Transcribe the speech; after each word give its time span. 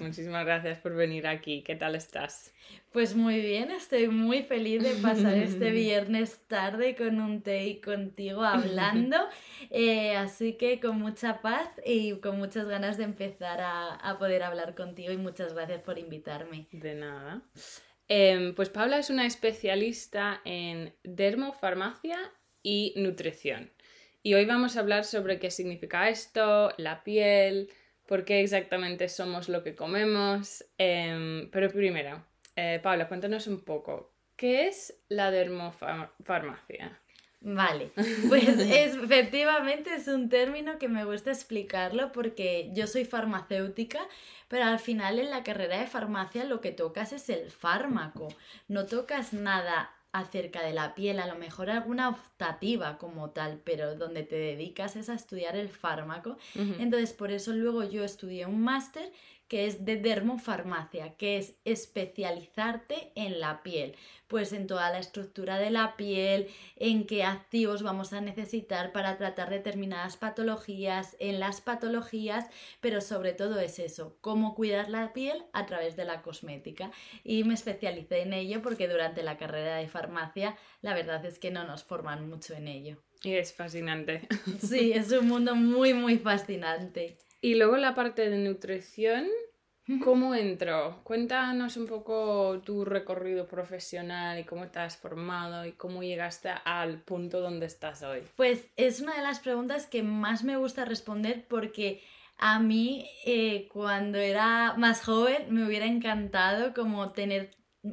Muchísimas 0.00 0.44
gracias 0.44 0.78
por 0.78 0.94
venir 0.94 1.26
aquí. 1.26 1.62
¿Qué 1.62 1.74
tal 1.74 1.94
estás? 1.94 2.52
Pues 2.92 3.14
muy 3.14 3.40
bien, 3.40 3.70
estoy 3.70 4.08
muy 4.08 4.42
feliz 4.42 4.82
de 4.82 4.94
pasar 5.02 5.34
este 5.34 5.70
viernes 5.72 6.40
tarde 6.46 6.94
con 6.94 7.20
un 7.20 7.42
té 7.42 7.66
y 7.66 7.80
contigo 7.80 8.42
hablando. 8.42 9.16
Eh, 9.70 10.14
así 10.14 10.52
que 10.52 10.78
con 10.78 11.00
mucha 11.00 11.40
paz 11.40 11.68
y 11.84 12.12
con 12.20 12.38
muchas 12.38 12.68
ganas 12.68 12.98
de 12.98 13.04
empezar 13.04 13.60
a, 13.60 13.94
a, 13.94 14.18
poder 14.18 14.44
hablar 14.44 14.74
contigo 14.76 15.12
y 15.12 15.16
muchas 15.16 15.54
gracias 15.54 15.82
por 15.82 15.98
invitarme. 15.98 16.68
De 16.70 16.94
nada. 16.94 17.42
Em, 18.08 18.54
pues 18.54 18.68
Paula 18.68 18.98
es 18.98 19.10
una 19.10 19.26
especialista 19.26 20.40
en 20.44 20.94
dermofarmacia 21.02 22.16
y 22.62 22.94
nutrición. 22.96 23.72
Y 24.22 24.34
hoy 24.34 24.44
vamos 24.44 24.76
a 24.76 24.80
hablar 24.80 25.04
sobre 25.04 25.38
qué 25.38 25.50
significa 25.50 26.08
esto, 26.08 26.72
la 26.78 27.02
piel, 27.02 27.70
por 28.06 28.24
qué 28.24 28.40
exactamente 28.40 29.08
somos 29.08 29.48
lo 29.48 29.62
que 29.62 29.74
comemos. 29.74 30.64
Em, 30.78 31.50
pero 31.50 31.70
primero, 31.70 32.24
eh, 32.54 32.80
Paula, 32.82 33.08
cuéntanos 33.08 33.46
un 33.46 33.64
poco, 33.64 34.12
¿qué 34.36 34.68
es 34.68 34.94
la 35.08 35.30
dermofarmacia? 35.30 37.00
Vale, 37.40 37.92
pues 38.28 38.48
efectivamente 38.58 39.94
es 39.94 40.08
un 40.08 40.28
término 40.28 40.78
que 40.78 40.88
me 40.88 41.04
gusta 41.04 41.30
explicarlo 41.30 42.10
porque 42.10 42.70
yo 42.72 42.86
soy 42.86 43.04
farmacéutica, 43.04 44.00
pero 44.48 44.64
al 44.64 44.78
final 44.78 45.18
en 45.18 45.30
la 45.30 45.44
carrera 45.44 45.78
de 45.78 45.86
farmacia 45.86 46.44
lo 46.44 46.60
que 46.60 46.72
tocas 46.72 47.12
es 47.12 47.28
el 47.28 47.50
fármaco, 47.50 48.28
no 48.68 48.86
tocas 48.86 49.32
nada 49.32 49.95
acerca 50.18 50.62
de 50.62 50.72
la 50.72 50.94
piel, 50.94 51.20
a 51.20 51.26
lo 51.26 51.36
mejor 51.36 51.70
alguna 51.70 52.08
optativa 52.08 52.98
como 52.98 53.30
tal, 53.30 53.60
pero 53.64 53.94
donde 53.94 54.22
te 54.22 54.36
dedicas 54.36 54.96
es 54.96 55.08
a 55.08 55.14
estudiar 55.14 55.56
el 55.56 55.68
fármaco. 55.68 56.36
Entonces, 56.54 57.12
por 57.12 57.30
eso 57.30 57.52
luego 57.52 57.84
yo 57.84 58.04
estudié 58.04 58.46
un 58.46 58.62
máster 58.62 59.12
que 59.48 59.66
es 59.66 59.84
de 59.84 59.96
dermofarmacia, 59.96 61.14
que 61.16 61.38
es 61.38 61.54
especializarte 61.64 63.12
en 63.14 63.38
la 63.40 63.62
piel, 63.62 63.94
pues 64.26 64.52
en 64.52 64.66
toda 64.66 64.90
la 64.90 64.98
estructura 64.98 65.58
de 65.58 65.70
la 65.70 65.96
piel, 65.96 66.48
en 66.76 67.06
qué 67.06 67.22
activos 67.22 67.82
vamos 67.82 68.12
a 68.12 68.20
necesitar 68.20 68.92
para 68.92 69.16
tratar 69.16 69.50
determinadas 69.50 70.16
patologías, 70.16 71.16
en 71.20 71.38
las 71.38 71.60
patologías, 71.60 72.46
pero 72.80 73.00
sobre 73.00 73.32
todo 73.32 73.60
es 73.60 73.78
eso, 73.78 74.16
cómo 74.20 74.54
cuidar 74.54 74.88
la 74.88 75.12
piel 75.12 75.44
a 75.52 75.66
través 75.66 75.96
de 75.96 76.04
la 76.04 76.22
cosmética. 76.22 76.90
Y 77.22 77.44
me 77.44 77.54
especialicé 77.54 78.22
en 78.22 78.32
ello 78.32 78.62
porque 78.62 78.88
durante 78.88 79.22
la 79.22 79.36
carrera 79.36 79.76
de 79.76 79.88
farmacia 79.88 80.56
la 80.82 80.94
verdad 80.94 81.24
es 81.24 81.38
que 81.38 81.50
no 81.50 81.64
nos 81.64 81.84
forman 81.84 82.28
mucho 82.28 82.54
en 82.54 82.68
ello. 82.68 82.98
Y 83.22 83.34
es 83.34 83.52
fascinante. 83.54 84.26
Sí, 84.60 84.92
es 84.92 85.10
un 85.12 85.28
mundo 85.28 85.54
muy, 85.54 85.94
muy 85.94 86.18
fascinante. 86.18 87.16
Y 87.40 87.54
luego 87.54 87.76
la 87.76 87.94
parte 87.94 88.28
de 88.28 88.38
nutrición, 88.38 89.26
¿cómo 90.02 90.34
entró? 90.34 91.00
Cuéntanos 91.04 91.76
un 91.76 91.86
poco 91.86 92.60
tu 92.64 92.84
recorrido 92.84 93.46
profesional 93.46 94.38
y 94.38 94.44
cómo 94.44 94.68
te 94.68 94.78
has 94.80 94.96
formado 94.96 95.64
y 95.64 95.72
cómo 95.72 96.02
llegaste 96.02 96.50
al 96.64 97.02
punto 97.02 97.40
donde 97.40 97.66
estás 97.66 98.02
hoy. 98.02 98.22
Pues 98.36 98.66
es 98.76 99.00
una 99.00 99.14
de 99.14 99.22
las 99.22 99.40
preguntas 99.40 99.86
que 99.86 100.02
más 100.02 100.44
me 100.44 100.56
gusta 100.56 100.84
responder 100.84 101.44
porque 101.48 102.02
a 102.38 102.58
mí 102.58 103.08
eh, 103.24 103.68
cuando 103.72 104.18
era 104.18 104.74
más 104.76 105.02
joven 105.02 105.46
me 105.50 105.66
hubiera 105.66 105.86
encantado 105.86 106.74
como 106.74 107.12
tener 107.12 107.50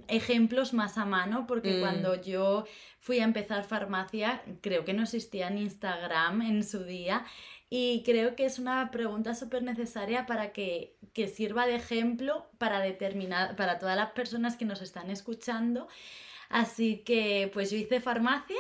ejemplos 0.08 0.74
más 0.74 0.98
a 0.98 1.06
mano 1.06 1.46
porque 1.48 1.78
mm. 1.78 1.80
cuando 1.80 2.22
yo 2.22 2.66
fui 3.00 3.20
a 3.20 3.24
empezar 3.24 3.64
farmacia 3.64 4.42
creo 4.62 4.86
que 4.86 4.94
no 4.94 5.04
existía 5.04 5.48
en 5.48 5.60
Instagram 5.60 6.42
en 6.42 6.64
su 6.64 6.84
día 6.84 7.26
y 7.76 8.04
creo 8.06 8.36
que 8.36 8.46
es 8.46 8.60
una 8.60 8.92
pregunta 8.92 9.34
súper 9.34 9.64
necesaria 9.64 10.28
para 10.28 10.54
que, 10.54 10.96
sirva 11.34 11.66
de 11.66 11.74
ejemplo 11.74 12.46
para, 12.60 12.80
determinar, 12.82 13.56
para 13.56 13.80
todas 13.80 13.98
las 13.98 14.12
personas 14.12 14.56
que 14.58 14.66
nos 14.66 14.84
están 14.84 15.10
escuchando. 15.10 15.88
Así 16.50 16.98
que 16.98 17.50
pues 17.52 17.72
yo 17.72 17.78
hice 17.78 18.00
farmacia. 18.00 18.60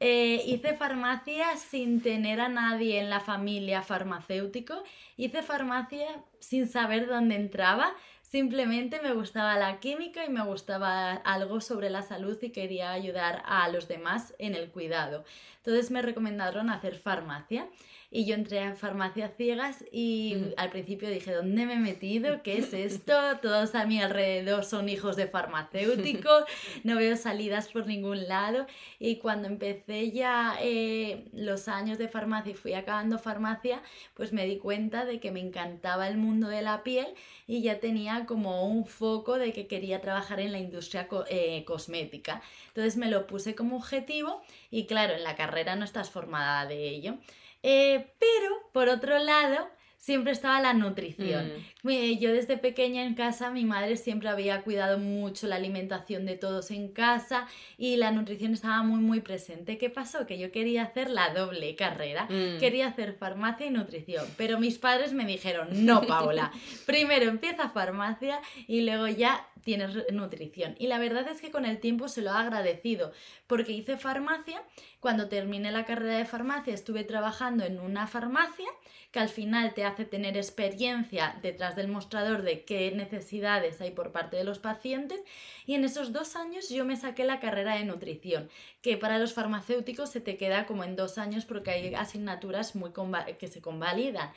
Eh, 0.00 0.42
hice 0.46 0.74
farmacia 0.74 1.56
sin 1.56 2.00
tener 2.02 2.40
a 2.40 2.48
nadie 2.48 2.98
en 2.98 3.08
la 3.08 3.20
familia 3.20 3.82
farmacéutico. 3.82 4.82
Hice 5.16 5.44
farmacia 5.44 6.08
sin 6.40 6.66
saber 6.66 7.06
dónde 7.06 7.36
entraba. 7.36 7.94
Simplemente 8.22 9.00
me 9.00 9.12
gustaba 9.12 9.56
la 9.58 9.78
química 9.78 10.24
y 10.26 10.28
me 10.28 10.42
gustaba 10.42 11.12
algo 11.12 11.60
sobre 11.60 11.88
la 11.88 12.02
salud 12.02 12.36
y 12.42 12.50
quería 12.50 12.90
ayudar 12.90 13.44
a 13.46 13.68
los 13.68 13.86
demás 13.86 14.34
en 14.40 14.56
el 14.56 14.70
cuidado. 14.70 15.24
Entonces 15.58 15.92
me 15.92 16.02
recomendaron 16.02 16.68
hacer 16.68 16.96
farmacia. 16.96 17.68
Y 18.14 18.26
yo 18.26 18.36
entré 18.36 18.60
a 18.60 18.76
farmacias 18.76 19.32
ciegas 19.36 19.84
y 19.90 20.36
al 20.56 20.70
principio 20.70 21.10
dije, 21.10 21.32
¿dónde 21.32 21.66
me 21.66 21.72
he 21.74 21.78
metido? 21.80 22.44
¿Qué 22.44 22.58
es 22.58 22.72
esto? 22.72 23.12
Todos 23.42 23.74
a 23.74 23.86
mi 23.86 24.00
alrededor 24.00 24.64
son 24.64 24.88
hijos 24.88 25.16
de 25.16 25.26
farmacéuticos, 25.26 26.44
no 26.84 26.94
veo 26.94 27.16
salidas 27.16 27.66
por 27.66 27.88
ningún 27.88 28.28
lado. 28.28 28.68
Y 29.00 29.16
cuando 29.16 29.48
empecé 29.48 30.12
ya 30.12 30.56
eh, 30.62 31.24
los 31.32 31.66
años 31.66 31.98
de 31.98 32.06
farmacia 32.06 32.52
y 32.52 32.54
fui 32.54 32.74
acabando 32.74 33.18
farmacia, 33.18 33.82
pues 34.14 34.32
me 34.32 34.46
di 34.46 34.58
cuenta 34.58 35.04
de 35.04 35.18
que 35.18 35.32
me 35.32 35.40
encantaba 35.40 36.06
el 36.06 36.16
mundo 36.16 36.46
de 36.46 36.62
la 36.62 36.84
piel 36.84 37.08
y 37.48 37.62
ya 37.62 37.80
tenía 37.80 38.26
como 38.26 38.68
un 38.68 38.86
foco 38.86 39.38
de 39.38 39.52
que 39.52 39.66
quería 39.66 40.00
trabajar 40.00 40.38
en 40.38 40.52
la 40.52 40.60
industria 40.60 41.08
eh, 41.28 41.64
cosmética. 41.64 42.42
Entonces 42.68 42.96
me 42.96 43.10
lo 43.10 43.26
puse 43.26 43.56
como 43.56 43.74
objetivo 43.74 44.40
y 44.70 44.86
claro, 44.86 45.14
en 45.14 45.24
la 45.24 45.34
carrera 45.34 45.74
no 45.74 45.84
estás 45.84 46.10
formada 46.10 46.64
de 46.66 46.88
ello. 46.90 47.18
Eh, 47.66 48.12
pero, 48.18 48.70
por 48.72 48.90
otro 48.90 49.18
lado, 49.18 49.70
siempre 50.04 50.32
estaba 50.32 50.60
la 50.60 50.74
nutrición. 50.74 51.50
Mm. 51.82 52.18
Yo 52.20 52.30
desde 52.30 52.58
pequeña 52.58 53.04
en 53.04 53.14
casa, 53.14 53.50
mi 53.50 53.64
madre 53.64 53.96
siempre 53.96 54.28
había 54.28 54.60
cuidado 54.60 54.98
mucho 54.98 55.46
la 55.46 55.56
alimentación 55.56 56.26
de 56.26 56.36
todos 56.36 56.70
en 56.70 56.88
casa 56.88 57.48
y 57.78 57.96
la 57.96 58.10
nutrición 58.10 58.52
estaba 58.52 58.82
muy, 58.82 59.00
muy 59.00 59.20
presente. 59.20 59.78
¿Qué 59.78 59.88
pasó? 59.88 60.26
Que 60.26 60.38
yo 60.38 60.52
quería 60.52 60.82
hacer 60.82 61.08
la 61.08 61.32
doble 61.32 61.74
carrera. 61.74 62.24
Mm. 62.24 62.58
Quería 62.58 62.88
hacer 62.88 63.14
farmacia 63.14 63.66
y 63.66 63.70
nutrición, 63.70 64.26
pero 64.36 64.60
mis 64.60 64.76
padres 64.76 65.14
me 65.14 65.24
dijeron, 65.24 65.68
no, 65.86 66.02
Paula, 66.02 66.52
primero 66.84 67.24
empieza 67.30 67.70
farmacia 67.70 68.40
y 68.68 68.82
luego 68.82 69.08
ya 69.08 69.48
tienes 69.64 69.96
nutrición. 70.12 70.76
Y 70.78 70.86
la 70.86 70.98
verdad 70.98 71.26
es 71.28 71.40
que 71.40 71.50
con 71.50 71.64
el 71.64 71.80
tiempo 71.80 72.08
se 72.08 72.22
lo 72.22 72.30
ha 72.30 72.40
agradecido, 72.40 73.12
porque 73.46 73.72
hice 73.72 73.96
farmacia, 73.96 74.62
cuando 75.00 75.28
terminé 75.28 75.72
la 75.72 75.84
carrera 75.84 76.18
de 76.18 76.24
farmacia 76.24 76.72
estuve 76.72 77.04
trabajando 77.04 77.64
en 77.64 77.80
una 77.80 78.06
farmacia 78.06 78.68
que 79.10 79.20
al 79.20 79.28
final 79.28 79.74
te 79.74 79.84
hace 79.84 80.04
tener 80.04 80.36
experiencia 80.36 81.38
detrás 81.40 81.76
del 81.76 81.88
mostrador 81.88 82.42
de 82.42 82.64
qué 82.64 82.90
necesidades 82.90 83.80
hay 83.80 83.92
por 83.92 84.12
parte 84.12 84.36
de 84.36 84.44
los 84.44 84.58
pacientes 84.58 85.20
y 85.66 85.74
en 85.74 85.84
esos 85.84 86.12
dos 86.12 86.36
años 86.36 86.68
yo 86.68 86.84
me 86.84 86.96
saqué 86.96 87.24
la 87.24 87.38
carrera 87.38 87.76
de 87.76 87.84
nutrición, 87.84 88.48
que 88.82 88.96
para 88.96 89.18
los 89.18 89.32
farmacéuticos 89.32 90.10
se 90.10 90.20
te 90.20 90.36
queda 90.36 90.66
como 90.66 90.84
en 90.84 90.96
dos 90.96 91.18
años 91.18 91.44
porque 91.44 91.70
hay 91.70 91.94
asignaturas 91.94 92.74
muy 92.74 92.90
que 93.38 93.48
se 93.48 93.60
convalidan. 93.60 94.32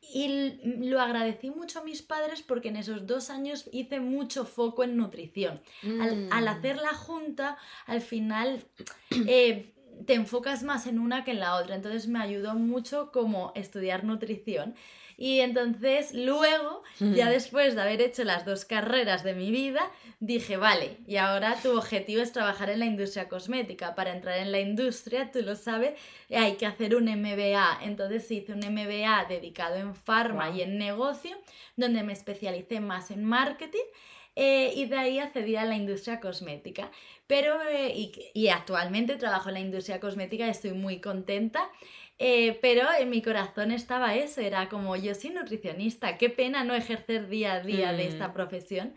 Y 0.00 0.58
lo 0.62 1.00
agradecí 1.00 1.50
mucho 1.50 1.80
a 1.80 1.84
mis 1.84 2.02
padres 2.02 2.42
porque 2.42 2.68
en 2.68 2.76
esos 2.76 3.06
dos 3.06 3.30
años 3.30 3.68
hice 3.72 4.00
mucho 4.00 4.44
foco 4.44 4.82
en 4.82 4.96
nutrición. 4.96 5.60
Al, 5.82 6.28
al, 6.30 6.44
mm. 6.44 6.48
hacer 6.48 6.76
la 6.76 6.94
junta, 6.94 7.58
al 7.86 8.00
final... 8.00 8.64
Eh, 9.26 9.74
te 10.06 10.14
enfocas 10.14 10.62
más 10.62 10.86
en 10.86 10.98
una 10.98 11.24
que 11.24 11.32
en 11.32 11.40
la 11.40 11.56
otra. 11.56 11.74
Entonces 11.74 12.08
me 12.08 12.20
ayudó 12.20 12.54
mucho 12.54 13.10
como 13.12 13.52
estudiar 13.54 14.04
nutrición. 14.04 14.74
Y 15.20 15.40
entonces 15.40 16.14
luego, 16.14 16.82
ya 16.98 17.28
después 17.28 17.74
de 17.74 17.82
haber 17.82 18.00
hecho 18.00 18.24
las 18.24 18.46
dos 18.46 18.64
carreras 18.64 19.22
de 19.22 19.34
mi 19.34 19.50
vida, 19.50 19.82
dije, 20.18 20.56
vale, 20.56 20.96
y 21.06 21.16
ahora 21.16 21.56
tu 21.62 21.76
objetivo 21.76 22.22
es 22.22 22.32
trabajar 22.32 22.70
en 22.70 22.78
la 22.78 22.86
industria 22.86 23.28
cosmética. 23.28 23.94
Para 23.94 24.14
entrar 24.14 24.38
en 24.38 24.50
la 24.50 24.60
industria, 24.60 25.30
tú 25.30 25.42
lo 25.42 25.56
sabes, 25.56 25.92
hay 26.30 26.54
que 26.54 26.64
hacer 26.64 26.96
un 26.96 27.04
MBA. 27.04 27.80
Entonces 27.82 28.30
hice 28.30 28.54
un 28.54 28.60
MBA 28.60 29.26
dedicado 29.28 29.74
en 29.74 29.94
farma 29.94 30.48
y 30.52 30.62
en 30.62 30.78
negocio, 30.78 31.36
donde 31.76 32.02
me 32.02 32.14
especialicé 32.14 32.80
más 32.80 33.10
en 33.10 33.22
marketing. 33.22 33.84
Eh, 34.42 34.72
y 34.74 34.86
de 34.86 34.96
ahí 34.96 35.18
accedí 35.18 35.54
a 35.56 35.66
la 35.66 35.76
industria 35.76 36.18
cosmética. 36.18 36.90
Pero, 37.26 37.60
eh, 37.70 38.10
y, 38.32 38.48
actualmente 38.48 39.16
trabajo 39.16 39.50
en 39.50 39.54
la 39.54 39.60
industria 39.60 40.00
cosmética 40.00 40.46
y 40.46 40.50
estoy 40.50 40.72
muy 40.72 40.98
contenta. 40.98 41.68
Eh, 42.18 42.58
pero 42.62 42.84
en 42.98 43.10
mi 43.10 43.20
corazón 43.20 43.70
estaba 43.70 44.14
eso, 44.14 44.40
era 44.40 44.70
como 44.70 44.96
yo 44.96 45.14
soy 45.14 45.30
nutricionista, 45.30 46.16
qué 46.16 46.30
pena 46.30 46.64
no 46.64 46.74
ejercer 46.74 47.28
día 47.28 47.54
a 47.54 47.60
día 47.60 47.92
de 47.92 48.06
esta 48.06 48.28
mm. 48.28 48.32
profesión. 48.32 48.94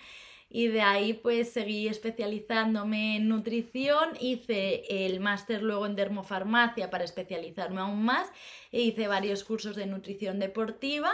Y 0.49 0.67
de 0.67 0.81
ahí 0.81 1.13
pues 1.13 1.51
seguí 1.51 1.89
especializándome 1.89 3.17
en 3.17 3.27
nutrición, 3.27 4.11
hice 4.21 4.83
el 4.87 5.19
máster 5.19 5.61
luego 5.61 5.85
en 5.87 5.95
dermofarmacia 5.95 6.89
para 6.89 7.03
especializarme 7.03 7.81
aún 7.81 8.03
más, 8.03 8.29
e 8.71 8.81
hice 8.81 9.07
varios 9.07 9.43
cursos 9.43 9.75
de 9.75 9.87
nutrición 9.87 10.39
deportiva 10.39 11.11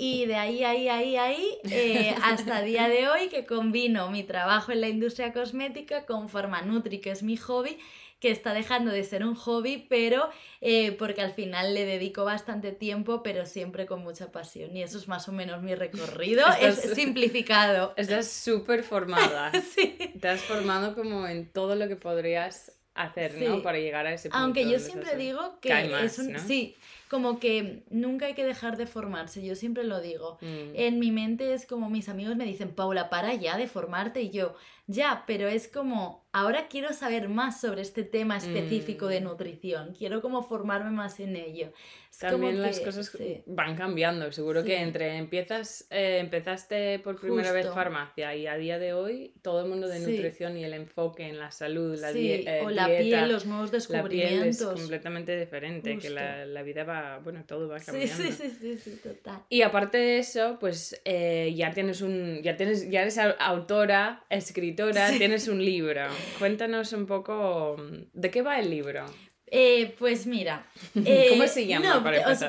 Y 0.00 0.26
de 0.26 0.36
ahí, 0.36 0.62
ahí, 0.62 0.88
ahí, 0.88 1.16
ahí, 1.16 1.58
eh, 1.68 2.14
hasta 2.22 2.62
día 2.62 2.88
de 2.88 3.08
hoy 3.08 3.28
que 3.28 3.44
combino 3.44 4.10
mi 4.10 4.22
trabajo 4.22 4.70
en 4.70 4.80
la 4.80 4.88
industria 4.88 5.32
cosmética 5.32 6.06
con 6.06 6.28
Nutri, 6.66 7.00
que 7.00 7.10
es 7.10 7.24
mi 7.24 7.36
hobby, 7.36 7.78
que 8.20 8.30
está 8.30 8.54
dejando 8.54 8.92
de 8.92 9.02
ser 9.02 9.24
un 9.24 9.34
hobby, 9.34 9.86
pero 9.88 10.30
eh, 10.60 10.92
porque 10.92 11.20
al 11.20 11.32
final 11.32 11.74
le 11.74 11.84
dedico 11.84 12.24
bastante 12.24 12.70
tiempo, 12.70 13.24
pero 13.24 13.44
siempre 13.44 13.86
con 13.86 14.02
mucha 14.02 14.30
pasión. 14.30 14.76
Y 14.76 14.84
eso 14.84 14.98
es 14.98 15.08
más 15.08 15.28
o 15.28 15.32
menos 15.32 15.62
mi 15.62 15.74
recorrido. 15.74 16.46
es 16.60 16.78
simplificado. 16.94 17.92
Estás 17.96 18.30
súper 18.30 18.84
formada. 18.84 19.50
sí. 19.62 19.98
Te 20.20 20.28
has 20.28 20.42
formado 20.42 20.94
como 20.94 21.26
en 21.26 21.50
todo 21.50 21.74
lo 21.74 21.88
que 21.88 21.96
podrías 21.96 22.72
hacer, 22.94 23.34
¿no? 23.34 23.62
Para 23.62 23.78
llegar 23.78 24.06
a 24.06 24.12
ese 24.12 24.28
punto. 24.28 24.44
Aunque 24.44 24.70
yo 24.70 24.78
siempre 24.78 25.16
digo 25.16 25.58
que, 25.60 25.72
es 26.04 26.18
un... 26.18 26.38
Sí, 26.38 26.76
como 27.08 27.40
que 27.40 27.82
nunca 27.90 28.26
hay 28.26 28.34
que 28.34 28.44
dejar 28.44 28.76
de 28.76 28.86
formarse, 28.86 29.44
yo 29.44 29.54
siempre 29.56 29.84
lo 29.84 30.00
digo. 30.00 30.38
Mm. 30.40 30.74
En 30.74 30.98
mi 30.98 31.10
mente 31.10 31.54
es 31.54 31.66
como 31.66 31.90
mis 31.90 32.08
amigos 32.08 32.36
me 32.36 32.44
dicen, 32.44 32.70
Paula, 32.70 33.10
para 33.10 33.34
ya 33.34 33.56
de 33.56 33.66
formarte 33.66 34.22
y 34.22 34.30
yo, 34.30 34.54
ya, 34.90 35.24
pero 35.26 35.48
es 35.48 35.68
como, 35.68 36.26
ahora 36.32 36.66
quiero 36.68 36.94
saber 36.94 37.28
más 37.28 37.60
sobre 37.60 37.82
este 37.82 38.04
tema 38.04 38.38
específico 38.38 39.06
de 39.06 39.20
mm. 39.20 39.24
nutrición, 39.24 39.94
quiero 39.94 40.22
como 40.22 40.42
formarme 40.42 40.90
más 40.90 41.20
en 41.20 41.36
ello. 41.36 41.72
También 42.18 42.60
las 42.60 42.80
cosas 42.80 43.16
van 43.46 43.76
cambiando, 43.76 44.32
seguro 44.32 44.64
que 44.64 44.80
entre 44.80 45.18
empiezas, 45.18 45.86
eh, 45.90 46.18
empezaste 46.18 46.98
por 46.98 47.20
primera 47.20 47.52
vez 47.52 47.68
farmacia 47.68 48.34
y 48.34 48.46
a 48.46 48.56
día 48.56 48.78
de 48.78 48.92
hoy 48.92 49.34
todo 49.42 49.62
el 49.62 49.68
mundo 49.68 49.86
de 49.86 50.00
nutrición 50.00 50.56
y 50.56 50.64
el 50.64 50.72
enfoque 50.72 51.28
en 51.28 51.38
la 51.38 51.52
salud, 51.52 51.96
la, 51.96 52.10
eh, 52.10 52.62
o 52.64 52.70
la 52.70 52.86
piel, 52.86 53.30
los 53.30 53.46
nuevos 53.46 53.70
descubrimientos. 53.70 54.60
La 54.60 54.66
piel 54.66 54.74
es 54.74 54.80
completamente 54.80 55.38
diferente, 55.38 55.98
que 55.98 56.10
la, 56.10 56.44
la, 56.44 56.62
vida 56.62 56.82
va, 56.82 57.18
bueno, 57.18 57.44
todo 57.46 57.68
va 57.68 57.78
cambiando. 57.78 58.14
Sí, 58.16 58.32
sí, 58.32 58.50
sí, 58.50 58.78
sí, 58.78 59.00
total. 59.02 59.44
Y 59.48 59.62
aparte 59.62 59.98
de 59.98 60.18
eso, 60.18 60.56
pues 60.58 61.00
eh, 61.04 61.52
ya 61.54 61.72
tienes 61.72 62.00
un, 62.00 62.42
ya 62.42 62.56
tienes, 62.56 62.90
ya 62.90 63.02
eres 63.02 63.18
autora, 63.18 64.24
escritora, 64.28 64.77
tienes 65.18 65.48
un 65.48 65.64
libro. 65.64 66.02
Cuéntanos 66.38 66.92
un 66.92 67.06
poco 67.06 67.76
de 68.12 68.30
qué 68.30 68.42
va 68.42 68.58
el 68.58 68.70
libro. 68.70 69.04
Eh, 69.50 69.94
pues 69.98 70.26
mira. 70.26 70.66
¿Cómo 70.94 71.46
se 71.46 71.62
eh, 71.62 71.66
llama? 71.66 72.02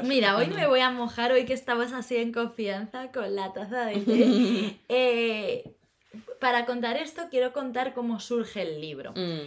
mira, 0.03 0.37
hoy 0.37 0.47
me 0.47 0.67
voy 0.67 0.81
a 0.81 0.89
mojar, 0.89 1.31
hoy 1.31 1.45
que 1.45 1.53
estamos 1.53 1.93
así 1.93 2.17
en 2.17 2.31
confianza 2.31 3.11
con 3.11 3.35
la 3.35 3.53
taza 3.53 3.85
de 3.85 3.95
té. 4.01 4.75
Eh, 4.89 5.75
para 6.39 6.65
contar 6.65 6.97
esto, 6.97 7.23
quiero 7.29 7.53
contar 7.53 7.93
cómo 7.93 8.19
surge 8.19 8.61
el 8.61 8.81
libro. 8.81 9.13
Mm. 9.15 9.41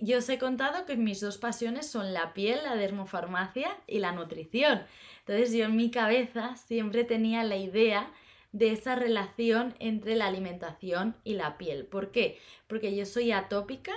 yo 0.00 0.18
os 0.18 0.28
he 0.28 0.38
contado 0.38 0.84
que 0.84 0.96
mis 0.96 1.20
dos 1.20 1.38
pasiones 1.38 1.86
son 1.86 2.12
la 2.12 2.32
piel, 2.34 2.58
la 2.64 2.76
dermofarmacia 2.76 3.70
y 3.86 4.00
la 4.00 4.12
nutrición. 4.12 4.82
Entonces, 5.20 5.52
yo 5.52 5.66
en 5.66 5.76
mi 5.76 5.90
cabeza 5.90 6.56
siempre 6.56 7.04
tenía 7.04 7.44
la 7.44 7.56
idea 7.56 8.10
de 8.52 8.72
esa 8.72 8.94
relación 8.96 9.74
entre 9.78 10.16
la 10.16 10.26
alimentación 10.26 11.16
y 11.24 11.34
la 11.34 11.58
piel. 11.58 11.86
¿Por 11.86 12.10
qué? 12.10 12.38
Porque 12.66 12.94
yo 12.94 13.06
soy 13.06 13.32
atópica 13.32 13.92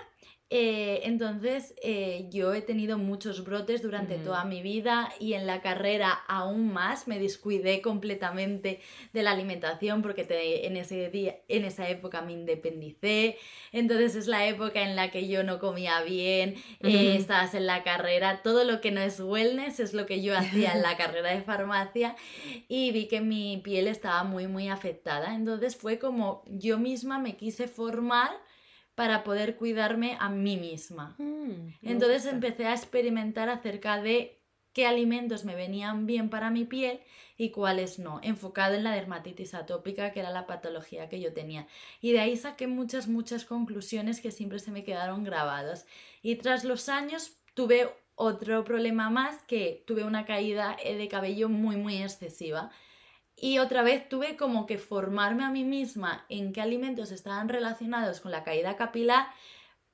eh, 0.56 1.02
entonces, 1.06 1.74
eh, 1.82 2.28
yo 2.30 2.54
he 2.54 2.62
tenido 2.62 3.00
muchos 3.00 3.44
brotes 3.44 3.82
durante 3.82 4.20
toda 4.20 4.46
mi 4.46 4.62
vida 4.62 5.12
y 5.20 5.34
en 5.34 5.48
la 5.48 5.64
carrera 5.64 6.12
aún 6.28 6.72
más 6.72 7.08
me 7.08 7.18
descuidé 7.18 7.82
completamente 7.82 8.80
de 9.14 9.24
la 9.24 9.32
alimentación 9.32 10.04
porque 10.04 10.28
en, 10.30 10.78
ese 10.78 11.10
día, 11.10 11.38
en 11.48 11.66
esa 11.66 11.90
época 11.90 12.22
me 12.22 12.34
independicé. 12.34 13.40
Entonces 13.72 14.16
es 14.16 14.28
la 14.28 14.46
época 14.46 14.84
en 14.84 14.96
la 14.96 15.10
que 15.10 15.28
yo 15.28 15.44
no 15.44 15.58
comía 15.58 16.04
bien, 16.04 16.54
eh, 16.82 17.16
estabas 17.18 17.56
en 17.56 17.66
la 17.66 17.82
carrera, 17.82 18.44
todo 18.44 18.64
lo 18.64 18.80
que 18.80 18.92
no 18.92 19.02
es 19.02 19.20
wellness 19.20 19.80
es 19.80 19.96
lo 19.96 20.06
que 20.06 20.22
yo 20.22 20.38
hacía 20.38 20.74
en 20.74 20.84
la 20.84 20.98
carrera 20.98 21.32
de 21.32 21.42
farmacia 21.42 22.16
y 22.68 22.92
vi 22.92 23.08
que 23.08 23.22
mi 23.22 23.58
piel 23.64 23.88
estaba 23.88 24.24
muy, 24.24 24.46
muy 24.46 24.70
afectada. 24.70 25.34
Entonces 25.34 25.76
fue 25.76 25.98
como 25.98 26.44
yo 26.46 26.78
misma 26.78 27.18
me 27.18 27.38
quise 27.38 27.68
formar 27.68 28.30
para 28.96 29.24
poder 29.24 29.56
cuidarme 29.56 30.18
a 30.20 30.30
mí 30.30 30.58
misma. 30.58 31.16
Mm, 31.18 31.74
Entonces 31.82 32.26
empecé 32.26 32.66
a 32.68 32.74
experimentar 32.74 33.50
acerca 33.50 34.02
de 34.02 34.40
qué 34.74 34.86
alimentos 34.86 35.46
me 35.46 35.56
venían 35.56 36.06
bien 36.06 36.30
para 36.30 36.50
mi 36.50 36.66
piel 36.66 37.00
y 37.38 37.50
cuáles 37.52 38.00
no, 38.00 38.20
enfocado 38.24 38.76
en 38.76 38.84
la 38.84 38.92
dermatitis 38.92 39.54
atópica, 39.54 40.12
que 40.12 40.20
era 40.20 40.30
la 40.30 40.46
patología 40.46 41.10
que 41.10 41.20
yo 41.20 41.34
tenía. 41.34 41.68
Y 42.02 42.12
de 42.12 42.20
ahí 42.20 42.38
saqué 42.38 42.68
muchas, 42.68 43.08
muchas 43.08 43.46
conclusiones 43.46 44.22
que 44.22 44.32
siempre 44.32 44.60
se 44.60 44.72
me 44.72 44.84
quedaron 44.84 45.24
grabadas. 45.24 45.88
Y 46.22 46.36
tras 46.36 46.64
los 46.64 46.90
años 46.90 47.38
tuve 47.54 47.90
otro 48.16 48.64
problema 48.64 49.10
más, 49.10 49.42
que 49.44 49.84
tuve 49.88 50.04
una 50.04 50.26
caída 50.26 50.78
de 50.84 51.08
cabello 51.08 51.50
muy, 51.50 51.76
muy 51.78 52.02
excesiva. 52.02 52.72
Y 53.44 53.60
otra 53.60 53.84
vez 53.84 54.08
tuve 54.08 54.38
como 54.38 54.66
que 54.66 54.78
formarme 54.78 55.44
a 55.44 55.50
mí 55.50 55.66
misma 55.66 56.26
en 56.30 56.54
qué 56.54 56.62
alimentos 56.62 57.12
estaban 57.12 57.50
relacionados 57.50 58.22
con 58.22 58.32
la 58.32 58.46
caída 58.46 58.78
capilar 58.78 59.28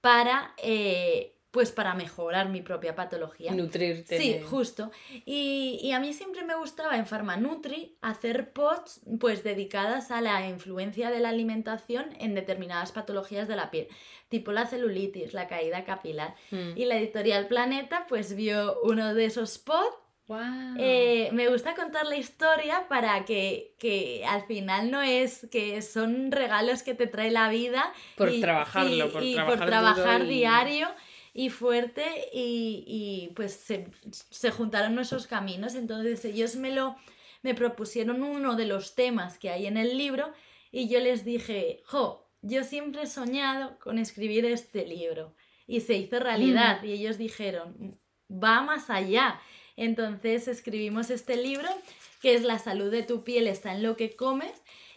para, 0.02 0.54
eh, 0.58 1.36
pues 1.50 1.72
para 1.72 1.96
mejorar 1.96 2.50
mi 2.50 2.62
propia 2.62 2.94
patología. 2.94 3.52
Nutrirte. 3.52 4.20
Sí, 4.20 4.40
justo. 4.48 4.92
Y, 5.26 5.92
a 5.94 6.00
mí 6.00 6.14
siempre 6.14 6.44
me 6.44 6.54
gustaba 6.58 6.96
en 6.96 7.08
Pharmanutri 7.08 7.98
hacer 8.02 8.54
posts 8.54 9.02
pues 9.20 9.44
dedicadas 9.44 10.12
a 10.12 10.22
la 10.22 10.48
influencia 10.48 11.10
de 11.10 11.20
la 11.20 11.30
alimentación 11.30 12.06
en 12.20 12.36
determinadas 12.36 12.92
patologías 12.92 13.48
de 13.48 13.56
la 13.56 13.72
piel, 13.72 13.88
tipo 14.28 14.52
la 14.52 14.68
celulitis, 14.68 15.34
la 15.34 15.48
caída 15.48 15.86
capilar. 15.86 16.36
Mm. 16.52 16.78
Y 16.78 16.86
la 16.86 16.98
editorial 16.98 17.48
Planeta 17.48 18.06
pues 18.08 18.36
vio 18.36 18.80
uno 18.84 19.16
de 19.16 19.26
esos 19.26 19.58
eh, 20.78 21.30
me 21.34 21.48
gusta 21.48 21.74
contar 21.74 22.06
la 22.06 22.18
historia 22.18 22.88
para 22.88 23.26
que, 23.26 24.24
al 24.28 24.46
final 24.46 24.92
no 24.92 25.02
es 25.02 25.48
que 25.52 25.82
son 25.82 26.32
regalos 26.32 26.84
que 26.84 26.94
te 26.94 27.08
trae 27.08 27.32
la 27.32 27.50
vida. 27.50 27.92
Por 28.16 28.32
trabajarlo, 28.40 29.12
por, 29.12 29.24
trabajar, 29.66 30.26
diario 30.26 30.88
y 31.34 31.50
fuerte 31.50 32.30
y, 32.34 33.32
pues 33.36 33.54
se, 33.54 34.52
juntaron 34.52 34.96
nuestros 34.96 35.28
caminos. 35.28 35.76
Entonces 35.76 36.24
ellos 36.26 36.56
me 36.56 36.72
lo 36.72 36.96
me 37.42 37.54
propusieron 37.54 38.22
uno 38.22 38.56
de 38.56 38.66
los 38.66 38.96
temas 38.96 39.40
que 39.40 39.50
hay 39.50 39.66
en 39.66 39.78
el 39.78 39.98
libro 39.98 40.34
y 40.74 40.90
yo 40.90 41.00
les 41.00 41.24
dije, 41.24 41.82
jo, 41.86 42.30
yo 42.42 42.64
siempre 42.64 43.04
he 43.04 43.08
soñado 43.08 43.80
con 43.80 43.98
escribir 43.98 44.46
este 44.46 44.86
libro. 44.86 45.34
Y 45.66 45.82
se 45.82 45.94
hizo 45.94 46.20
realidad. 46.20 46.82
Mm. 46.82 46.86
Y 46.86 46.92
ellos 46.94 47.18
dijeron, 47.18 47.98
va 48.30 48.62
más 48.62 48.90
allá. 48.90 49.40
Entonces 49.80 50.50
escribimos 50.50 51.10
este 51.10 51.38
libro 51.38 51.70
que 52.22 52.34
es 52.36 52.44
La 52.44 52.60
salud 52.60 52.92
de 52.92 53.02
tu 53.02 53.24
piel 53.24 53.48
está 53.48 53.74
en 53.74 53.82
lo 53.82 53.96
que 53.96 54.14
comes 54.14 54.52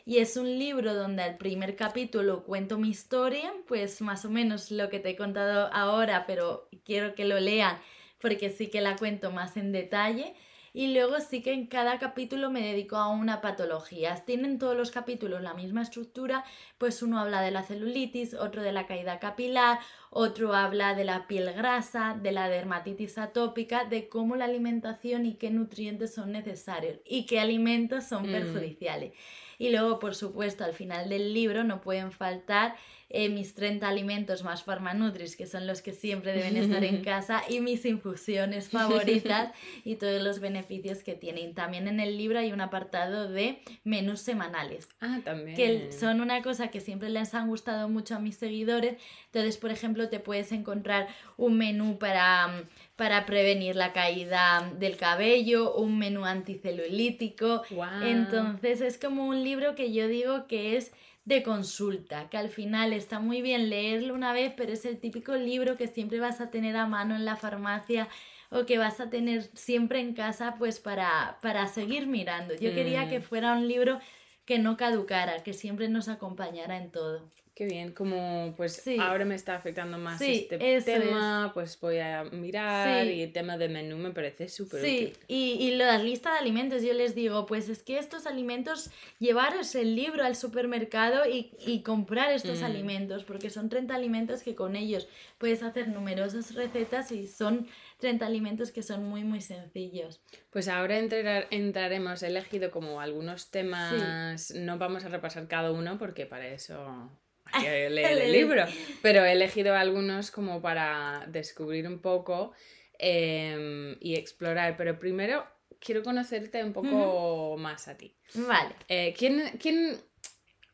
y 0.05 0.19
es 0.19 0.37
un 0.37 0.59
libro 0.59 0.93
donde 0.93 1.23
al 1.23 1.37
primer 1.37 1.77
capítulo 1.77 2.43
cuento 2.43 2.79
mi 2.79 2.91
historia, 2.91 3.55
pues 3.69 4.01
más 4.01 4.25
o 4.25 4.31
menos 4.31 4.73
lo 4.73 4.89
que 4.89 4.99
te 4.99 5.11
he 5.11 5.17
contado 5.17 5.73
ahora, 5.73 6.27
pero 6.27 6.69
quiero 6.85 7.15
que 7.15 7.25
lo 7.25 7.39
lean 7.39 7.79
porque 8.21 8.51
sí 8.51 8.71
que 8.71 8.81
la 8.81 8.97
cuento 8.97 9.31
más 9.31 9.57
en 9.57 9.71
detalle. 9.71 10.35
Y 10.75 10.95
luego 10.95 11.21
sí 11.21 11.43
que 11.43 11.53
en 11.53 11.67
cada 11.67 11.99
capítulo 11.99 12.51
me 12.51 12.63
dedico 12.63 12.97
a 12.97 13.09
una 13.09 13.43
patología. 13.43 14.15
Tienen 14.25 14.59
todos 14.59 14.75
los 14.75 14.91
capítulos 14.91 15.43
la 15.43 15.53
misma 15.53 15.83
estructura, 15.83 16.45
pues 16.79 17.03
uno 17.03 17.19
habla 17.21 17.43
de 17.43 17.51
la 17.51 17.63
celulitis, 17.63 18.33
otro 18.33 18.63
de 18.63 18.73
la 18.73 18.87
caída 18.87 19.19
capilar, 19.19 19.81
otro 20.11 20.55
habla 20.55 20.95
de 20.95 21.05
la 21.05 21.27
piel 21.27 21.53
grasa, 21.53 22.17
de 22.21 22.33
la 22.33 22.49
dermatitis 22.49 23.19
atópica, 23.19 23.85
de 23.85 24.09
cómo 24.09 24.35
la 24.35 24.47
alimentación 24.47 25.27
y 25.27 25.35
qué 25.35 25.51
nutrientes 25.51 26.15
son 26.15 26.33
necesarios 26.33 27.01
y 27.05 27.27
qué 27.27 27.39
alimentos 27.39 28.05
son 28.05 28.29
mm. 28.29 28.33
perjudiciales. 28.33 29.13
Y 29.59 29.71
luego, 29.71 29.99
por 29.99 30.15
supuesto, 30.15 30.65
al 30.65 30.73
final 30.73 31.09
del 31.09 31.35
libro 31.35 31.65
no 31.65 31.83
pueden 31.83 32.13
faltar 32.13 32.75
eh, 33.15 33.29
mis 33.29 33.55
30 33.55 33.87
alimentos 33.87 34.43
más 34.43 34.65
farmanutris, 34.65 35.37
que 35.37 35.47
son 35.47 35.67
los 35.67 35.83
que 35.83 35.93
siempre 35.93 36.33
deben 36.33 36.57
estar 36.57 36.83
en 36.83 37.03
casa, 37.05 37.43
y 37.47 37.61
mis 37.61 37.85
infusiones 37.85 38.71
favoritas 38.71 39.53
y 39.85 39.97
todos 39.97 40.23
los 40.23 40.41
beneficios 40.41 41.03
que 41.03 41.15
tienen. 41.15 41.55
También 41.55 41.89
en 41.89 42.01
el 42.01 42.17
libro 42.17 42.39
hay 42.39 42.53
un 42.53 42.63
apartado 42.63 43.31
de 43.31 43.61
menús 43.85 44.21
semanales. 44.21 44.89
Ah, 45.01 45.21
también. 45.23 45.57
Que 45.57 45.93
son 45.93 46.23
una 46.23 46.43
cosa 46.43 46.69
que 46.69 46.81
siempre 46.81 47.11
les 47.11 47.35
han 47.35 47.49
gustado 47.49 47.91
mucho 47.91 48.17
a 48.17 48.19
mis 48.19 48.37
seguidores. 48.37 48.97
Entonces, 49.27 49.59
por 49.59 49.71
ejemplo, 49.71 50.09
te 50.09 50.19
puedes 50.19 50.51
encontrar 50.51 51.09
un 51.37 51.59
menú 51.59 51.99
para 51.99 52.65
para 53.03 53.27
prevenir 53.27 53.75
la 53.75 53.93
caída 53.93 54.73
del 54.79 54.97
cabello, 54.97 55.75
un 55.75 55.99
menú 55.99 56.25
anticelulítico. 56.25 57.63
Entonces 58.01 58.81
es 58.81 58.97
como 58.97 59.27
un 59.27 59.43
libro 59.43 59.75
que 59.75 59.93
yo 59.93 60.07
digo 60.07 60.47
que 60.47 60.77
es 60.77 60.93
de 61.25 61.43
consulta, 61.43 62.29
que 62.29 62.37
al 62.37 62.49
final 62.49 62.93
está 62.93 63.21
muy 63.21 63.43
bien 63.43 63.71
leerlo 63.71 64.15
una 64.15 64.33
vez, 64.33 64.53
pero 64.57 64.73
es 64.73 64.85
el 64.85 64.99
típico 64.99 65.37
libro 65.37 65.77
que 65.77 65.87
siempre 65.87 66.19
vas 66.19 66.41
a 66.41 66.51
tener 66.51 66.77
a 66.77 66.87
mano 66.87 67.15
en 67.15 67.25
la 67.25 67.37
farmacia 67.37 68.09
o 68.51 68.67
que 68.67 68.79
vas 68.79 69.01
a 69.01 69.09
tener 69.09 69.43
siempre 69.55 70.01
en 70.01 70.15
casa 70.15 70.57
pues 70.59 70.81
para, 70.81 71.39
para 71.41 71.67
seguir 71.69 72.07
mirando. 72.07 72.55
Yo 72.55 72.75
quería 72.75 73.09
que 73.09 73.21
mm. 73.21 73.23
fuera 73.23 73.53
un 73.53 73.69
libro 73.69 74.01
que 74.45 74.59
no 74.59 74.77
caducara, 74.77 75.43
que 75.43 75.53
siempre 75.53 75.89
nos 75.89 76.09
acompañara 76.09 76.77
en 76.77 76.91
todo. 76.91 77.23
Qué 77.55 77.67
bien, 77.67 77.93
como 77.93 78.55
pues 78.57 78.73
Sí. 78.73 78.97
ahora 78.99 79.27
me 79.27 79.35
está 79.35 79.55
afectando 79.57 79.99
más 79.99 80.19
Sí, 80.19 80.49
este 80.51 80.81
tema, 80.81 81.51
pues 81.53 81.79
voy 81.79 81.99
a 81.99 82.25
mirar 82.25 83.05
Sí. 83.05 83.11
y 83.13 83.23
el 83.25 83.33
tema 83.33 83.59
de 83.59 83.69
menú 83.69 83.99
me 83.99 84.11
parece 84.11 84.49
súper 84.49 84.81
Sí, 84.83 85.05
útil. 85.13 85.19
y, 85.29 85.53
y 85.61 85.77
la 85.77 85.99
lista 85.99 86.33
de 86.33 86.39
alimentos, 86.39 86.83
yo 86.83 86.95
les 86.95 87.15
digo, 87.15 87.45
pues 87.45 87.69
es 87.69 87.83
que 87.83 87.99
estos 87.99 88.27
alimentos, 88.27 88.91
llevaros 89.19 89.75
el 89.75 89.95
libro 89.95 90.25
al 90.25 90.35
supermercado 90.35 91.29
y, 91.29 91.51
y 91.67 91.83
comprar 91.83 92.33
estos 92.33 92.61
Mm. 92.63 92.65
alimentos, 92.65 93.25
porque 93.25 93.51
son 93.51 93.69
30 93.69 93.95
alimentos 93.97 94.43
que 94.43 94.55
con 94.55 94.75
ellos 94.75 95.07
puedes 95.37 95.63
hacer 95.63 95.89
numerosas 95.89 96.55
recetas 96.55 97.13
y 97.13 97.27
son 97.27 97.69
30 97.99 98.25
alimentos 98.25 98.73
que 98.73 98.83
son 98.83 99.05
muy, 99.05 99.25
muy 99.25 99.43
sencillos. 99.43 100.23
Pues 100.49 100.69
ahora 100.69 100.99
entrar- 100.99 101.49
entraremos, 101.51 102.23
he 102.23 102.29
elegido 102.29 102.71
como 102.71 102.99
algunos 103.03 103.51
temas, 103.51 104.53
no 104.55 104.79
vamos 104.79 105.05
a 105.05 105.11
repasar 105.11 105.49
cada 105.49 105.71
uno 105.71 105.99
porque 105.99 106.25
para 106.25 106.49
eso 106.49 107.11
leer 107.63 108.19
el 108.23 108.33
libro, 108.33 108.65
pero 109.03 109.25
he 109.25 109.33
elegido 109.33 109.75
algunos 109.75 110.31
como 110.31 110.61
para 110.63 111.25
descubrir 111.29 111.87
un 111.87 112.01
poco 112.01 112.53
em, 112.99 113.97
y 114.01 114.15
explorar, 114.17 114.77
pero 114.77 114.99
primero 114.99 115.45
quiero 115.81 116.03
conocerte 116.03 116.63
un 116.63 116.73
poco 116.73 117.57
más 117.59 117.89
a 117.89 117.97
ti. 117.97 118.15
Vale. 118.35 118.75
Eh, 118.89 119.15
¿quién, 119.19 119.43
quién, 119.61 119.97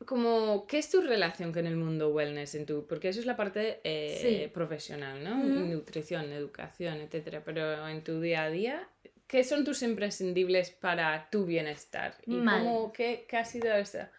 como, 0.05 0.67
qué 0.67 0.79
es 0.79 0.91
tu 0.91 1.01
relación 1.01 1.53
con 1.53 1.67
el 1.67 1.77
mundo 1.77 2.11
wellness 2.11 2.55
en 2.55 2.67
tu, 2.67 2.87
porque 2.87 3.09
eso 3.09 3.21
es 3.21 3.27
la 3.27 3.37
parte 3.37 3.81
eh, 3.85 4.19
Sí. 4.21 4.51
profesional, 4.53 5.25
¿no? 5.25 5.37
Nutrición, 5.37 6.31
educación, 6.33 7.01
etcétera, 7.01 7.43
pero 7.45 7.89
en 7.89 8.05
tu 8.05 8.21
día 8.21 8.45
a 8.45 8.51
día, 8.51 8.89
¿qué 9.27 9.45
son 9.45 9.65
tus 9.65 9.83
imprescindibles 9.83 10.71
para 10.71 11.29
tu 11.31 11.47
bienestar? 11.47 12.15
¿Y 12.27 12.41
Vale. 12.41 12.65
cómo, 12.65 12.93
qué, 12.93 13.27
qué 13.29 13.37
ha 13.39 13.45
sido 13.45 13.75
esa, 13.75 14.13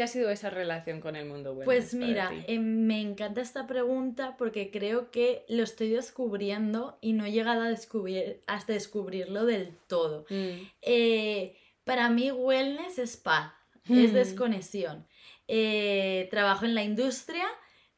qué 0.00 0.04
ha 0.04 0.06
sido 0.06 0.30
esa 0.30 0.48
relación 0.48 1.02
con 1.02 1.14
el 1.14 1.26
mundo 1.26 1.52
wellness 1.52 1.66
Pues 1.66 1.90
para 1.92 2.06
mira, 2.06 2.44
eh, 2.46 2.58
me 2.58 3.02
encanta 3.02 3.42
esta 3.42 3.66
pregunta 3.66 4.34
porque 4.38 4.70
creo 4.70 5.10
que 5.10 5.44
lo 5.50 5.62
estoy 5.62 5.90
descubriendo 5.90 6.96
y 7.02 7.12
no 7.12 7.26
he 7.26 7.32
llegado 7.32 7.60
a, 7.64 7.68
descubrir, 7.68 8.40
a 8.46 8.64
descubrirlo 8.64 9.44
del 9.44 9.76
todo. 9.88 10.24
Mm, 10.30 10.68
Eh, 10.80 11.54
para 11.84 12.08
mí 12.08 12.30
wellness 12.30 12.98
es 12.98 13.18
paz, 13.18 13.52
es 13.90 14.12
Mm. 14.12 14.14
desconexión. 14.14 15.06
Eh, 15.48 16.28
trabajo 16.30 16.64
en 16.64 16.74
la 16.74 16.82
industria, 16.82 17.46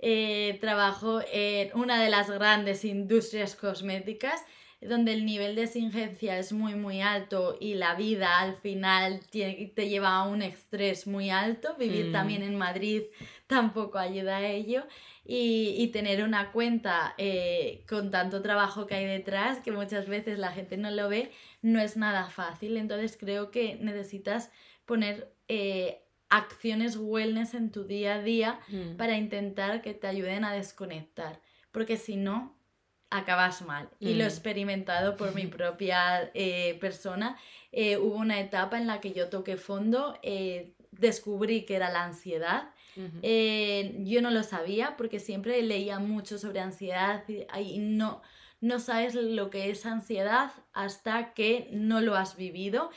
eh, 0.00 0.58
trabajo 0.60 1.20
en 1.32 1.70
una 1.78 2.02
de 2.02 2.10
las 2.10 2.28
grandes 2.28 2.84
industrias 2.84 3.54
cosméticas 3.54 4.44
donde 4.88 5.12
el 5.12 5.24
nivel 5.24 5.54
de 5.54 5.62
exigencia 5.64 6.38
es 6.38 6.52
muy 6.52 6.74
muy 6.74 7.00
alto 7.00 7.56
y 7.60 7.74
la 7.74 7.94
vida 7.94 8.40
al 8.40 8.56
final 8.56 9.20
tiene- 9.30 9.72
te 9.74 9.88
lleva 9.88 10.16
a 10.16 10.24
un 10.28 10.42
estrés 10.42 11.06
muy 11.06 11.30
alto. 11.30 11.74
Vivir 11.78 12.06
Mm. 12.08 12.12
también 12.12 12.42
en 12.42 12.56
Madrid 12.56 13.02
tampoco 13.46 13.98
ayuda 13.98 14.38
a 14.38 14.46
ello. 14.46 14.84
Y, 15.24 15.76
y 15.78 15.86
tener 15.88 16.24
una 16.24 16.50
cuenta 16.50 17.14
eh, 17.16 17.84
con 17.88 18.10
tanto 18.10 18.42
trabajo 18.42 18.86
que 18.86 18.96
hay 18.96 19.06
detrás, 19.06 19.60
que 19.60 19.70
muchas 19.70 20.08
veces 20.08 20.38
la 20.40 20.50
gente 20.50 20.76
no 20.76 20.90
lo 20.90 21.08
ve, 21.08 21.30
no 21.62 21.80
es 21.80 21.96
nada 21.96 22.28
fácil. 22.28 22.76
Entonces 22.76 23.16
creo 23.16 23.52
que 23.52 23.76
necesitas 23.80 24.50
poner 24.84 25.32
eh, 25.46 26.02
acciones 26.28 26.96
wellness 26.96 27.54
en 27.54 27.70
tu 27.70 27.84
día 27.84 28.14
a 28.14 28.22
día 28.22 28.58
mm. 28.68 28.96
para 28.96 29.16
intentar 29.16 29.80
que 29.80 29.94
te 29.94 30.08
ayuden 30.08 30.44
a 30.44 30.52
desconectar. 30.52 31.40
Porque 31.70 31.96
si 31.98 32.16
no, 32.16 32.56
acabas 33.18 33.62
mal. 33.62 33.88
Y 34.00 34.14
lo 34.14 34.22
he 34.24 34.26
Mm. 34.26 34.30
experimentado 34.30 35.16
por 35.16 35.34
mi 35.34 35.46
propia 35.58 36.30
eh, 36.34 36.76
persona. 36.80 37.36
Eh, 37.72 37.96
hubo 37.96 38.16
una 38.16 38.40
etapa 38.40 38.78
en 38.78 38.86
la 38.86 39.00
que 39.00 39.12
yo 39.12 39.28
toqué 39.28 39.56
fondo, 39.56 40.18
eh, 40.22 40.74
descubrí 40.90 41.64
que 41.64 41.76
era 41.76 41.90
la 41.90 42.04
ansiedad. 42.04 42.70
Yo 43.22 44.20
no 44.22 44.30
lo 44.30 44.42
sabía 44.42 44.96
porque 44.96 45.18
siempre 45.20 45.62
leía 45.62 45.98
mucho 45.98 46.38
sobre 46.38 46.60
ansiedad 46.60 47.24
y, 47.28 47.46
y 47.60 47.78
no, 47.78 48.20
no 48.60 48.78
sabes 48.78 49.14
lo 49.14 49.48
que 49.50 49.70
es 49.70 49.86
ansiedad 49.86 50.50
hasta 50.72 51.32
que 51.34 51.68
no 51.72 52.00
lo 52.00 52.14
has 52.16 52.36
vivido. 52.36 52.90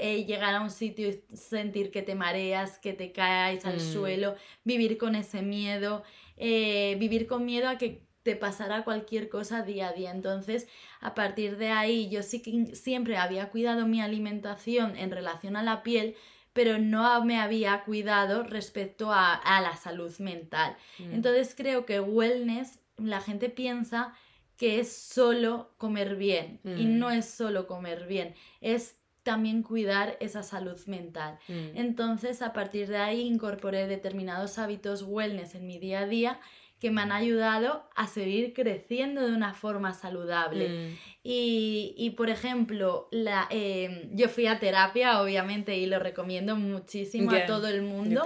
Eh, 0.00 0.24
llegar 0.24 0.54
a 0.54 0.62
un 0.62 0.70
sitio 0.70 1.08
y 1.08 1.22
sentir 1.36 1.90
que 1.90 2.00
te 2.00 2.14
mareas, 2.14 2.78
que 2.78 2.94
te 2.94 3.12
caes 3.12 3.66
al 3.66 3.76
Mm. 3.76 3.80
suelo, 3.92 4.34
vivir 4.64 4.96
con 4.96 5.14
ese 5.14 5.42
miedo, 5.42 6.02
eh, 6.38 6.96
vivir 6.98 7.26
con 7.26 7.44
miedo 7.44 7.68
a 7.68 7.76
que 7.76 8.02
te 8.24 8.34
pasara 8.34 8.82
cualquier 8.82 9.28
cosa 9.28 9.62
día 9.62 9.88
a 9.88 9.92
día. 9.92 10.10
Entonces, 10.10 10.66
a 11.00 11.14
partir 11.14 11.56
de 11.58 11.68
ahí, 11.68 12.08
yo 12.08 12.22
sí 12.22 12.42
que 12.42 12.74
siempre 12.74 13.16
había 13.16 13.50
cuidado 13.50 13.86
mi 13.86 14.00
alimentación 14.00 14.96
en 14.96 15.10
relación 15.12 15.56
a 15.56 15.62
la 15.62 15.82
piel, 15.84 16.16
pero 16.52 16.78
no 16.78 17.24
me 17.24 17.38
había 17.38 17.82
cuidado 17.84 18.42
respecto 18.42 19.12
a, 19.12 19.34
a 19.34 19.60
la 19.60 19.76
salud 19.76 20.12
mental. 20.18 20.76
Mm. 20.98 21.12
Entonces 21.14 21.54
creo 21.56 21.84
que 21.84 22.00
wellness, 22.00 22.80
la 22.96 23.20
gente 23.20 23.50
piensa 23.50 24.14
que 24.56 24.78
es 24.80 24.92
solo 24.96 25.74
comer 25.78 26.14
bien 26.16 26.60
y 26.64 26.86
Mm. 26.86 26.98
no 26.98 27.10
es 27.10 27.26
solo 27.26 27.66
comer 27.66 28.06
bien, 28.06 28.34
es 28.60 28.96
también 29.24 29.62
cuidar 29.62 30.16
esa 30.20 30.42
salud 30.44 30.78
mental. 30.86 31.38
Mm. 31.48 31.76
Entonces 31.76 32.40
a 32.40 32.52
partir 32.52 32.86
de 32.88 32.98
ahí 32.98 33.22
incorporé 33.22 33.86
determinados 33.88 34.58
hábitos 34.58 35.02
wellness 35.02 35.54
en 35.56 35.66
mi 35.66 35.78
día 35.78 36.00
a 36.00 36.06
día 36.06 36.40
que 36.84 36.90
me 36.90 37.00
han 37.00 37.12
ayudado 37.12 37.88
a 37.94 38.06
seguir 38.06 38.52
creciendo 38.52 39.26
de 39.26 39.32
una 39.32 39.54
forma 39.54 39.94
saludable. 39.94 40.68
Mm. 40.68 40.98
Y, 41.22 41.94
y, 41.96 42.10
por 42.10 42.28
ejemplo, 42.28 43.08
la, 43.10 43.48
eh, 43.48 44.10
yo 44.12 44.28
fui 44.28 44.46
a 44.46 44.58
terapia, 44.58 45.22
obviamente, 45.22 45.78
y 45.78 45.86
lo 45.86 45.98
recomiendo 45.98 46.56
muchísimo 46.56 47.30
a 47.30 47.46
todo 47.46 47.68
el 47.68 47.80
mundo. 47.80 48.22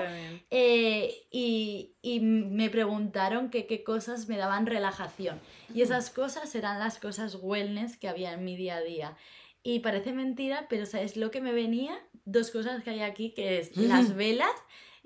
Eh, 0.51 1.29
y, 1.31 1.93
y 2.03 2.19
me 2.19 2.69
preguntaron 2.69 3.49
que 3.49 3.69
qué 3.69 3.85
cosas 3.85 4.29
me 4.29 4.37
daban 4.37 4.67
relajación. 4.67 5.39
Y 5.73 5.83
esas 5.83 6.11
cosas 6.11 6.53
eran 6.57 6.81
las 6.81 6.99
cosas 6.99 7.39
wellness 7.41 7.97
que 7.97 8.09
había 8.09 8.33
en 8.33 8.45
mi 8.45 8.57
día 8.57 8.79
a 8.79 8.81
día. 8.81 9.17
Y 9.63 9.79
parece 9.79 10.13
mentira, 10.13 10.67
pero 10.69 10.85
¿sabes 10.85 11.17
lo 11.17 11.31
que 11.31 11.41
me 11.41 11.53
venía? 11.53 11.97
Dos 12.25 12.51
cosas 12.51 12.83
que 12.83 12.91
hay 12.91 13.03
aquí, 13.03 13.31
que 13.31 13.61
es 13.61 13.77
las 13.77 14.17
velas 14.17 14.51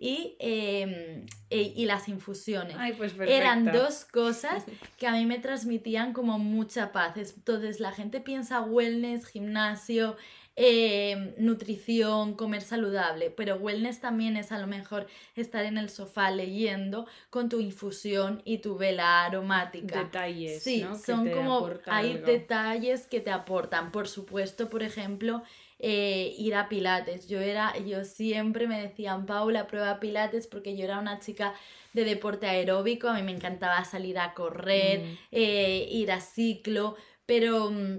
y, 0.02 0.34
eh, 0.40 1.24
e- 1.48 1.72
y 1.76 1.84
las 1.84 2.08
infusiones. 2.08 2.74
Ay, 2.76 2.92
pues. 2.94 3.14
Eran 3.20 3.66
dos 3.66 4.04
cosas 4.04 4.64
que 4.98 5.06
a 5.06 5.12
mí 5.12 5.26
me 5.26 5.38
transmitían 5.38 6.12
como 6.12 6.40
mucha 6.40 6.90
paz. 6.90 7.16
Entonces 7.16 7.78
la 7.78 7.92
gente 7.92 8.20
piensa 8.20 8.62
wellness, 8.62 9.26
gimnasio, 9.26 10.16
eh, 10.56 11.34
nutrición, 11.38 12.34
comer 12.34 12.62
saludable, 12.62 13.30
pero 13.30 13.54
wellness 13.56 14.00
también 14.00 14.36
es 14.36 14.50
a 14.50 14.58
lo 14.58 14.66
mejor 14.66 15.06
estar 15.36 15.64
en 15.64 15.78
el 15.78 15.88
sofá 15.88 16.32
leyendo 16.32 17.06
con 17.30 17.48
tu 17.48 17.60
infusión 17.60 18.42
y 18.44 18.58
tu 18.58 18.76
vela 18.76 19.24
aromática. 19.24 20.00
Detalles, 20.02 20.64
Sí, 20.64 20.84
son 21.06 21.30
como, 21.30 21.70
hay 21.86 22.18
detalles 22.18 23.06
que 23.06 23.20
te 23.20 23.30
aportan. 23.30 23.92
Por 23.92 24.08
supuesto, 24.08 24.68
por 24.68 24.82
ejemplo, 24.82 25.42
eh, 25.84 26.34
ir 26.38 26.54
a 26.54 26.68
Pilates. 26.68 27.26
Yo 27.28 27.40
era, 27.40 27.76
yo 27.78 28.04
siempre 28.04 28.68
me 28.68 28.80
decían, 28.80 29.26
Paula, 29.26 29.66
prueba 29.66 29.98
Pilates 29.98 30.46
porque 30.46 30.76
yo 30.76 30.84
era 30.84 31.00
una 31.00 31.18
chica 31.18 31.54
de 31.92 32.04
deporte 32.04 32.46
aeróbico, 32.46 33.08
a 33.08 33.14
mí 33.14 33.22
me 33.22 33.32
encantaba 33.32 33.84
salir 33.84 34.16
a 34.18 34.32
correr, 34.32 35.00
Mm. 35.00 35.18
eh, 35.32 35.88
ir 35.90 36.12
a 36.12 36.20
ciclo, 36.20 36.94
pero 37.26 37.70
mm, 37.70 37.98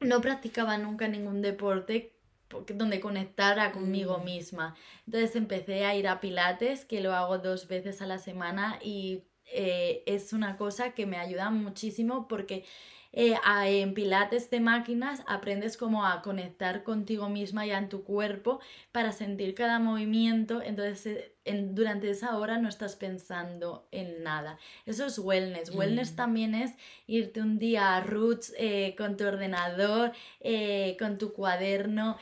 no 0.00 0.20
practicaba 0.20 0.76
nunca 0.78 1.06
ningún 1.06 1.42
deporte 1.42 2.12
donde 2.74 2.98
conectara 3.00 3.70
conmigo 3.72 4.18
Mm. 4.18 4.24
misma. 4.24 4.74
Entonces 5.06 5.36
empecé 5.36 5.84
a 5.86 5.94
ir 5.94 6.08
a 6.08 6.20
Pilates, 6.20 6.84
que 6.84 7.00
lo 7.00 7.14
hago 7.14 7.38
dos 7.38 7.68
veces 7.68 8.02
a 8.02 8.06
la 8.06 8.18
semana 8.18 8.78
y 8.82 9.22
eh, 9.54 10.02
es 10.06 10.32
una 10.32 10.56
cosa 10.56 10.90
que 10.92 11.06
me 11.06 11.18
ayuda 11.18 11.50
muchísimo 11.50 12.26
porque 12.26 12.64
eh, 13.12 13.34
a- 13.44 13.68
en 13.68 13.92
Pilates 13.94 14.48
de 14.50 14.60
máquinas 14.60 15.22
aprendes 15.26 15.76
como 15.76 16.06
a 16.06 16.22
conectar 16.22 16.82
contigo 16.82 17.28
misma 17.28 17.66
y 17.66 17.70
en 17.70 17.88
tu 17.88 18.04
cuerpo 18.04 18.60
para 18.90 19.12
sentir 19.12 19.54
cada 19.54 19.78
movimiento, 19.78 20.62
entonces 20.62 21.06
eh, 21.06 21.34
en- 21.44 21.74
durante 21.74 22.08
esa 22.08 22.38
hora 22.38 22.58
no 22.58 22.68
estás 22.68 22.96
pensando 22.96 23.86
en 23.90 24.22
nada. 24.22 24.58
Eso 24.86 25.04
es 25.06 25.18
wellness. 25.18 25.74
Wellness 25.74 26.12
Mm. 26.12 26.16
también 26.16 26.54
es 26.54 26.72
irte 27.06 27.40
un 27.40 27.58
día 27.58 27.96
a 27.96 28.00
Roots 28.00 28.54
eh, 28.58 28.94
con 28.96 29.16
tu 29.16 29.24
ordenador, 29.26 30.12
eh, 30.40 30.96
con 30.98 31.18
tu 31.18 31.32
cuaderno, 31.32 32.16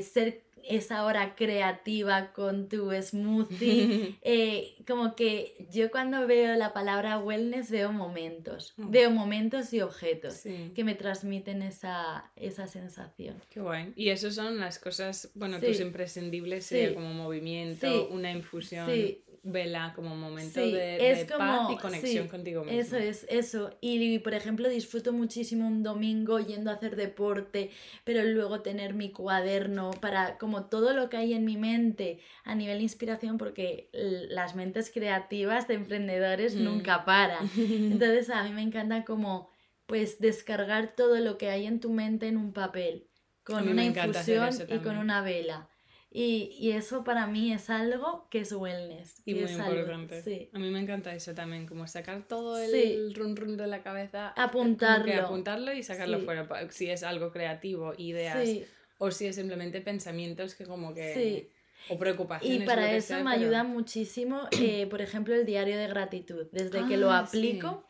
ser 0.00 0.47
esa 0.68 1.04
hora 1.04 1.34
creativa 1.34 2.32
con 2.32 2.68
tu 2.68 2.90
smoothie. 3.02 4.16
Eh, 4.22 4.76
como 4.86 5.14
que 5.16 5.66
yo 5.72 5.90
cuando 5.90 6.26
veo 6.26 6.54
la 6.56 6.72
palabra 6.72 7.18
wellness 7.18 7.70
veo 7.70 7.92
momentos, 7.92 8.74
Mm. 8.76 8.90
veo 8.90 9.10
momentos 9.10 9.72
y 9.72 9.80
objetos 9.80 10.34
Sí. 10.34 10.72
que 10.74 10.84
me 10.84 10.94
transmiten 10.94 11.62
esa, 11.62 12.30
esa 12.36 12.66
sensación. 12.66 13.36
Qué 13.50 13.60
guay. 13.60 13.92
Y 13.96 14.10
eso 14.10 14.30
son 14.30 14.58
las 14.58 14.78
cosas, 14.78 15.30
bueno, 15.34 15.58
Sí. 15.60 15.66
tus 15.66 15.80
imprescindibles, 15.80 16.64
Sí. 16.66 16.74
sería 16.76 16.94
como 16.94 17.12
movimiento, 17.14 18.08
una 18.08 18.30
infusión. 18.30 18.88
Sí, 18.90 19.22
vela 19.42 19.92
como 19.94 20.16
momento 20.16 20.60
de, 20.60 21.26
paz 21.36 21.70
y 21.70 21.76
conexión 21.76 22.28
contigo 22.28 22.64
mismo. 22.64 22.78
Eso 22.78 22.96
es, 22.96 23.26
eso. 23.28 23.76
Y, 23.80 24.18
por 24.20 24.34
ejemplo, 24.34 24.68
disfruto 24.68 25.12
muchísimo 25.12 25.66
un 25.66 25.82
domingo 25.82 26.38
yendo 26.40 26.70
a 26.70 26.74
hacer 26.74 26.96
deporte, 26.96 27.70
pero 28.04 28.24
luego 28.24 28.60
tener 28.60 28.94
mi 28.94 29.10
cuaderno 29.10 29.90
para 30.00 30.38
como 30.38 30.64
todo 30.64 30.92
lo 30.92 31.08
que 31.08 31.16
hay 31.16 31.34
en 31.34 31.44
mi 31.44 31.56
mente 31.56 32.20
a 32.44 32.54
nivel 32.54 32.78
de 32.78 32.84
inspiración, 32.84 33.38
porque 33.38 33.88
las 33.92 34.54
mentes 34.54 34.90
creativas 34.90 35.68
de 35.68 35.74
emprendedores 35.74 36.54
mm. 36.54 36.64
nunca 36.64 37.04
paran. 37.04 37.50
Entonces 37.56 38.30
a 38.30 38.42
mí 38.44 38.52
me 38.52 38.62
encanta 38.62 39.04
como 39.04 39.50
pues 39.86 40.20
descargar 40.20 40.94
todo 40.94 41.18
lo 41.18 41.38
que 41.38 41.48
hay 41.48 41.64
en 41.66 41.80
tu 41.80 41.90
mente 41.90 42.28
en 42.28 42.36
un 42.36 42.52
papel, 42.52 43.06
con 43.42 43.66
una 43.66 43.84
infusión 43.84 44.50
y 44.68 44.78
con 44.78 44.98
una 44.98 45.22
vela. 45.22 45.68
Y, 46.10 46.70
eso 46.72 47.04
para 47.04 47.26
mí 47.26 47.52
es 47.52 47.68
algo 47.68 48.28
que 48.30 48.40
es 48.40 48.52
wellness. 48.52 49.22
Y 49.26 49.34
muy 49.34 49.50
importante. 49.50 50.50
A 50.54 50.58
mí 50.58 50.70
me 50.70 50.80
encanta 50.80 51.14
eso 51.14 51.34
también, 51.34 51.66
como 51.66 51.86
sacar 51.86 52.26
todo 52.26 52.58
el 52.58 53.14
run 53.14 53.36
run 53.36 53.56
de 53.56 53.66
la 53.66 53.82
cabeza. 53.82 54.28
Apuntarlo. 54.30 55.12
apuntarlo 55.22 55.72
y 55.72 55.82
sacarlo 55.82 56.20
fuera. 56.20 56.48
Si 56.70 56.88
es 56.88 57.02
algo 57.02 57.30
creativo, 57.30 57.92
ideas, 57.98 58.48
o 58.96 59.10
si 59.10 59.26
es 59.26 59.36
simplemente 59.36 59.80
pensamientos 59.80 60.54
que 60.54 60.64
como 60.64 60.94
que... 60.94 61.50
O 61.90 61.98
preocupaciones. 61.98 62.62
Y 62.62 62.66
para 62.66 62.92
eso 62.92 63.22
me 63.22 63.30
ayuda 63.30 63.62
muchísimo, 63.62 64.48
eh, 64.60 64.86
por 64.88 65.00
ejemplo, 65.00 65.34
el 65.34 65.46
diario 65.46 65.78
de 65.78 65.86
gratitud. 65.86 66.46
Desde 66.50 66.84
que 66.86 66.96
lo 66.96 67.12
ah, 67.12 67.20
aplico, 67.20 67.88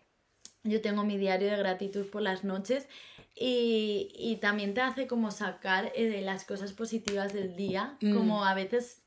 yo 0.62 0.80
tengo 0.82 1.04
mi 1.04 1.16
diario 1.16 1.50
de 1.50 1.56
gratitud 1.56 2.06
por 2.10 2.22
las 2.22 2.44
noches 2.44 2.87
y, 3.40 4.38
también 4.40 4.75
te 4.75 4.80
hace 4.80 5.07
como 5.07 5.30
sacar 5.30 5.92
eh, 5.95 6.21
las 6.23 6.45
cosas 6.45 6.73
positivas 6.73 7.33
del 7.33 7.57
día, 7.57 7.97
mm. 8.00 8.14
como 8.14 8.45
a 8.45 8.54
veces... 8.54 9.02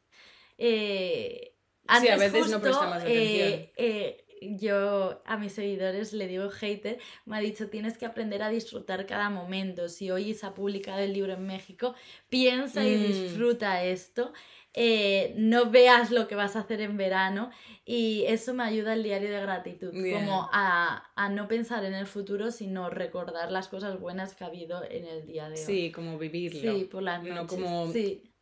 Eh, 0.57 1.53
sí, 1.99 2.07
a 2.07 2.17
veces 2.17 2.49
no 2.49 2.61
prestamos 2.61 3.03
eh, 3.05 3.71
atención. 3.73 4.57
yo 4.57 5.21
a 5.25 5.37
mis 5.37 5.53
seguidores 5.53 6.13
le 6.13 6.27
digo 6.27 6.49
hater, 6.49 6.99
me 7.25 7.37
ha 7.37 7.39
dicho 7.39 7.69
tienes 7.69 7.97
que 7.97 8.05
aprender 8.05 8.43
a 8.43 8.49
disfrutar 8.49 9.05
cada 9.05 9.29
momento. 9.29 9.89
Si 9.89 10.11
hoy 10.11 10.33
se 10.33 10.45
ha 10.45 10.53
publicado 10.53 10.99
el 10.99 11.13
libro 11.13 11.33
en 11.33 11.45
México, 11.45 11.95
piensa 12.29 12.87
y 12.87 12.97
mm. 12.97 13.03
disfruta 13.03 13.83
esto. 13.83 14.33
Eh, 14.73 15.33
no 15.37 15.69
veas 15.69 16.11
lo 16.11 16.29
que 16.29 16.35
vas 16.35 16.55
a 16.55 16.59
hacer 16.59 16.79
en 16.79 16.95
verano 16.95 17.51
y 17.83 18.23
eso 18.27 18.53
me 18.53 18.63
ayuda 18.63 18.93
el 18.93 19.03
diario 19.03 19.29
de 19.29 19.41
gratitud, 19.41 19.91
como 19.91 20.49
a, 20.53 21.29
no 21.31 21.49
pensar 21.49 21.83
en 21.83 21.93
el 21.93 22.05
futuro, 22.05 22.51
sino 22.51 22.89
recordar 22.89 23.51
las 23.51 23.67
cosas 23.67 23.99
buenas 23.99 24.33
que 24.33 24.45
ha 24.45 24.47
habido 24.47 24.83
en 24.89 25.05
el 25.05 25.25
día 25.25 25.49
de 25.49 25.59
hoy. 25.59 25.65
Sí, 25.65 25.91
como 25.91 26.17
vivirlo. 26.17 26.77
Sí, 26.77 26.85
por 26.85 27.03
las 27.03 27.21
noches. 27.21 27.35
No 27.35 27.47
como 27.47 27.91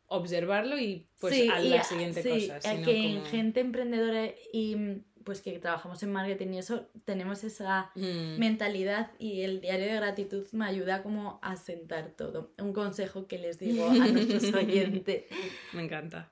observarlo 0.09 0.77
y 0.77 1.07
pues 1.19 1.49
a 1.49 1.59
la 1.59 1.83
siguiente 1.83 2.21
cosa. 2.21 2.61
Sino 2.61 2.85
que 2.85 3.11
en 3.11 3.25
gente 3.25 3.59
emprendedora 3.59 4.27
y 4.51 4.75
pues 5.23 5.41
que 5.41 5.57
trabajamos 5.59 6.01
en 6.03 6.11
marketing 6.11 6.53
y 6.53 6.59
eso, 6.59 6.87
tenemos 7.05 7.43
esa 7.43 7.91
mm. 7.95 8.39
mentalidad 8.39 9.11
y 9.19 9.41
el 9.41 9.61
diario 9.61 9.87
de 9.87 9.95
gratitud 9.95 10.47
me 10.51 10.65
ayuda 10.65 11.03
como 11.03 11.39
a 11.41 11.55
sentar 11.55 12.11
todo. 12.11 12.51
Un 12.57 12.73
consejo 12.73 13.27
que 13.27 13.37
les 13.37 13.59
digo 13.59 13.89
a 13.89 13.93
nuestros 13.93 14.53
oyentes. 14.53 15.25
Me 15.73 15.83
encanta. 15.83 16.31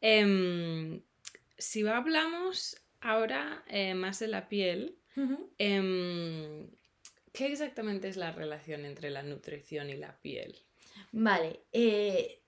Em, 0.00 1.00
si 1.58 1.86
hablamos 1.86 2.76
ahora 3.00 3.64
eh, 3.68 3.94
más 3.94 4.18
de 4.18 4.28
la 4.28 4.48
piel, 4.48 4.98
em, 5.58 6.68
¿qué 7.32 7.46
exactamente 7.46 8.08
es 8.08 8.16
la 8.16 8.32
relación 8.32 8.84
entre 8.84 9.10
la 9.10 9.22
nutrición 9.22 9.90
y 9.90 9.96
la 9.96 10.16
piel? 10.20 10.56
Vale, 11.12 11.60
eh, 11.72 12.43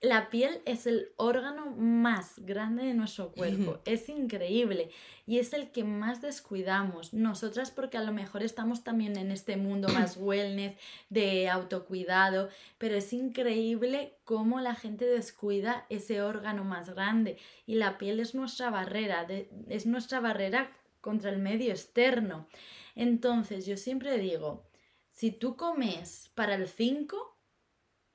la 0.00 0.30
piel 0.30 0.62
es 0.64 0.86
el 0.86 1.08
órgano 1.16 1.70
más 1.70 2.38
grande 2.38 2.84
de 2.84 2.94
nuestro 2.94 3.32
cuerpo, 3.32 3.80
es 3.84 4.08
increíble 4.08 4.90
y 5.26 5.38
es 5.38 5.52
el 5.52 5.72
que 5.72 5.82
más 5.82 6.22
descuidamos. 6.22 7.12
Nosotras 7.12 7.72
porque 7.72 7.98
a 7.98 8.02
lo 8.02 8.12
mejor 8.12 8.44
estamos 8.44 8.84
también 8.84 9.16
en 9.16 9.32
este 9.32 9.56
mundo 9.56 9.88
más 9.94 10.16
wellness, 10.16 10.76
de 11.10 11.48
autocuidado, 11.48 12.48
pero 12.78 12.94
es 12.96 13.12
increíble 13.12 14.14
cómo 14.24 14.60
la 14.60 14.76
gente 14.76 15.04
descuida 15.04 15.84
ese 15.88 16.22
órgano 16.22 16.62
más 16.62 16.90
grande 16.90 17.36
y 17.66 17.74
la 17.74 17.98
piel 17.98 18.20
es 18.20 18.36
nuestra 18.36 18.70
barrera, 18.70 19.26
es 19.68 19.86
nuestra 19.86 20.20
barrera 20.20 20.70
contra 21.00 21.30
el 21.30 21.38
medio 21.38 21.72
externo. 21.72 22.46
Entonces 22.94 23.66
yo 23.66 23.76
siempre 23.76 24.18
digo, 24.18 24.64
si 25.10 25.32
tú 25.32 25.56
comes 25.56 26.30
para 26.36 26.54
el 26.54 26.68
5, 26.68 27.37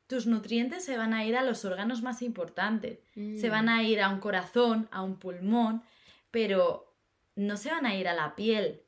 tus 0.07 0.27
nutrientes 0.27 0.83
se 0.83 0.97
van 0.97 1.13
a 1.13 1.25
ir 1.25 1.35
a 1.35 1.43
los 1.43 1.65
órganos 1.65 2.01
más 2.01 2.21
importantes. 2.21 2.99
Se 3.13 3.49
van 3.49 3.65
mm. 3.65 3.69
a 3.69 3.83
ir 3.83 4.01
a 4.01 4.09
un 4.09 4.19
corazón, 4.19 4.87
a 4.91 5.01
un 5.01 5.17
pulmón, 5.17 5.83
pero 6.31 6.95
no 7.35 7.57
se 7.57 7.71
van 7.71 7.85
a 7.85 7.95
ir 7.95 8.07
a 8.07 8.13
la 8.13 8.35
piel. 8.35 8.81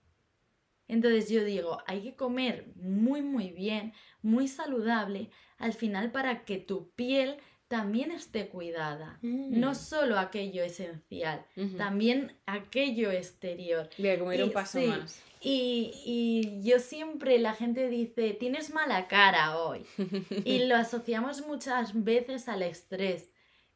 Entonces 0.87 1.29
yo 1.29 1.43
digo, 1.43 1.79
hay 1.87 2.01
que 2.01 2.15
comer 2.15 2.71
muy, 2.75 3.21
muy 3.21 3.51
bien, 3.51 3.93
muy 4.21 4.47
saludable, 4.47 5.31
al 5.57 5.73
final 5.73 6.11
para 6.11 6.45
que 6.45 6.57
tu 6.57 6.91
piel 6.91 7.37
también 7.75 8.11
esté 8.11 8.47
cuidada. 8.47 9.19
No 9.21 9.71
mm. 9.71 9.75
solo 9.75 10.17
aquello 10.17 10.63
esencial, 10.63 11.45
también 11.77 12.31
aquello 12.45 13.11
exterior. 13.11 13.89
Voy 13.97 14.09
a 14.09 14.19
comer 14.19 14.43
un 14.45 14.51
paso 14.51 14.79
más. 14.79 15.21
Y, 15.41 16.61
yo 16.63 16.79
siempre, 16.79 17.38
la 17.38 17.53
gente 17.53 17.89
dice, 17.89 18.31
tienes 18.33 18.73
mala 18.73 19.09
cara 19.09 19.57
hoy. 19.57 19.85
y 20.45 20.65
lo 20.67 20.77
asociamos 20.77 21.45
muchas 21.45 22.01
veces 22.05 22.47
al 22.47 22.63
estrés. 22.63 23.29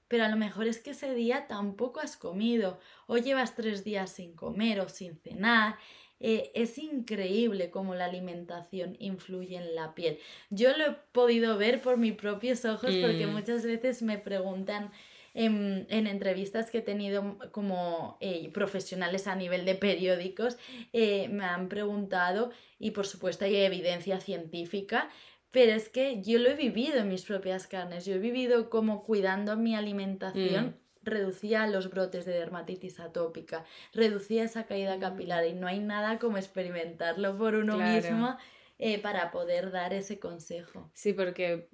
Pero 0.07 0.23
a 0.23 0.29
lo 0.29 0.37
mejor 0.37 0.67
es 0.67 0.79
que 0.79 0.91
ese 0.91 1.13
día 1.13 1.45
tampoco 1.47 1.99
has 1.99 2.15
comido 2.15 2.79
o 3.05 3.17
llevas 3.17 3.53
tres 3.53 3.83
días 3.83 4.11
sin 4.11 4.33
comer 4.33 4.79
o 4.79 4.87
sin 4.87 5.17
cenar. 5.17 5.77
Eh, 6.19 6.51
es 6.53 6.77
increíble 6.77 7.69
cómo 7.69 7.95
la 7.95 8.05
alimentación 8.05 8.95
influye 8.99 9.55
en 9.55 9.75
la 9.75 9.95
piel. 9.95 10.19
Yo 10.49 10.75
lo 10.77 10.85
he 10.85 10.91
podido 11.11 11.57
ver 11.57 11.81
por 11.81 11.97
mis 11.97 12.13
propios 12.13 12.65
ojos 12.65 12.93
porque 13.01 13.25
mm. 13.25 13.31
muchas 13.31 13.65
veces 13.65 14.01
me 14.01 14.17
preguntan, 14.17 14.91
en, 15.33 15.85
entrevistas 15.89 16.71
que 16.71 16.79
he 16.79 16.81
tenido 16.81 17.37
como 17.51 18.17
eh, 18.19 18.49
profesionales 18.51 19.27
a 19.27 19.35
nivel 19.35 19.65
de 19.65 19.75
periódicos, 19.75 20.57
eh, 20.93 21.29
me 21.29 21.45
han 21.45 21.69
preguntado, 21.69 22.51
y 22.77 22.91
por 22.91 23.05
supuesto 23.05 23.45
hay 23.45 23.55
evidencia 23.57 24.19
científica, 24.19 25.09
pero 25.51 25.71
es 25.73 25.89
que 25.89 26.21
yo 26.21 26.39
lo 26.39 26.49
he 26.49 26.55
vivido 26.55 26.97
en 26.97 27.09
mis 27.09 27.23
propias 27.23 27.67
carnes, 27.67 28.05
yo 28.05 28.15
he 28.15 28.19
vivido 28.19 28.69
como 28.69 29.03
cuidando 29.03 29.57
mi 29.57 29.75
alimentación. 29.75 30.67
Mm. 30.67 30.88
Reducía 31.09 31.67
los 31.67 31.89
brotes 31.89 32.25
de 32.25 32.33
dermatitis 32.33 32.99
atópica, 32.99 33.65
reducía 33.93 34.43
esa 34.43 34.65
caída 34.65 34.97
mm. 34.97 34.99
capilar 34.99 35.45
y 35.45 35.53
no 35.53 35.67
hay 35.67 35.79
nada 35.79 36.19
como 36.19 36.37
experimentarlo 36.37 37.37
por 37.37 37.55
uno 37.55 37.77
mismo 37.77 38.37
eh, 38.77 38.99
para 39.01 39.31
poder 39.31 39.71
dar 39.71 39.93
ese 39.93 40.19
consejo. 40.19 40.89
Sí, 40.93 41.13
porque 41.13 41.69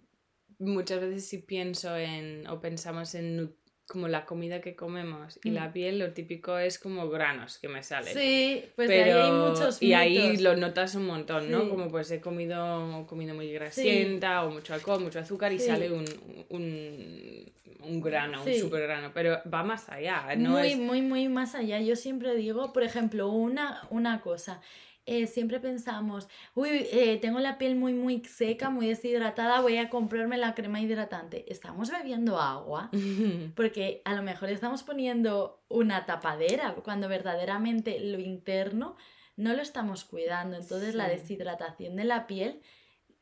muchas 0.59 1.01
veces 1.01 1.27
si 1.27 1.39
pienso 1.39 1.95
en 1.95 2.47
o 2.47 2.59
pensamos 2.59 3.15
en 3.15 3.55
como 3.87 4.07
la 4.07 4.25
comida 4.25 4.61
que 4.61 4.75
comemos 4.75 5.39
y 5.43 5.51
la 5.51 5.69
mm. 5.69 5.73
piel, 5.73 5.99
lo 5.99 6.11
típico 6.11 6.57
es 6.57 6.79
como 6.79 7.07
granos 7.09 7.59
que 7.59 7.67
me 7.67 7.83
salen. 7.83 8.13
Sí, 8.15 8.65
pues 8.75 8.89
ahí 8.89 9.11
hay 9.11 9.31
muchos 9.31 9.81
Y 9.81 9.93
ahí 9.93 10.37
lo 10.37 10.55
notas 10.55 10.95
un 10.95 11.05
montón, 11.05 11.51
¿no? 11.51 11.69
Como 11.69 11.89
pues 11.89 12.09
he 12.09 12.19
comido, 12.19 13.05
comido 13.07 13.35
muy 13.35 13.51
grasienta 13.51 14.43
o 14.43 14.49
mucho 14.49 14.73
alcohol, 14.73 15.01
mucho 15.01 15.19
azúcar 15.19 15.53
y 15.53 15.59
sale 15.59 15.91
un, 15.91 16.05
un, 16.49 17.51
un, 17.81 18.01
grano, 18.01 18.43
un 18.43 18.53
super 18.55 18.81
grano, 18.81 19.11
pero 19.13 19.39
va 19.53 19.63
más 19.63 19.87
allá, 19.89 20.35
¿no? 20.35 20.51
Muy, 20.51 20.75
muy, 20.75 21.01
muy 21.03 21.29
más 21.29 21.53
allá. 21.53 21.79
Yo 21.79 21.95
siempre 21.95 22.33
digo, 22.35 22.73
por 22.73 22.81
ejemplo, 22.81 23.29
una, 23.29 23.81
una 23.91 24.21
cosa, 24.21 24.61
eh, 25.07 25.27
siempre 25.27 25.59
pensamos, 25.59 26.27
uy, 26.55 26.87
eh, 26.91 27.19
tengo 27.21 27.39
la 27.39 27.57
piel 27.57 27.75
muy, 27.75 27.93
muy 27.93 28.23
seca, 28.25 28.71
muy 28.71 28.87
deshidratada, 28.87 29.61
voy 29.61 29.77
a 29.77 29.89
comprarme 29.89 30.37
la 30.37 30.55
crema 30.55 30.81
hidratante. 30.81 31.45
¿Estamos 31.51 31.91
bebiendo 31.91 32.39
agua? 32.39 32.89
Porque 33.55 34.01
a 34.05 34.15
lo 34.15 34.23
mejor 34.23 34.49
estamos 34.49 34.81
poniendo 34.83 35.63
una 35.67 36.05
tapadera, 36.05 36.73
cuando 36.83 37.07
verdaderamente 37.07 37.99
lo 37.99 38.19
interno 38.19 38.95
no 39.37 39.53
lo 39.53 39.61
estamos 39.61 40.05
cuidando. 40.05 40.57
Entonces 40.57 40.95
la 40.95 41.07
deshidratación 41.07 41.95
de 41.95 42.05
la 42.05 42.25
piel 42.25 42.61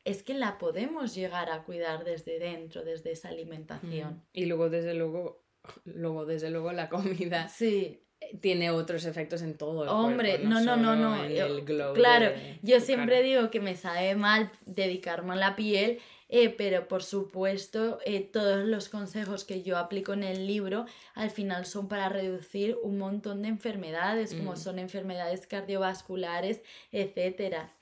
es 0.04 0.22
que 0.22 0.34
la 0.34 0.58
podemos 0.58 1.14
llegar 1.14 1.50
a 1.50 1.64
cuidar 1.64 2.04
desde 2.04 2.38
dentro, 2.38 2.84
desde 2.84 3.12
esa 3.12 3.28
alimentación. 3.28 4.22
Y 4.32 4.46
luego, 4.46 4.70
desde 4.70 4.94
luego, 4.94 5.44
luego, 5.84 6.24
desde 6.24 6.50
luego, 6.50 6.72
la 6.72 6.88
comida. 6.88 7.48
Sí 7.48 8.03
tiene 8.40 8.70
otros 8.70 9.04
efectos 9.04 9.42
en 9.42 9.56
todo 9.56 9.84
el 9.84 9.88
Hombre, 9.88 10.38
no, 10.38 10.60
no, 10.60 10.76
no, 10.76 10.96
no, 10.96 11.24
el 11.24 11.64
Claro, 11.94 12.32
yo 12.62 12.80
siempre 12.80 13.22
digo 13.22 13.50
que 13.50 13.60
me 13.60 13.76
sabe 13.76 14.14
mal 14.14 14.50
dedicarme 14.66 15.34
a 15.34 15.36
la 15.36 15.56
piel, 15.56 15.98
eh, 16.28 16.48
pero 16.50 16.88
por 16.88 17.02
supuesto 17.02 17.98
eh, 18.04 18.20
todos 18.20 18.64
los 18.64 18.88
consejos 18.88 19.44
que 19.44 19.62
yo 19.62 19.78
aplico 19.78 20.14
en 20.14 20.24
el 20.24 20.46
libro 20.46 20.86
al 21.14 21.30
final 21.30 21.66
son 21.66 21.86
para 21.86 22.08
reducir 22.08 22.76
un 22.82 22.98
montón 22.98 23.42
de 23.42 23.48
enfermedades, 23.48 24.34
como 24.34 24.52
mm. 24.52 24.56
son 24.56 24.78
enfermedades 24.78 25.46
cardiovasculares, 25.46 26.62
etcétera. 26.92 27.72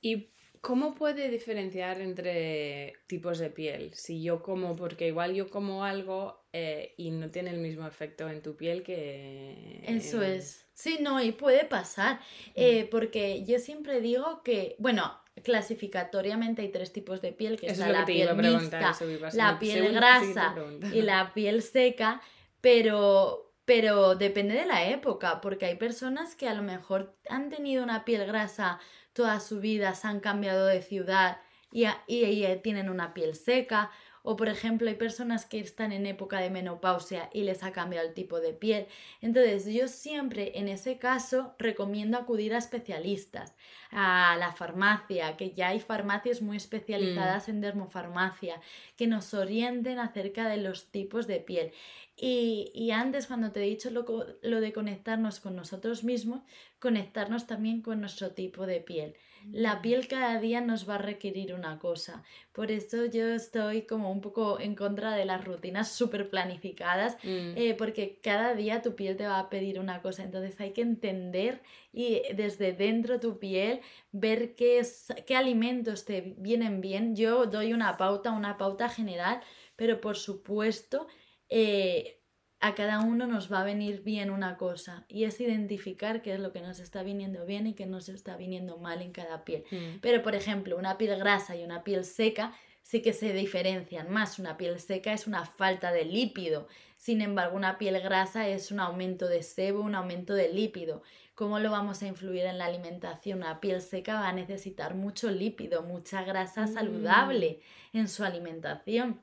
Y 0.00 0.28
¿Cómo 0.60 0.94
puede 0.94 1.28
diferenciar 1.28 2.00
entre 2.00 2.94
tipos 3.06 3.38
de 3.38 3.50
piel? 3.50 3.92
Si 3.94 4.22
yo 4.22 4.42
como, 4.42 4.76
porque 4.76 5.08
igual 5.08 5.34
yo 5.34 5.48
como 5.50 5.84
algo 5.84 6.44
eh, 6.52 6.94
y 6.96 7.10
no 7.10 7.30
tiene 7.30 7.50
el 7.50 7.58
mismo 7.58 7.86
efecto 7.86 8.28
en 8.28 8.42
tu 8.42 8.56
piel 8.56 8.82
que... 8.82 9.84
Eso 9.86 10.22
es. 10.22 10.66
Sí, 10.74 10.98
no, 11.00 11.22
y 11.22 11.32
puede 11.32 11.64
pasar. 11.64 12.16
Mm. 12.16 12.50
eh, 12.56 12.88
porque 12.90 13.44
yo 13.44 13.58
siempre 13.58 14.00
digo 14.00 14.42
que, 14.42 14.76
bueno, 14.78 15.12
clasificatoriamente 15.42 16.62
hay 16.62 16.68
tres 16.68 16.92
tipos 16.92 17.20
de 17.20 17.32
piel, 17.32 17.58
que 17.58 17.66
Eso 17.66 17.82
es 17.82 17.88
es 17.88 17.92
la, 17.92 18.04
que 18.04 18.12
piel 18.12 18.36
mixta, 18.36 18.96
la 19.32 19.58
piel 19.58 19.92
grasa 19.92 20.54
y 20.92 21.02
la 21.02 21.32
piel 21.34 21.62
seca, 21.62 22.20
pero, 22.60 23.52
pero 23.64 24.14
depende 24.14 24.54
de 24.54 24.66
la 24.66 24.88
época, 24.88 25.40
porque 25.40 25.66
hay 25.66 25.76
personas 25.76 26.34
que 26.34 26.48
a 26.48 26.54
lo 26.54 26.62
mejor 26.62 27.16
han 27.28 27.50
tenido 27.50 27.82
una 27.82 28.04
piel 28.04 28.26
grasa 28.26 28.80
toda 29.18 29.40
su 29.40 29.56
vida, 29.60 29.94
se 29.94 30.06
han 30.06 30.20
cambiado 30.20 30.64
de 30.66 30.80
ciudad 30.80 31.38
y, 31.72 31.84
a- 31.84 32.02
y- 32.06 32.24
y 32.24 32.56
tienen 32.62 32.88
una 32.88 33.12
piel 33.14 33.34
seca. 33.34 33.90
O 34.22 34.36
por 34.36 34.48
ejemplo, 34.48 34.88
hay 34.88 34.94
personas 34.96 35.46
que 35.46 35.58
están 35.58 35.90
en 35.92 36.04
época 36.04 36.38
de 36.40 36.50
menopausia 36.50 37.30
y 37.32 37.44
les 37.44 37.62
ha 37.62 37.72
cambiado 37.72 38.06
el 38.06 38.14
tipo 38.14 38.40
de 38.40 38.52
piel. 38.52 38.86
Entonces, 39.22 39.64
yo 39.72 39.88
siempre 39.88 40.52
en 40.58 40.68
ese 40.68 40.98
caso 40.98 41.54
recomiendo 41.58 42.18
acudir 42.18 42.52
a 42.54 42.58
especialistas, 42.58 43.54
a 43.90 44.36
la 44.38 44.52
farmacia, 44.52 45.36
que 45.38 45.52
ya 45.52 45.68
hay 45.68 45.80
farmacias 45.80 46.42
muy 46.42 46.56
especializadas 46.58 47.48
en 47.48 47.60
dermofarmacia, 47.60 48.60
que 48.96 49.06
nos 49.06 49.32
orienten 49.34 49.98
acerca 49.98 50.48
de 50.48 50.58
los 50.58 50.90
tipos 50.90 51.26
de 51.26 51.40
piel. 51.40 51.72
Y, 52.20 52.72
y 52.74 52.90
antes, 52.90 53.28
cuando 53.28 53.52
te 53.52 53.60
he 53.60 53.68
dicho 53.68 53.90
lo, 53.90 54.04
lo 54.42 54.60
de 54.60 54.72
conectarnos 54.72 55.38
con 55.38 55.54
nosotros 55.54 56.02
mismos, 56.02 56.42
conectarnos 56.80 57.46
también 57.46 57.80
con 57.80 58.00
nuestro 58.00 58.30
tipo 58.32 58.66
de 58.66 58.80
piel. 58.80 59.14
La 59.52 59.80
piel 59.82 60.08
cada 60.08 60.40
día 60.40 60.60
nos 60.60 60.88
va 60.88 60.96
a 60.96 60.98
requerir 60.98 61.54
una 61.54 61.78
cosa. 61.78 62.24
Por 62.52 62.72
eso 62.72 63.04
yo 63.06 63.28
estoy 63.28 63.82
como 63.82 64.10
un 64.10 64.20
poco 64.20 64.58
en 64.58 64.74
contra 64.74 65.14
de 65.14 65.24
las 65.24 65.44
rutinas 65.44 65.92
súper 65.92 66.28
planificadas, 66.28 67.14
Mm. 67.22 67.52
eh, 67.56 67.74
porque 67.78 68.18
cada 68.20 68.54
día 68.54 68.82
tu 68.82 68.96
piel 68.96 69.16
te 69.16 69.26
va 69.28 69.38
a 69.38 69.48
pedir 69.48 69.78
una 69.78 70.02
cosa. 70.02 70.24
Entonces 70.24 70.60
hay 70.60 70.72
que 70.72 70.82
entender 70.82 71.62
y 71.92 72.20
desde 72.34 72.72
dentro 72.72 73.20
tu 73.20 73.38
piel 73.38 73.80
ver 74.10 74.56
qué, 74.56 74.80
es- 74.80 75.14
qué 75.24 75.36
alimentos 75.36 76.04
te 76.04 76.34
vienen 76.38 76.80
bien. 76.80 77.14
Yo 77.14 77.46
doy 77.46 77.72
una 77.72 77.96
pauta, 77.96 78.32
una 78.32 78.58
pauta 78.58 78.88
general, 78.88 79.40
pero 79.76 80.00
por 80.00 80.16
supuesto 80.16 81.06
eh, 81.48 82.20
a 82.60 82.74
cada 82.74 83.00
uno 83.00 83.26
nos 83.26 83.52
va 83.52 83.60
a 83.60 83.64
venir 83.64 84.02
bien 84.02 84.30
una 84.30 84.56
cosa 84.56 85.04
y 85.08 85.24
es 85.24 85.40
identificar 85.40 86.22
qué 86.22 86.34
es 86.34 86.40
lo 86.40 86.52
que 86.52 86.60
nos 86.60 86.80
está 86.80 87.02
viniendo 87.04 87.46
bien 87.46 87.68
y 87.68 87.74
qué 87.74 87.86
nos 87.86 88.08
está 88.08 88.36
viniendo 88.36 88.78
mal 88.78 89.00
en 89.00 89.12
cada 89.12 89.44
piel. 89.44 89.64
Mm. 89.70 89.98
Pero, 90.00 90.22
por 90.22 90.34
ejemplo, 90.34 90.76
una 90.76 90.98
piel 90.98 91.16
grasa 91.18 91.54
y 91.54 91.62
una 91.62 91.84
piel 91.84 92.04
seca 92.04 92.52
sí 92.82 93.00
que 93.00 93.12
se 93.12 93.32
diferencian 93.32 94.10
más. 94.10 94.40
Una 94.40 94.56
piel 94.56 94.80
seca 94.80 95.12
es 95.12 95.26
una 95.28 95.44
falta 95.44 95.92
de 95.92 96.04
lípido. 96.04 96.66
Sin 96.96 97.20
embargo, 97.22 97.56
una 97.56 97.78
piel 97.78 98.00
grasa 98.00 98.48
es 98.48 98.72
un 98.72 98.80
aumento 98.80 99.28
de 99.28 99.44
sebo, 99.44 99.82
un 99.82 99.94
aumento 99.94 100.34
de 100.34 100.52
lípido. 100.52 101.02
¿Cómo 101.36 101.60
lo 101.60 101.70
vamos 101.70 102.02
a 102.02 102.08
influir 102.08 102.44
en 102.46 102.58
la 102.58 102.64
alimentación? 102.64 103.38
Una 103.38 103.60
piel 103.60 103.80
seca 103.82 104.14
va 104.14 104.28
a 104.28 104.32
necesitar 104.32 104.96
mucho 104.96 105.30
lípido, 105.30 105.82
mucha 105.84 106.24
grasa 106.24 106.62
Mm. 106.66 106.74
saludable 106.74 107.60
en 107.92 108.08
su 108.08 108.24
alimentación. 108.24 109.20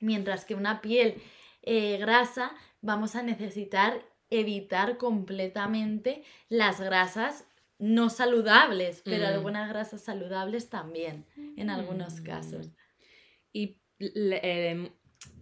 Mientras 0.00 0.44
que 0.44 0.56
una 0.56 0.80
piel 0.80 1.22
eh, 1.64 1.96
grasa 1.98 2.52
vamos 2.80 3.16
a 3.16 3.22
necesitar 3.22 4.04
evitar 4.30 4.96
completamente 4.98 6.22
las 6.48 6.80
grasas 6.80 7.46
no 7.78 8.08
saludables, 8.10 9.02
pero 9.04 9.24
Mm. 9.24 9.28
algunas 9.28 9.68
grasas 9.68 10.02
saludables 10.02 10.70
también, 10.70 11.26
en 11.56 11.70
algunos 11.70 12.20
casos. 12.20 12.70
Y 13.52 13.78
le- 13.98 14.70
em, 14.70 14.90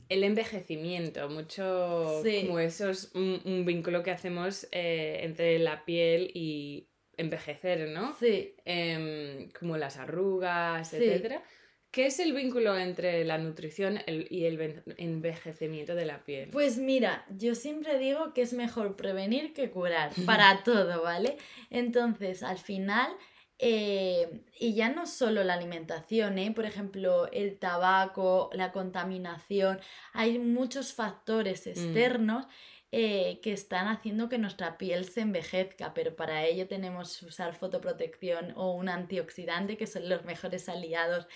el 0.08 0.24
envejecimiento, 0.24 1.28
mucho 1.28 2.20
Sí. 2.22 2.46
como 2.46 2.58
eso 2.58 2.90
es 2.90 3.10
un, 3.14 3.40
un 3.44 3.64
vínculo 3.64 4.02
que 4.02 4.10
hacemos 4.10 4.66
eh, 4.72 5.20
entre 5.22 5.58
la 5.58 5.84
piel 5.84 6.30
y 6.34 6.88
envejecer, 7.16 7.88
¿no? 7.90 8.14
Sí, 8.18 8.54
Em, 8.64 9.50
como 9.58 9.76
las 9.76 9.96
arrugas, 9.98 10.88
Sí. 10.90 10.96
etcétera. 10.96 11.42
¿Qué 11.92 12.06
es 12.06 12.18
el 12.20 12.32
vínculo 12.32 12.76
entre 12.78 13.22
la 13.22 13.36
nutrición 13.36 13.98
y 14.06 14.46
el 14.46 14.82
envejecimiento 14.96 15.94
de 15.94 16.06
la 16.06 16.24
piel? 16.24 16.48
Pues 16.48 16.78
mira, 16.78 17.26
yo 17.36 17.54
siempre 17.54 17.98
digo 17.98 18.32
que 18.32 18.40
es 18.40 18.54
mejor 18.54 18.96
prevenir 18.96 19.52
que 19.52 19.70
curar, 19.70 20.10
para 20.26 20.62
todo, 20.64 21.02
¿vale? 21.02 21.36
Entonces, 21.68 22.42
al 22.42 22.56
final, 22.56 23.12
eh, 23.58 24.40
y 24.58 24.72
ya 24.72 24.88
no 24.88 25.06
solo 25.06 25.44
la 25.44 25.52
alimentación, 25.52 26.38
¿eh? 26.38 26.50
Por 26.50 26.64
ejemplo, 26.64 27.30
el 27.30 27.58
tabaco, 27.58 28.48
la 28.54 28.72
contaminación, 28.72 29.78
hay 30.14 30.38
muchos 30.38 30.94
factores 30.94 31.66
externos 31.66 32.46
eh, 32.94 33.40
que 33.42 33.54
están 33.54 33.88
haciendo 33.88 34.28
que 34.28 34.36
nuestra 34.36 34.76
piel 34.76 35.06
se 35.06 35.22
envejezca, 35.22 35.94
pero 35.94 36.14
para 36.14 36.44
ello 36.44 36.68
tenemos 36.68 37.16
que 37.16 37.24
usar 37.24 37.54
fotoprotección 37.54 38.52
o 38.54 38.72
un 38.72 38.90
antioxidante, 38.90 39.78
que 39.78 39.86
son 39.86 40.10
los 40.10 40.26
mejores 40.26 40.68
aliados 40.68 41.26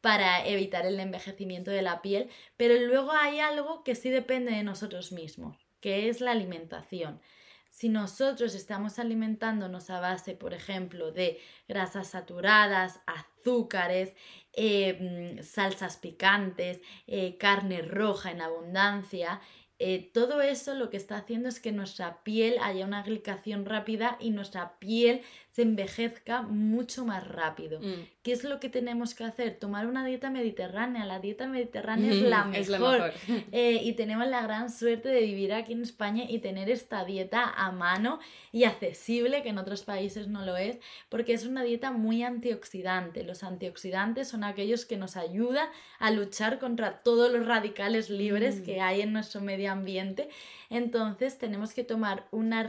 para 0.00 0.46
evitar 0.46 0.86
el 0.86 0.98
envejecimiento 0.98 1.70
de 1.70 1.82
la 1.82 2.00
piel, 2.00 2.30
pero 2.56 2.74
luego 2.86 3.12
hay 3.12 3.40
algo 3.40 3.84
que 3.84 3.94
sí 3.94 4.08
depende 4.08 4.52
de 4.52 4.62
nosotros 4.62 5.12
mismos, 5.12 5.58
que 5.82 6.08
es 6.08 6.22
la 6.22 6.30
alimentación. 6.30 7.20
Si 7.68 7.90
nosotros 7.90 8.54
estamos 8.54 8.98
alimentándonos 8.98 9.90
a 9.90 10.00
base, 10.00 10.34
por 10.34 10.52
ejemplo, 10.54 11.10
de 11.10 11.40
grasas 11.68 12.08
saturadas, 12.08 13.00
azúcares, 13.06 14.14
eh, 14.52 15.38
mm, 15.38 15.42
salsas 15.42 15.96
picantes, 15.96 16.80
eh, 17.06 17.38
carne 17.38 17.80
roja 17.80 18.30
en 18.30 18.42
abundancia, 18.42 19.40
eh, 19.78 20.10
todo 20.12 20.40
eso 20.42 20.74
lo 20.74 20.90
que 20.90 20.96
está 20.96 21.16
haciendo 21.16 21.48
es 21.48 21.60
que 21.60 21.72
nuestra 21.72 22.22
piel 22.22 22.56
haya 22.62 22.86
una 22.86 23.02
glicación 23.02 23.64
rápida 23.64 24.16
y 24.20 24.30
nuestra 24.30 24.78
piel 24.78 25.22
se 25.52 25.62
envejezca 25.62 26.42
mucho 26.42 27.04
más 27.04 27.28
rápido. 27.28 27.78
Mm. 27.78 28.08
¿Qué 28.22 28.32
es 28.32 28.42
lo 28.42 28.58
que 28.58 28.68
tenemos 28.70 29.14
que 29.14 29.24
hacer? 29.24 29.58
Tomar 29.58 29.86
una 29.86 30.04
dieta 30.06 30.30
mediterránea. 30.30 31.04
La 31.04 31.20
dieta 31.20 31.46
mediterránea 31.46 32.10
es 32.10 32.22
la 32.22 32.44
mejor. 32.44 32.60
Es 32.60 32.68
la 32.68 32.78
mejor. 32.78 33.12
Eh, 33.52 33.80
y 33.82 33.92
tenemos 33.92 34.26
la 34.28 34.42
gran 34.42 34.70
suerte 34.70 35.10
de 35.10 35.20
vivir 35.20 35.52
aquí 35.52 35.72
en 35.74 35.82
España 35.82 36.24
y 36.26 36.38
tener 36.38 36.70
esta 36.70 37.04
dieta 37.04 37.44
a 37.44 37.70
mano 37.70 38.18
y 38.50 38.64
accesible, 38.64 39.42
que 39.42 39.50
en 39.50 39.58
otros 39.58 39.82
países 39.82 40.26
no 40.28 40.44
lo 40.44 40.56
es, 40.56 40.78
porque 41.10 41.34
es 41.34 41.44
una 41.44 41.62
dieta 41.62 41.90
muy 41.90 42.22
antioxidante. 42.22 43.22
Los 43.22 43.42
antioxidantes 43.42 44.28
son 44.28 44.44
aquellos 44.44 44.86
que 44.86 44.96
nos 44.96 45.16
ayudan 45.16 45.68
a 45.98 46.10
luchar 46.10 46.58
contra 46.58 47.02
todos 47.02 47.30
los 47.30 47.46
radicales 47.46 48.08
libres 48.10 48.60
Mm. 48.60 48.64
que 48.64 48.80
hay 48.80 49.00
en 49.02 49.12
nuestro 49.12 49.40
medio 49.42 49.70
ambiente. 49.70 50.28
Entonces 50.72 51.36
tenemos 51.36 51.74
que 51.74 51.84
tomar 51.84 52.28
una 52.30 52.66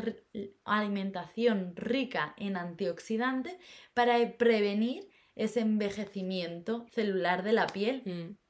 alimentación 0.65 1.73
rica 1.77 2.35
en 2.37 2.57
antioxidantes 2.57 3.55
para 3.93 4.19
prevenir 4.37 5.09
ese 5.35 5.61
envejecimiento 5.61 6.85
celular 6.91 7.43
de 7.43 7.53
la 7.53 7.65
piel. 7.67 8.03
Mm. 8.03 8.42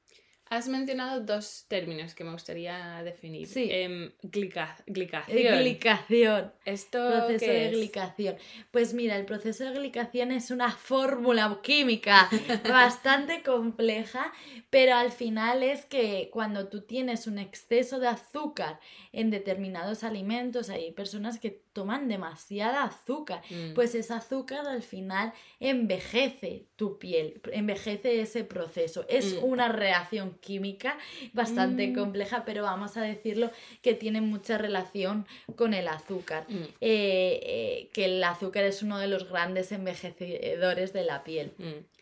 Has 0.55 0.67
mencionado 0.67 1.21
dos 1.21 1.65
términos 1.67 2.13
que 2.13 2.23
me 2.23 2.31
gustaría 2.31 3.01
definir. 3.03 3.47
Sí. 3.47 3.69
Em, 3.71 4.11
glica- 4.21 4.75
Eh, 4.85 4.91
glicación. 4.91 5.59
Glicación. 5.59 6.53
¿Esto 6.63 6.99
Proceso 7.09 7.45
de 7.51 7.65
es? 7.65 7.71
glicación. 7.71 8.35
Pues 8.69 8.93
mira, 8.93 9.15
el 9.17 9.25
proceso 9.25 9.63
de 9.63 9.71
glicación 9.71 10.31
es 10.31 10.51
una 10.51 10.69
fórmula 10.69 11.59
química 11.63 12.29
bastante 12.69 13.41
compleja, 13.41 14.31
pero 14.69 14.93
al 14.93 15.11
final 15.11 15.63
es 15.63 15.85
que 15.85 16.29
cuando 16.31 16.67
tú 16.67 16.81
tienes 16.81 17.25
un 17.25 17.39
exceso 17.39 17.99
de 17.99 18.09
azúcar 18.09 18.79
en 19.11 19.31
determinados 19.31 20.03
alimentos, 20.03 20.69
hay 20.69 20.91
personas 20.91 21.39
que 21.39 21.62
toman 21.73 22.07
demasiada 22.07 22.83
azúcar, 22.83 23.41
Mm. 23.49 23.73
pues 23.73 23.95
ese 23.95 24.13
azúcar 24.13 24.65
al 24.67 24.83
final 24.83 25.33
envejece 25.59 26.65
tu 26.75 26.97
piel, 26.99 27.41
envejece 27.51 28.21
ese 28.21 28.43
proceso. 28.43 29.05
Es 29.09 29.35
Mm. 29.35 29.43
una 29.43 29.67
reacción 29.69 30.37
química 30.39 30.97
bastante 31.33 31.87
Mm. 31.87 31.95
compleja, 31.95 32.45
pero 32.45 32.63
vamos 32.63 32.95
a 32.97 33.01
decirlo 33.01 33.51
que 33.81 33.93
tiene 33.93 34.21
mucha 34.21 34.57
relación 34.57 35.25
con 35.55 35.73
el 35.73 35.87
azúcar. 35.87 36.45
Eh, 36.49 37.39
eh, 37.43 37.89
que 37.93 38.05
el 38.05 38.23
azúcar 38.23 38.63
es 38.63 38.81
uno 38.83 38.97
de 38.99 39.07
los 39.07 39.27
grandes 39.29 39.71
envejecedores 39.71 40.93
de 40.93 41.03
la 41.03 41.23
piel. 41.23 41.51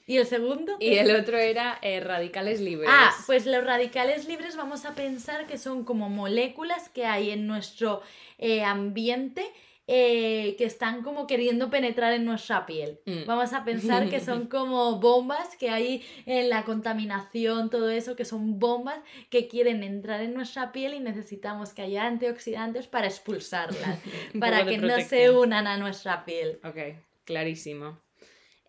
¿Y 0.08 0.18
el 0.18 0.26
segundo? 0.26 0.76
Y 0.80 0.96
el 0.96 1.16
otro 1.16 1.38
era 1.38 1.78
eh, 1.82 2.00
radicales 2.02 2.60
libres. 2.60 2.90
Ah, 2.92 3.14
pues 3.28 3.46
los 3.46 3.64
radicales 3.64 4.28
libres 4.28 4.56
vamos 4.58 4.84
a 4.86 4.94
pensar 4.94 5.48
que 5.48 5.58
son 5.58 5.86
como 5.86 6.10
moléculas 6.10 6.90
que 6.90 7.06
hay 7.06 7.30
en 7.32 7.48
nuestro 7.48 8.02
eh, 8.38 8.64
ambiente 8.64 9.46
eh, 9.94 10.56
que 10.58 10.64
están 10.64 11.04
como 11.04 11.28
queriendo 11.28 11.70
penetrar 11.70 12.14
en 12.14 12.24
nuestra 12.24 12.66
piel. 12.66 13.02
Mm. 13.06 13.26
Vamos 13.26 13.52
a 13.52 13.66
pensar 13.66 14.10
que 14.10 14.22
son 14.22 14.48
como 14.48 15.02
bombas 15.02 15.58
que 15.58 15.70
hay 15.70 16.02
en 16.26 16.50
la 16.50 16.64
contaminación, 16.64 17.70
todo 17.70 17.90
eso, 17.90 18.16
que 18.16 18.24
son 18.24 18.58
bombas 18.58 19.02
que 19.30 19.50
quieren 19.50 19.84
entrar 19.84 20.22
en 20.22 20.34
nuestra 20.34 20.72
piel 20.72 20.94
y 20.94 21.02
necesitamos 21.02 21.74
que 21.74 21.82
haya 21.82 22.06
antioxidantes 22.06 22.88
para 22.88 23.08
expulsarlas, 23.08 24.00
para 24.40 24.66
que 24.66 24.78
no 24.78 24.98
se 25.02 25.30
unan 25.30 25.68
a 25.68 25.76
nuestra 25.76 26.24
piel. 26.24 26.62
Ok, 26.64 26.96
clarísimo. 27.26 28.00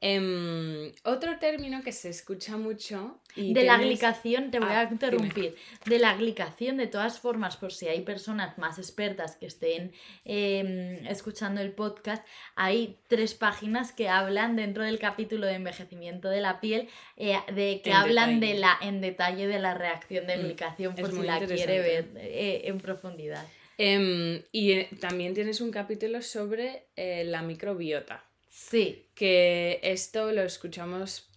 Em, 0.04 0.90
otro 1.04 1.38
término 1.38 1.80
que 1.84 1.92
se 1.92 2.08
escucha 2.08 2.56
mucho. 2.56 3.20
Y 3.36 3.54
de 3.54 3.62
la 3.62 3.76
tienes- 3.78 3.86
glicación, 4.00 4.50
te 4.50 4.58
voy 4.58 4.68
Ah, 4.72 4.80
a 4.80 4.90
interrumpir. 4.90 5.54
De 5.86 5.98
la 6.00 6.16
glicación, 6.16 6.76
de 6.76 6.88
todas 6.88 7.20
formas, 7.20 7.56
por 7.56 7.72
si 7.72 7.86
hay 7.86 8.00
personas 8.00 8.58
más 8.58 8.78
expertas 8.80 9.36
que 9.36 9.46
estén 9.46 9.92
em, 10.24 11.06
escuchando 11.06 11.60
el 11.60 11.70
podcast, 11.70 12.26
hay 12.56 12.98
tres 13.06 13.34
páginas 13.34 13.92
que 13.92 14.08
hablan 14.08 14.56
dentro 14.56 14.82
del 14.82 14.98
capítulo 14.98 15.46
de 15.46 15.54
envejecimiento 15.54 16.28
de 16.28 16.40
la 16.40 16.60
piel, 16.60 16.88
eh, 17.16 17.36
de 17.54 17.80
que 17.82 17.90
En 17.90 17.96
hablan 17.96 18.40
detalle. 18.40 18.54
de 18.54 18.58
la, 18.60 18.78
en 18.82 19.00
detalle 19.00 19.46
de 19.46 19.58
la 19.60 19.74
reacción 19.74 20.26
de 20.26 20.36
Mm, 20.36 20.42
glicación, 20.42 20.94
por 20.96 21.12
si 21.12 21.22
la 21.22 21.38
quiere 21.38 21.78
ver 21.80 22.10
eh, 22.16 22.62
en 22.64 22.78
profundidad. 22.80 23.46
Em, 23.78 24.42
y 24.50 24.72
eh, 24.72 24.88
también 25.00 25.32
tienes 25.32 25.60
un 25.60 25.70
capítulo 25.70 26.20
sobre 26.22 26.88
la 26.96 27.40
microbiota. 27.42 28.24
Sí, 28.70 29.06
que 29.14 29.80
esto 29.82 30.32
lo 30.32 30.42
escuchamos 30.42 31.28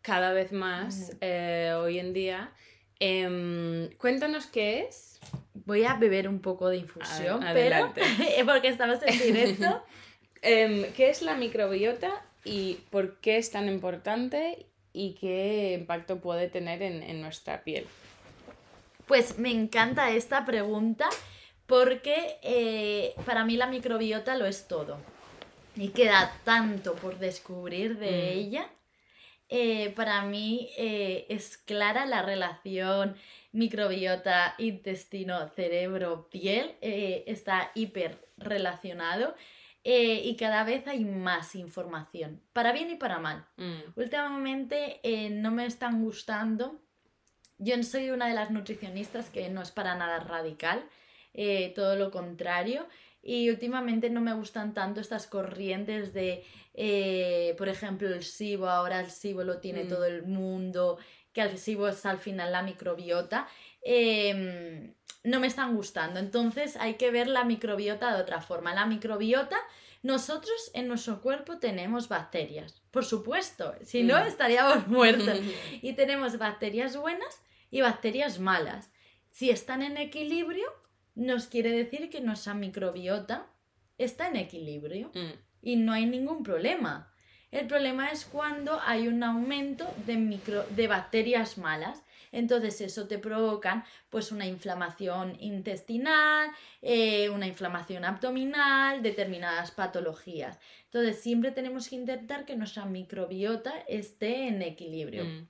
cada 0.00 0.32
vez 0.32 0.52
más 0.52 1.12
eh, 1.20 1.72
hoy 1.78 1.98
en 1.98 2.12
día. 2.12 2.50
Em, 2.98 3.90
cuéntanos 3.98 4.46
qué 4.46 4.80
es. 4.88 5.20
voy 5.66 5.84
a 5.84 5.94
beber 5.94 6.28
un 6.28 6.40
poco 6.40 6.68
de 6.68 6.78
infusión, 6.78 7.42
A- 7.44 7.52
pero 7.52 7.92
porque 8.46 8.68
estamos 8.68 8.98
en 9.04 9.18
directo. 9.18 9.82
Em, 10.44 10.92
¿Qué 10.94 11.08
es 11.08 11.22
la 11.22 11.36
microbiota 11.36 12.20
y 12.44 12.80
por 12.90 13.18
qué 13.20 13.36
es 13.36 13.52
tan 13.52 13.68
importante 13.68 14.66
y 14.92 15.12
qué 15.20 15.76
impacto 15.78 16.18
puede 16.18 16.48
tener 16.48 16.82
en, 16.82 17.04
en 17.04 17.20
nuestra 17.20 17.62
piel? 17.62 17.86
Pues 19.06 19.38
me 19.38 19.52
encanta 19.52 20.10
esta 20.10 20.44
pregunta 20.44 21.08
porque 21.66 22.38
eh, 22.42 23.14
para 23.24 23.44
mí 23.44 23.56
la 23.56 23.68
microbiota 23.68 24.34
lo 24.36 24.46
es 24.46 24.66
todo. 24.66 24.98
Y 25.76 25.88
queda 25.88 26.32
tanto 26.44 26.94
por 26.96 27.18
descubrir 27.18 27.98
de 27.98 28.10
Mm. 28.10 28.38
ella. 28.38 28.70
Eh, 29.48 29.90
para 29.96 30.22
mí 30.22 30.70
eh, 30.78 31.26
es 31.28 31.58
clara 31.58 32.06
la 32.06 32.22
relación 32.22 33.16
microbiota, 33.52 34.54
intestino, 34.58 35.48
cerebro, 35.48 36.28
piel. 36.30 36.74
eh, 36.80 37.24
está 37.26 37.70
hiper 37.74 38.18
relacionado 38.38 39.34
y 39.84 40.36
cada 40.38 40.62
vez 40.62 40.86
hay 40.86 41.04
más 41.04 41.56
información, 41.56 42.40
para 42.52 42.70
bien 42.72 42.88
y 42.90 42.94
para 42.94 43.18
mal. 43.18 43.44
Mm, 43.56 43.80
Últimamente 43.96 45.00
no 45.32 45.50
me 45.50 45.66
están 45.66 46.02
gustando. 46.04 46.80
Yo 47.58 47.76
no 47.76 47.82
soy 47.82 48.10
una 48.10 48.28
de 48.28 48.34
las 48.34 48.50
nutricionistas 48.52 49.28
que 49.28 49.48
no 49.48 49.60
es 49.60 49.72
para 49.72 49.96
nada 49.96 50.20
radical, 50.20 50.84
todo 51.74 51.96
lo 51.96 52.10
contrario. 52.12 52.86
Y 53.22 53.48
últimamente 53.50 54.10
no 54.10 54.20
me 54.20 54.34
gustan 54.34 54.74
tanto 54.74 55.00
estas 55.00 55.26
corrientes 55.28 56.12
de, 56.12 56.44
eh, 56.74 57.54
por 57.56 57.68
ejemplo, 57.68 58.08
el 58.08 58.24
SIBO, 58.24 58.68
ahora 58.68 58.98
el 59.00 59.10
SIBO 59.10 59.44
lo 59.44 59.58
tiene 59.58 59.84
Mm. 59.84 59.88
todo 59.88 60.04
el 60.06 60.24
mundo, 60.24 60.98
que 61.32 61.40
el 61.42 61.56
SIBO 61.56 61.88
es 61.88 62.04
al 62.04 62.18
final 62.18 62.50
la 62.52 62.62
microbiota. 62.62 63.46
em, 63.84 64.94
no 65.24 65.40
me 65.40 65.46
están 65.48 65.74
gustando. 65.74 66.20
Entonces 66.20 66.76
hay 66.76 66.94
que 66.94 67.10
ver 67.10 67.26
la 67.26 67.44
microbiota 67.44 68.14
de 68.14 68.22
otra 68.22 68.40
forma. 68.40 68.74
La 68.74 68.86
microbiota, 68.86 69.56
nosotros 70.04 70.70
en 70.74 70.86
nuestro 70.88 71.20
cuerpo 71.20 71.58
tenemos 71.58 72.08
bacterias, 72.08 72.80
por 72.92 73.04
supuesto, 73.04 73.74
si 73.82 74.02
no 74.04 74.18
Mm. 74.20 74.26
estaríamos 74.28 74.86
muertos. 74.88 75.38
Y 75.82 75.94
tenemos 75.94 76.38
bacterias 76.38 76.96
buenas 76.96 77.40
y 77.72 77.80
bacterias 77.80 78.38
malas. 78.38 78.90
Si 79.30 79.50
están 79.50 79.82
en 79.82 79.96
equilibrio, 79.96 80.66
nos 81.14 81.46
quiere 81.46 81.70
decir 81.70 82.10
que 82.10 82.20
nuestra 82.20 82.54
microbiota 82.54 83.46
está 83.98 84.28
en 84.28 84.36
equilibrio 84.36 85.10
Mm, 85.14 85.32
y 85.62 85.76
no 85.76 85.92
hay 85.92 86.06
ningún 86.06 86.42
problema. 86.42 87.12
El 87.50 87.66
problema 87.66 88.10
es 88.10 88.24
cuando 88.24 88.80
hay 88.80 89.08
un 89.08 89.22
aumento 89.22 89.86
de, 90.06 90.16
micro, 90.16 90.64
de 90.70 90.88
bacterias 90.88 91.58
malas. 91.58 92.02
Entonces 92.32 92.80
eso 92.80 93.06
te 93.06 93.18
provocan 93.18 93.84
pues 94.08 94.32
una 94.32 94.46
inflamación 94.46 95.36
intestinal, 95.38 96.50
eh, 96.80 97.28
una 97.28 97.46
inflamación 97.46 98.06
abdominal, 98.06 99.02
determinadas 99.02 99.70
patologías. 99.70 100.58
Entonces 100.84 101.20
siempre 101.20 101.50
tenemos 101.50 101.90
que 101.90 101.96
intentar 101.96 102.46
que 102.46 102.56
nuestra 102.56 102.86
microbiota 102.86 103.72
esté 103.86 104.48
en 104.48 104.62
equilibrio 104.62 105.24
mm, 105.26 105.48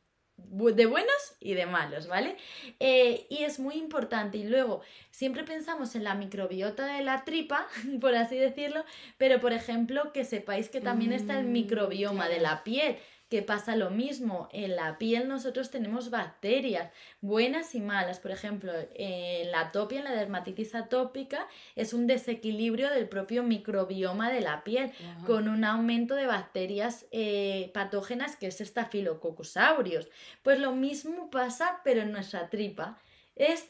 de 0.50 0.86
buenos 0.86 1.36
y 1.40 1.54
de 1.54 1.66
malos, 1.66 2.06
¿vale? 2.08 2.36
Eh, 2.80 3.26
y 3.30 3.44
es 3.44 3.58
muy 3.58 3.76
importante. 3.76 4.38
Y 4.38 4.44
luego, 4.44 4.80
siempre 5.10 5.44
pensamos 5.44 5.94
en 5.94 6.04
la 6.04 6.14
microbiota 6.14 6.86
de 6.86 7.02
la 7.02 7.24
tripa, 7.24 7.66
por 8.00 8.14
así 8.14 8.36
decirlo, 8.36 8.84
pero 9.18 9.40
por 9.40 9.52
ejemplo, 9.52 10.12
que 10.12 10.24
sepáis 10.24 10.68
que 10.68 10.80
también 10.80 11.12
está 11.12 11.38
el 11.38 11.46
Mm, 11.46 11.52
microbioma 11.52 12.28
de 12.28 12.40
la 12.40 12.64
piel, 12.64 12.96
que 13.32 13.40
pasa 13.40 13.76
lo 13.76 13.88
mismo. 13.88 14.50
En 14.52 14.76
la 14.76 14.98
piel 14.98 15.26
nosotros 15.26 15.70
tenemos 15.70 16.10
bacterias 16.10 16.92
buenas 17.22 17.74
y 17.74 17.80
malas. 17.80 18.20
Por 18.20 18.30
ejemplo, 18.30 18.70
en 18.94 19.50
la 19.50 19.60
atopia, 19.60 20.00
en 20.00 20.04
la 20.04 20.12
dermatitis 20.12 20.74
atópica, 20.74 21.48
es 21.74 21.94
un 21.94 22.06
desequilibrio 22.06 22.90
del 22.90 23.08
propio 23.08 23.42
microbioma 23.42 24.30
de 24.30 24.42
la 24.42 24.64
piel 24.64 24.92
con 25.24 25.48
un 25.48 25.64
aumento 25.64 26.14
de 26.14 26.26
bacterias 26.26 27.06
eh, 27.10 27.70
patógenas 27.72 28.36
que 28.36 28.48
es 28.48 28.58
Staphylococcus 28.58 29.56
aureus. 29.56 30.08
Pues 30.42 30.60
lo 30.60 30.72
mismo 30.72 31.30
pasa, 31.30 31.80
pero 31.84 32.02
en 32.02 32.12
nuestra 32.12 32.50
tripa. 32.50 32.98
Es, 33.34 33.66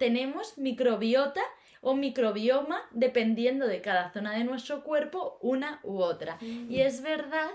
tenemos 0.00 0.58
microbiota 0.58 1.42
o 1.82 1.94
microbioma 1.94 2.80
dependiendo 2.90 3.68
de 3.68 3.80
cada 3.80 4.10
zona 4.12 4.32
de 4.32 4.42
nuestro 4.42 4.82
cuerpo, 4.82 5.38
una 5.40 5.78
u 5.84 5.98
otra. 5.98 6.36
Y 6.40 6.80
es 6.80 7.00
verdad 7.00 7.50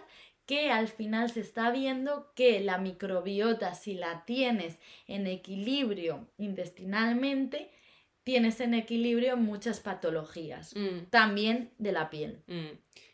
que 0.50 0.72
al 0.72 0.88
final 0.88 1.30
se 1.30 1.42
está 1.42 1.70
viendo 1.70 2.32
que 2.36 2.60
la 2.60 2.80
microbiota, 2.80 3.76
si 3.76 3.94
la 3.94 4.24
tienes 4.26 4.80
en 5.08 5.28
equilibrio 5.28 6.28
intestinalmente, 6.40 7.70
tienes 8.24 8.60
en 8.60 8.74
equilibrio 8.74 9.38
muchas 9.38 9.80
patologías, 9.80 10.76
Mm, 10.76 11.06
también 11.12 11.72
de 11.78 11.92
la 11.92 12.10
piel. 12.10 12.40
mm. 12.48 12.70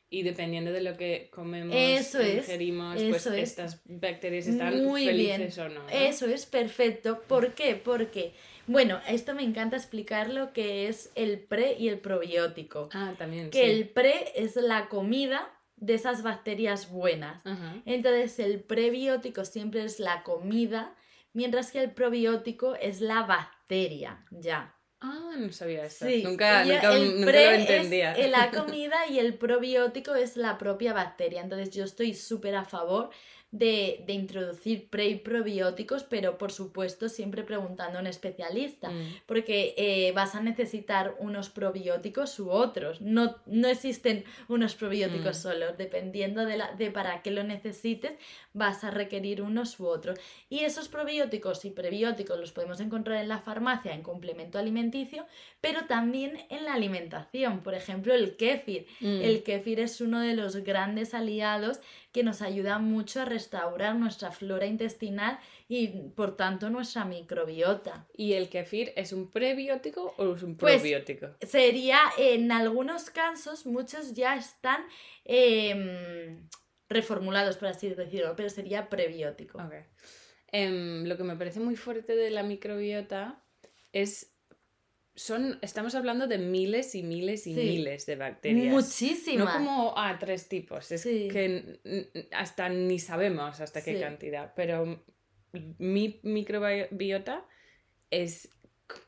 Y 0.08 0.22
dependiendo 0.24 0.72
de 0.72 0.82
lo 0.82 0.96
que 0.96 1.30
comemos, 1.32 1.76
Eso 1.78 2.22
es, 2.22 2.48
ingerimos, 2.48 2.96
pues 3.04 3.16
eso 3.18 3.34
es. 3.34 3.44
estas 3.50 3.82
bacterias 3.86 4.48
están 4.48 4.82
Muy 4.86 5.02
bien. 5.02 5.38
felices 5.42 5.58
o 5.58 5.68
no. 5.68 5.84
¿no? 5.84 5.90
Eso 5.90 6.28
es 6.28 6.46
perfecto. 6.46 7.22
¿Por 7.28 7.54
qué? 7.54 7.76
Porque, 7.76 8.32
bueno, 8.68 9.02
esto 9.10 9.34
me 9.34 9.44
encanta 9.44 9.76
explicar 9.76 10.30
lo 10.30 10.54
que 10.54 10.88
es 10.88 11.12
el 11.16 11.40
pre 11.40 11.76
y 11.78 11.90
el 11.90 11.98
probiótico. 12.00 12.88
Ah, 12.94 13.14
también. 13.18 13.50
Que 13.50 13.66
sí. 13.66 13.72
el 13.72 13.90
pre 13.90 14.32
es 14.36 14.56
la 14.56 14.88
comida 14.88 15.52
de 15.78 15.94
esas 15.96 16.24
bacterias 16.24 16.90
buenas. 16.90 17.42
Entonces 17.86 18.40
el 18.40 18.62
prebiótico 18.64 19.46
siempre 19.46 19.84
es 19.84 20.00
la 20.00 20.24
comida, 20.24 20.96
mientras 21.34 21.72
que 21.72 21.82
el 21.82 21.92
probiótico 21.92 22.76
es 22.76 23.02
la 23.02 23.24
bacteria, 23.24 24.26
ya. 24.32 24.74
Ah, 25.02 25.36
no 25.38 25.52
sabía 25.52 25.84
esto. 25.86 26.06
Sí, 26.08 26.24
Nunca, 26.24 26.64
nunca, 26.64 26.96
el 26.96 27.16
nunca 27.20 27.26
pre 27.32 27.44
lo 27.46 27.52
es, 27.52 27.60
entendía. 27.60 28.14
eh, 28.14 28.28
la 28.30 28.50
comida 28.52 28.96
y 29.08 29.20
el 29.20 29.38
probiótico 29.38 30.16
es 30.16 30.38
la 30.38 30.58
propia 30.58 30.94
bacteria. 30.94 31.42
Entonces 31.42 31.70
yo 31.76 31.84
estoy 31.84 32.14
súper 32.14 32.56
a 32.56 32.64
favor 32.64 33.10
de, 33.58 34.04
de 34.06 34.14
introducir 34.14 34.90
pre 34.90 35.08
y 35.08 35.16
probióticos, 35.16 36.04
pero 36.04 36.38
por 36.38 36.52
supuesto 36.52 37.08
siempre 37.10 37.44
preguntando 37.44 37.98
a 37.98 38.02
un 38.02 38.08
especialista. 38.08 38.90
Mm, 38.90 39.20
Porque 39.26 39.74
eh, 39.78 40.12
vas 40.14 40.36
a 40.36 40.42
necesitar 40.42 41.16
unos 41.20 41.50
probióticos 41.50 42.38
u 42.40 42.50
otros. 42.50 43.00
No, 43.02 43.38
no 43.46 43.68
existen 43.70 44.26
unos 44.50 44.76
probióticos 44.76 45.38
Mm. 45.38 45.42
solos. 45.42 45.78
Dependiendo 45.78 46.46
de, 46.46 46.58
la, 46.58 46.74
de 46.74 46.92
para 46.92 47.22
qué 47.22 47.32
lo 47.32 47.44
necesites, 47.44 48.14
vas 48.54 48.84
a 48.84 48.92
requerir 48.92 49.42
unos 49.42 49.80
u 49.80 49.88
otros. 49.88 50.20
Y 50.50 50.60
esos 50.60 50.88
probióticos 50.90 51.64
y 51.66 51.70
prebióticos 51.72 52.40
los 52.40 52.52
podemos 52.52 52.80
encontrar 52.82 53.22
en 53.22 53.30
la 53.30 53.40
farmacia 53.40 53.94
en 53.94 54.02
complemento 54.02 54.60
alimenticio, 54.60 55.26
pero 55.62 55.86
también 55.86 56.38
en 56.50 56.66
la 56.66 56.74
alimentación. 56.74 57.62
Por 57.62 57.74
ejemplo, 57.74 58.14
el 58.14 58.36
kéfir. 58.36 58.86
mm. 59.00 59.22
El 59.22 59.44
kéfir 59.44 59.80
es 59.80 60.02
uno 60.02 60.20
de 60.20 60.34
los 60.36 60.58
grandes 60.58 61.14
aliados 61.14 61.80
que 62.16 62.24
nos 62.24 62.42
ayuda 62.42 62.80
mucho 62.80 63.20
a 63.20 63.26
restaurar 63.26 63.94
nuestra 63.98 64.32
flora 64.32 64.66
intestinal 64.66 65.38
y 65.68 65.90
por 66.16 66.38
tanto 66.38 66.70
nuestra 66.70 67.04
microbiota. 67.04 68.08
¿Y 68.14 68.34
el 68.34 68.48
kefir 68.48 68.94
es 68.96 69.12
un 69.12 69.30
prebiótico 69.30 70.16
o 70.18 70.34
es 70.34 70.42
un 70.42 70.56
Pues, 70.56 70.78
probiótico? 70.78 71.36
Sería, 71.42 72.00
en 72.18 72.54
algunos 72.54 73.10
casos, 73.10 73.66
muchos 73.66 74.14
ya 74.14 74.38
están 74.38 74.86
em, 75.26 76.48
reformulados, 76.88 77.58
por 77.58 77.68
así 77.68 77.90
decirlo, 77.90 78.34
pero 78.38 78.50
sería 78.50 78.88
prebiótico. 78.88 79.60
Em, 80.54 81.04
lo 81.04 81.18
que 81.18 81.24
me 81.26 81.36
parece 81.36 81.60
muy 81.60 81.76
fuerte 81.76 82.16
de 82.16 82.30
la 82.30 82.44
microbiota 82.44 83.44
es. 83.92 84.32
Son, 85.16 85.60
estamos 85.62 85.96
hablando 85.96 86.28
de 86.28 86.38
miles 86.38 86.94
y 86.94 87.02
miles 87.04 87.48
y 87.48 87.56
Sí. 87.56 87.62
miles 87.62 88.06
de 88.06 88.16
bacterias. 88.18 88.74
Muchísimas. 88.74 89.46
No 89.46 89.66
como 89.66 89.98
a 89.98 90.20
tres 90.20 90.50
tipos, 90.50 90.92
es 90.92 91.02
Sí. 91.02 91.30
que 91.32 91.80
hasta 92.32 92.68
ni 92.70 93.00
sabemos 93.00 93.62
hasta 93.62 93.82
qué 93.82 93.96
Sí. 93.96 94.02
cantidad, 94.02 94.54
pero 94.56 95.04
mi 95.78 96.20
microbiota 96.24 97.46
es 98.12 98.50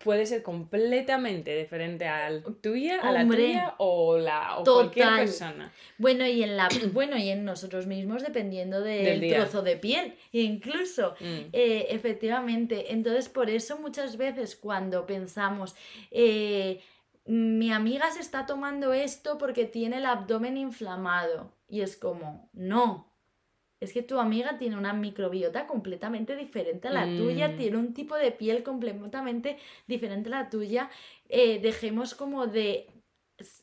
puede 0.04 0.26
ser 0.26 0.42
completamente 0.42 1.56
diferente 1.56 2.08
a 2.08 2.30
la 2.30 2.42
tuya, 2.62 3.00
a 3.02 3.12
la 3.12 3.28
tuya 3.28 3.76
o, 3.78 4.18
la, 4.18 4.58
o 4.58 4.64
cualquier 4.64 5.08
persona. 5.18 5.72
Bueno, 5.98 6.26
y 6.26 6.44
en 6.44 6.58
la 6.58 6.68
bueno, 6.94 7.18
y 7.18 7.30
en 7.30 7.46
nosotros 7.46 7.86
mismos 7.86 8.24
dependiendo 8.24 8.82
Del 8.82 9.30
trozo 9.30 9.62
de 9.62 9.78
piel, 9.78 10.16
incluso. 10.32 11.16
Mm. 11.20 11.50
Eh, 11.54 11.88
efectivamente, 11.90 12.94
entonces 12.94 13.30
por 13.30 13.50
eso 13.50 13.78
muchas 13.78 14.18
veces 14.18 14.56
cuando 14.56 15.06
pensamos, 15.06 15.76
eh, 16.12 16.82
mi 17.26 17.72
amiga 17.72 18.10
se 18.12 18.22
está 18.22 18.46
tomando 18.46 18.94
esto 18.94 19.38
porque 19.38 19.66
tiene 19.66 19.98
el 19.98 20.06
abdomen 20.06 20.58
inflamado, 20.58 21.52
y 21.68 21.82
es 21.82 21.98
como, 21.98 22.50
no, 22.54 23.07
es 23.80 23.94
que 23.94 24.02
tu 24.04 24.20
amiga 24.20 24.58
tiene 24.58 24.78
una 24.78 24.94
microbiota 24.94 25.68
completamente 25.68 26.36
diferente 26.36 26.88
a 26.88 26.92
la 26.92 27.06
tuya, 27.16 27.50
Mm. 27.50 27.58
tiene 27.58 27.78
un 27.78 27.94
tipo 27.94 28.16
de 28.16 28.32
piel 28.32 28.64
completamente 28.64 29.58
diferente 29.88 30.30
a 30.30 30.32
la 30.44 30.50
tuya, 30.50 30.90
eh, 31.30 31.60
dejemos 31.60 32.16
como 32.16 32.48
de... 32.48 32.88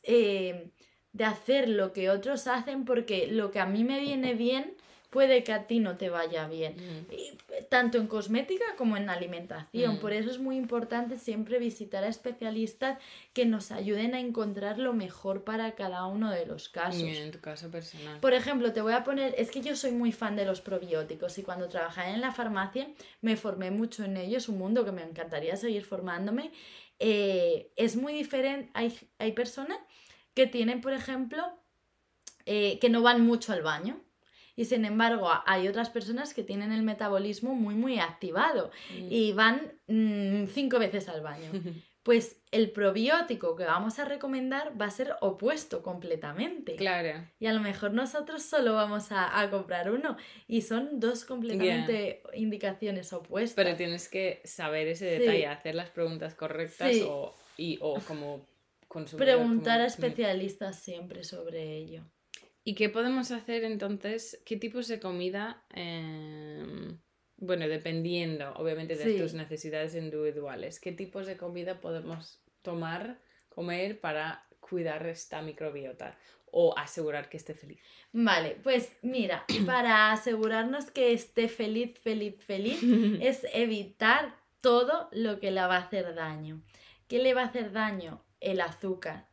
eh, 0.03 0.71
de 1.13 1.23
hacer 1.23 1.69
lo 1.69 1.93
que 1.93 2.09
otros 2.09 2.45
hacen 2.47 2.83
porque 2.83 3.27
lo 3.27 3.49
que 3.49 3.59
a 3.61 3.65
mí 3.65 3.85
me 3.85 4.01
viene 4.01 4.33
bien 4.33 4.74
puede 5.15 5.45
que 5.45 5.53
a 5.53 5.65
ti 5.65 5.79
no 5.79 5.95
te 5.95 6.09
vaya 6.09 6.45
bien 6.49 6.73
Mm. 6.75 7.13
y, 7.13 7.21
eh, 7.53 7.65
tanto 7.69 7.97
en 7.97 8.07
cosmética 8.07 8.65
como 8.77 8.97
en 8.97 9.09
alimentación. 9.09 9.95
Mm. 9.95 9.99
Por 9.99 10.11
eso 10.11 10.29
es 10.29 10.39
muy 10.39 10.57
importante 10.57 11.17
siempre 11.17 11.57
visitar 11.57 12.03
a 12.03 12.09
especialistas 12.09 12.99
que 13.33 13.45
nos 13.45 13.71
ayuden 13.71 14.13
a 14.13 14.19
encontrar 14.19 14.77
lo 14.77 14.91
mejor 14.91 15.45
para 15.45 15.71
cada 15.75 16.05
uno 16.05 16.31
de 16.31 16.45
los 16.45 16.67
casos. 16.67 17.01
Y 17.01 17.15
en 17.15 17.31
tu 17.31 17.39
caso 17.39 17.71
personal. 17.71 18.19
Por 18.19 18.33
ejemplo, 18.33 18.73
te 18.73 18.81
voy 18.81 18.91
a 18.91 19.05
poner, 19.05 19.33
es 19.37 19.51
que 19.51 19.61
yo 19.61 19.77
soy 19.77 19.91
muy 19.91 20.11
fan 20.11 20.35
de 20.35 20.43
los 20.43 20.59
probióticos 20.59 21.37
y 21.37 21.43
cuando 21.43 21.69
trabajaba 21.69 22.09
en 22.09 22.19
la 22.19 22.33
farmacia 22.33 22.89
me 23.21 23.37
formé 23.37 23.71
mucho 23.71 24.03
en 24.03 24.17
ello, 24.17 24.37
es 24.37 24.49
un 24.49 24.57
mundo 24.57 24.83
que 24.83 24.91
me 24.91 25.03
encantaría 25.03 25.55
seguir 25.55 25.85
formándome. 25.85 26.51
Eh, 26.99 27.71
es 27.77 27.95
muy 27.95 28.13
diferente, 28.13 28.69
hay, 28.73 28.93
hay 29.17 29.31
personas 29.31 29.77
que 30.33 30.45
tienen, 30.47 30.81
por 30.81 30.91
ejemplo, 30.93 31.41
eh, 32.45 32.77
que 32.79 32.89
no 32.89 33.01
van 33.01 33.21
mucho 33.25 33.53
al 33.53 33.61
baño. 33.63 34.01
Y 34.55 34.65
sin 34.65 34.85
embargo, 34.85 35.29
hay 35.45 35.67
otras 35.67 35.89
personas 35.89 36.33
que 36.33 36.43
tienen 36.43 36.71
el 36.71 36.83
metabolismo 36.83 37.55
muy, 37.55 37.75
muy 37.75 37.99
activado 37.99 38.71
Mm. 38.91 39.07
y 39.11 39.33
van 39.33 39.73
mm, 39.87 40.45
cinco 40.47 40.79
veces 40.79 41.09
al 41.09 41.21
baño. 41.21 41.51
Pues 42.05 42.39
el 42.51 42.69
probiótico 42.69 43.55
que 43.55 43.63
vamos 43.63 43.97
a 43.97 44.05
recomendar 44.05 44.79
va 44.79 44.85
a 44.85 44.91
ser 44.91 45.15
opuesto 45.21 45.81
completamente. 45.81 46.75
Claro. 46.75 47.27
Y 47.39 47.47
a 47.47 47.51
lo 47.53 47.61
mejor 47.61 47.93
nosotros 47.95 48.43
solo 48.43 48.75
vamos 48.75 49.11
a, 49.11 49.41
a 49.41 49.49
comprar 49.49 49.89
uno. 49.89 50.15
Y 50.47 50.61
son 50.61 50.99
dos 50.99 51.25
completamente 51.25 52.21
indicaciones 52.35 53.11
opuestas. 53.11 53.55
Pero 53.55 53.75
tienes 53.75 54.07
que 54.07 54.39
saber 54.45 54.87
ese 54.89 55.15
Sí. 55.17 55.19
detalle, 55.23 55.47
hacer 55.47 55.73
las 55.73 55.89
preguntas 55.89 56.35
correctas 56.35 56.91
Sí. 56.93 57.03
o, 57.09 57.33
y, 57.57 57.79
o 57.81 57.95
como. 58.07 58.45
Preguntar 59.17 59.81
a 59.81 59.87
especialistas 59.87 60.79
siempre 60.79 61.23
sobre 61.23 61.75
ello. 61.75 62.03
¿Y 62.67 62.73
qué 62.73 62.89
podemos 62.89 63.29
hacer 63.31 63.63
entonces? 63.63 64.41
¿Qué 64.43 64.57
tipos 64.57 64.87
de 64.87 64.99
comida? 64.99 65.63
em, 65.73 66.97
bueno, 67.37 67.67
dependiendo 67.67 68.53
obviamente 68.55 68.95
de 68.95 69.03
Sí. 69.03 69.17
tus 69.19 69.33
necesidades 69.33 69.93
individuales, 69.93 70.79
¿qué 70.79 70.91
tipos 70.91 71.27
de 71.27 71.37
comida 71.37 71.79
podemos 71.79 72.41
tomar, 72.63 73.19
comer 73.49 73.99
para 73.99 74.47
cuidar 74.61 75.05
esta 75.05 75.41
microbiota 75.41 76.17
o 76.51 76.75
asegurar 76.77 77.29
que 77.29 77.37
esté 77.37 77.53
feliz? 77.53 77.81
Vale, 78.13 78.57
pues 78.63 78.91
mira, 79.03 79.45
para 79.67 80.11
asegurarnos 80.11 80.89
que 80.89 81.13
esté 81.13 81.49
feliz, 81.49 81.99
feliz, 81.99 82.41
feliz, 82.43 82.79
es 83.21 83.45
evitar 83.53 84.35
todo 84.61 85.09
lo 85.11 85.39
que 85.39 85.51
le 85.51 85.61
va 85.61 85.75
a 85.75 85.85
hacer 85.85 86.15
daño. 86.15 86.63
¿Qué 87.07 87.19
le 87.19 87.35
va 87.35 87.41
a 87.41 87.45
hacer 87.45 87.71
daño? 87.73 88.23
El 88.39 88.59
azúcar, 88.61 89.27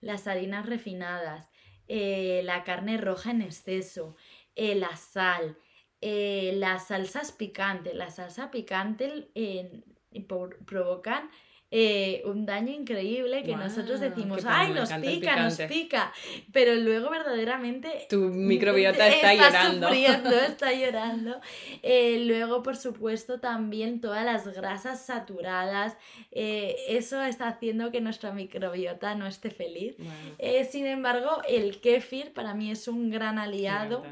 las 0.00 0.26
harinas 0.26 0.66
refinadas, 0.66 1.48
eh, 1.88 2.42
la 2.44 2.64
carne 2.64 2.96
roja 2.98 3.30
en 3.30 3.42
exceso, 3.42 4.16
eh, 4.54 4.74
la 4.74 4.96
sal, 4.96 5.56
eh, 6.00 6.52
las 6.56 6.88
salsas 6.88 7.32
picantes. 7.32 7.94
La 7.94 8.10
salsa 8.10 8.50
picante 8.50 9.30
eh, 9.34 9.82
provocan 10.66 11.30
eh, 11.74 12.20
un 12.26 12.44
daño 12.44 12.70
increíble 12.70 13.42
que 13.44 13.56
nosotros 13.56 13.98
decimos, 13.98 14.42
pena, 14.42 14.60
¡ay, 14.60 14.72
nos 14.74 14.92
pica, 14.92 15.36
nos 15.42 15.54
picante". 15.54 15.68
pica! 15.68 16.12
Pero 16.52 16.74
luego 16.74 17.08
verdaderamente 17.08 18.06
Tu 18.10 18.18
microbiota 18.18 19.08
está, 19.08 19.34
llorando. 19.34 19.88
sufriendo, 19.88 20.30
está 20.48 20.72
llorando. 20.74 21.40
Eh, 21.82 22.24
luego, 22.26 22.62
por 22.62 22.76
supuesto, 22.76 23.40
también 23.40 24.02
todas 24.02 24.22
las 24.24 24.46
grasas 24.54 25.06
saturadas. 25.06 25.96
eh, 26.30 26.76
eso 26.88 27.22
está 27.22 27.48
haciendo 27.48 27.90
que 27.90 28.02
nuestra 28.02 28.32
microbiota 28.32 29.14
no 29.14 29.26
esté 29.26 29.50
feliz. 29.50 29.96
Sin 30.70 30.86
embargo, 30.86 31.40
el 31.48 31.80
kéfir 31.80 32.34
para 32.34 32.52
mí 32.52 32.70
es 32.70 32.86
un 32.86 33.10
gran 33.10 33.38
aliado. 33.38 34.04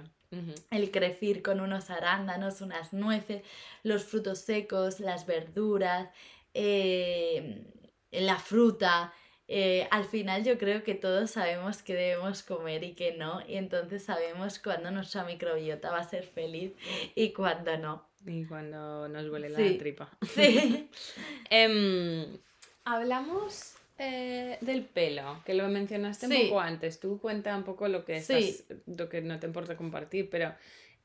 El 0.70 0.90
kéfir 0.92 1.42
con 1.42 1.60
unos 1.60 1.90
arándanos, 1.90 2.60
unas 2.60 2.92
nueces, 2.92 3.42
los 3.82 4.04
frutos 4.04 4.38
secos, 4.38 5.00
las 5.00 5.26
verduras, 5.26 6.08
eh, 6.54 7.64
la 8.10 8.36
fruta. 8.38 9.12
eh, 9.52 9.88
al 9.90 10.04
final 10.04 10.44
yo 10.44 10.56
creo 10.58 10.84
que 10.84 10.94
todos 10.94 11.32
sabemos 11.32 11.82
que 11.82 11.94
debemos 11.94 12.44
comer 12.44 12.84
y 12.84 12.92
que 12.94 13.14
no, 13.16 13.40
y 13.48 13.56
entonces 13.56 14.04
sabemos 14.04 14.60
cuándo 14.60 14.92
nuestra 14.92 15.24
microbiota 15.24 15.90
va 15.90 15.98
a 15.98 16.08
ser 16.08 16.22
feliz 16.24 16.72
y 17.16 17.32
cuándo 17.32 17.76
no. 17.76 18.08
Y 18.24 18.44
cuando 18.44 19.08
nos 19.08 19.28
huele 19.28 19.48
la 19.48 19.58
Sí. 19.58 19.76
tripa. 19.76 20.08
Sí. 20.34 20.88
Em, 21.50 22.38
hablamos 22.84 23.74
eh, 23.98 24.56
del 24.60 24.84
pelo, 24.84 25.42
que 25.44 25.54
lo 25.54 25.68
mencionaste 25.68 26.26
un 26.26 26.48
poco 26.48 26.60
antes. 26.60 27.00
Tú 27.00 27.18
cuenta 27.20 27.56
un 27.56 27.64
poco 27.64 27.88
lo 27.88 28.04
que, 28.04 28.20
Sí. 28.20 28.34
estás, 28.34 28.78
lo 28.86 29.08
que 29.08 29.20
no 29.20 29.38
te 29.40 29.46
importa 29.46 29.76
compartir, 29.76 30.30
pero 30.30 30.54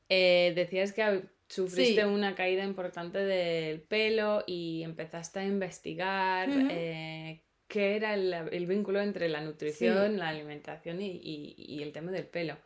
eh, 0.08 0.52
decías 0.54 0.92
que 0.92 1.24
sufriste 1.48 2.02
Sí. 2.02 2.06
una 2.06 2.34
caída 2.34 2.64
importante 2.64 3.18
del 3.18 3.80
pelo 3.80 4.42
y 4.46 4.82
empezaste 4.82 5.40
a 5.40 5.44
investigar 5.44 6.48
eh, 6.70 7.42
qué 7.68 7.96
era 7.96 8.14
el, 8.14 8.32
el 8.32 8.66
vínculo 8.66 9.00
entre 9.00 9.28
la 9.28 9.40
nutrición, 9.40 10.18
la 10.18 10.28
alimentación 10.28 11.00
y, 11.00 11.10
y- 11.10 11.54
y 11.56 11.82
el 11.82 11.92
tema 11.92 12.10
del 12.12 12.26
pelo. 12.26 12.56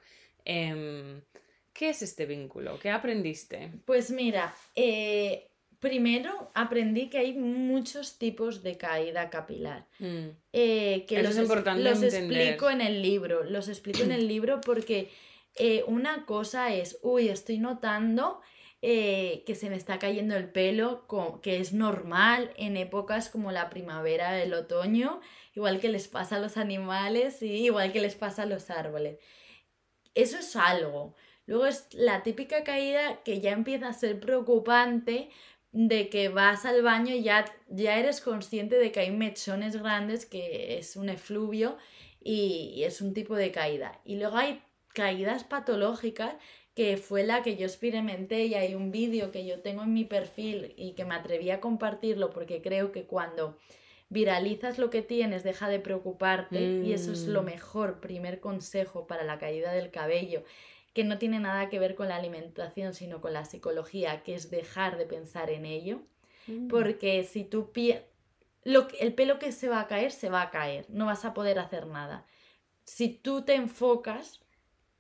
Em, 0.44 1.22
¿Qué 1.72 1.90
es 1.90 2.02
este 2.02 2.26
vínculo? 2.26 2.78
¿Qué 2.78 2.90
aprendiste? 2.90 3.70
Pues 3.84 4.10
mira, 4.10 4.54
eh, 4.74 5.48
primero 5.78 6.50
aprendí 6.54 7.08
que 7.08 7.18
hay 7.18 7.32
muchos 7.34 8.18
tipos 8.18 8.62
de 8.62 8.76
caída 8.76 9.30
capilar. 9.30 9.86
Mm, 10.00 10.28
eh, 10.52 11.04
que 11.06 11.14
Eso 11.20 11.22
los, 11.28 11.36
es 11.36 11.42
importante 11.42 11.82
los 11.84 12.02
entender. 12.02 12.40
explico 12.40 12.70
en 12.70 12.80
el 12.80 13.00
libro. 13.02 13.44
Los 13.44 13.68
explico 13.68 14.02
en 14.02 14.12
el 14.12 14.26
libro 14.26 14.60
porque 14.60 15.10
una 15.86 16.24
cosa 16.26 16.74
es, 16.74 16.98
uy, 17.02 17.28
estoy 17.28 17.58
notando 17.58 18.40
eh, 18.82 19.42
que 19.46 19.54
se 19.54 19.68
me 19.68 19.76
está 19.76 19.98
cayendo 19.98 20.36
el 20.36 20.48
pelo, 20.50 21.06
que 21.42 21.60
es 21.60 21.74
normal 21.74 22.52
en 22.56 22.78
épocas 22.78 23.28
como 23.28 23.52
la 23.52 23.68
primavera, 23.68 24.42
el 24.42 24.54
otoño, 24.54 25.20
igual 25.54 25.80
que 25.80 25.90
les 25.90 26.08
pasa 26.08 26.36
a 26.36 26.40
los 26.40 26.56
animales 26.56 27.42
y 27.42 27.66
igual 27.66 27.92
que 27.92 28.00
les 28.00 28.14
pasa 28.14 28.44
a 28.44 28.46
los 28.46 28.70
árboles. 28.70 29.18
Eso 30.14 30.38
es 30.38 30.56
algo. 30.56 31.14
Luego 31.46 31.66
es 31.66 31.88
la 31.92 32.22
típica 32.22 32.64
caída 32.64 33.22
que 33.22 33.40
ya 33.40 33.50
empieza 33.52 33.88
a 33.88 33.92
ser 33.92 34.18
preocupante 34.20 35.30
de 35.72 36.08
que 36.08 36.28
vas 36.28 36.64
al 36.64 36.82
baño 36.82 37.14
y 37.14 37.22
ya, 37.22 37.44
ya 37.68 37.98
eres 37.98 38.20
consciente 38.20 38.76
de 38.76 38.92
que 38.92 39.00
hay 39.00 39.10
mechones 39.10 39.76
grandes, 39.76 40.26
que 40.26 40.78
es 40.78 40.96
un 40.96 41.08
efluvio 41.10 41.76
y 42.20 42.82
es 42.84 43.00
un 43.00 43.14
tipo 43.14 43.36
de 43.36 43.52
caída. 43.52 44.00
Y 44.04 44.16
luego 44.16 44.36
hay 44.36 44.62
caídas 44.94 45.44
patológicas, 45.44 46.34
que 46.74 46.96
fue 46.96 47.24
la 47.24 47.42
que 47.42 47.56
yo 47.56 47.66
experimenté 47.66 48.46
y 48.46 48.54
hay 48.54 48.74
un 48.74 48.90
vídeo 48.90 49.30
que 49.33 49.44
yo 49.44 49.61
tengo 49.61 49.83
en 49.83 49.92
mi 49.92 50.04
perfil 50.04 50.72
y 50.76 50.92
que 50.92 51.04
me 51.04 51.14
atreví 51.14 51.50
a 51.50 51.61
compartirlo 51.61 52.30
porque 52.30 52.62
creo 52.62 52.92
que 52.92 53.04
cuando 53.04 53.56
viralizas 54.09 54.78
lo 54.78 54.90
que 54.90 55.02
tienes 55.02 55.44
deja 55.44 55.68
de 55.68 55.78
preocuparte 55.80 56.80
y 56.85 56.92
eso 56.92 57.12
es 57.12 57.28
lo 57.28 57.42
Mm. 57.42 57.46
mejor, 57.46 58.00
primer 58.00 58.40
consejo 58.40 59.06
para 59.06 59.24
la 59.24 59.38
caída 59.38 59.72
del 59.72 59.90
cabello 59.90 60.42
que 60.94 61.04
no 61.04 61.18
tiene 61.18 61.38
nada 61.38 61.68
que 61.68 61.78
ver 61.78 61.94
con 61.94 62.09
la 62.09 62.16
alimentación, 62.16 62.94
sino 62.94 63.20
con 63.20 63.33
la 63.33 63.44
psicología, 63.44 64.22
que 64.24 64.35
es 64.35 64.50
dejar 64.50 64.98
de 64.98 65.06
pensar 65.06 65.48
en 65.50 65.64
ello. 65.64 66.02
Porque 66.68 67.22
si 67.22 67.44
tú 67.44 67.70
pi- 67.70 67.94
lo 68.64 68.88
que- 68.88 68.98
el 68.98 69.14
pelo 69.14 69.38
que 69.38 69.52
se 69.52 69.68
va 69.68 69.80
a 69.80 69.87
caer, 69.87 70.11
se 70.11 70.30
va 70.30 70.42
a 70.42 70.50
caer, 70.50 70.87
no 70.88 71.06
vas 71.06 71.24
a 71.24 71.33
poder 71.33 71.61
hacer 71.61 71.87
nada. 71.87 72.26
Si 72.85 73.09
tú 73.09 73.42
te 73.42 73.54
enfocas, 73.54 74.40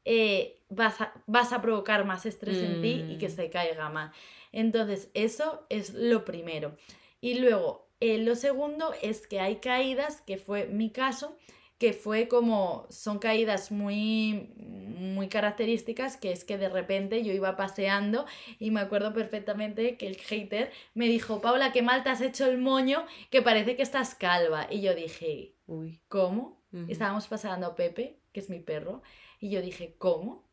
eh, 0.04 0.59
vas, 0.70 1.00
a, 1.00 1.12
vas 1.26 1.52
a 1.52 1.60
provocar 1.60 2.04
más 2.04 2.26
estrés 2.26 2.62
en 2.62 2.80
ti 2.80 3.04
y 3.08 3.18
que 3.18 3.28
Mm. 3.28 3.36
se 3.36 3.50
caiga 3.50 3.90
más. 3.90 4.14
Entonces, 4.52 5.10
eso 5.14 5.66
es 5.68 5.94
lo 5.94 6.24
primero. 6.24 6.76
Y 7.20 7.34
luego, 7.34 7.88
eh, 8.00 8.18
lo 8.18 8.34
segundo 8.34 8.92
es 9.02 9.26
que 9.26 9.40
hay 9.40 9.56
caídas, 9.56 10.22
que 10.22 10.38
fue 10.38 10.66
mi 10.66 10.90
caso, 10.90 11.36
que 11.78 11.92
fue 11.94 12.28
como, 12.28 12.86
son 12.90 13.18
caídas 13.18 13.70
muy, 13.72 14.52
muy 14.56 15.28
características, 15.28 16.16
que 16.18 16.30
es 16.30 16.44
que 16.44 16.58
de 16.58 16.68
repente 16.68 17.24
yo 17.24 17.32
iba 17.32 17.56
paseando 17.56 18.26
y 18.58 18.70
me 18.70 18.80
acuerdo 18.80 19.14
perfectamente 19.14 19.96
que 19.96 20.06
el 20.06 20.16
hater 20.16 20.70
me 20.94 21.06
dijo, 21.08 21.40
Paula, 21.40 21.72
qué 21.72 21.80
mal 21.80 22.02
te 22.02 22.10
has 22.10 22.20
hecho 22.20 22.46
el 22.46 22.58
moño, 22.58 23.06
que 23.30 23.40
parece 23.40 23.76
que 23.76 23.82
estás 23.82 24.14
calva. 24.14 24.66
Y 24.70 24.82
yo 24.82 24.94
dije, 24.94 25.54
Uy. 25.66 26.00
¿cómo? 26.08 26.60
Estábamos 26.88 27.26
paseando 27.28 27.66
a 27.66 27.74
Pepe, 27.74 28.20
que 28.32 28.40
es 28.40 28.50
mi 28.50 28.60
perro, 28.60 29.02
y 29.40 29.50
yo 29.50 29.62
dije, 29.62 29.96
¿cómo? 29.98 30.49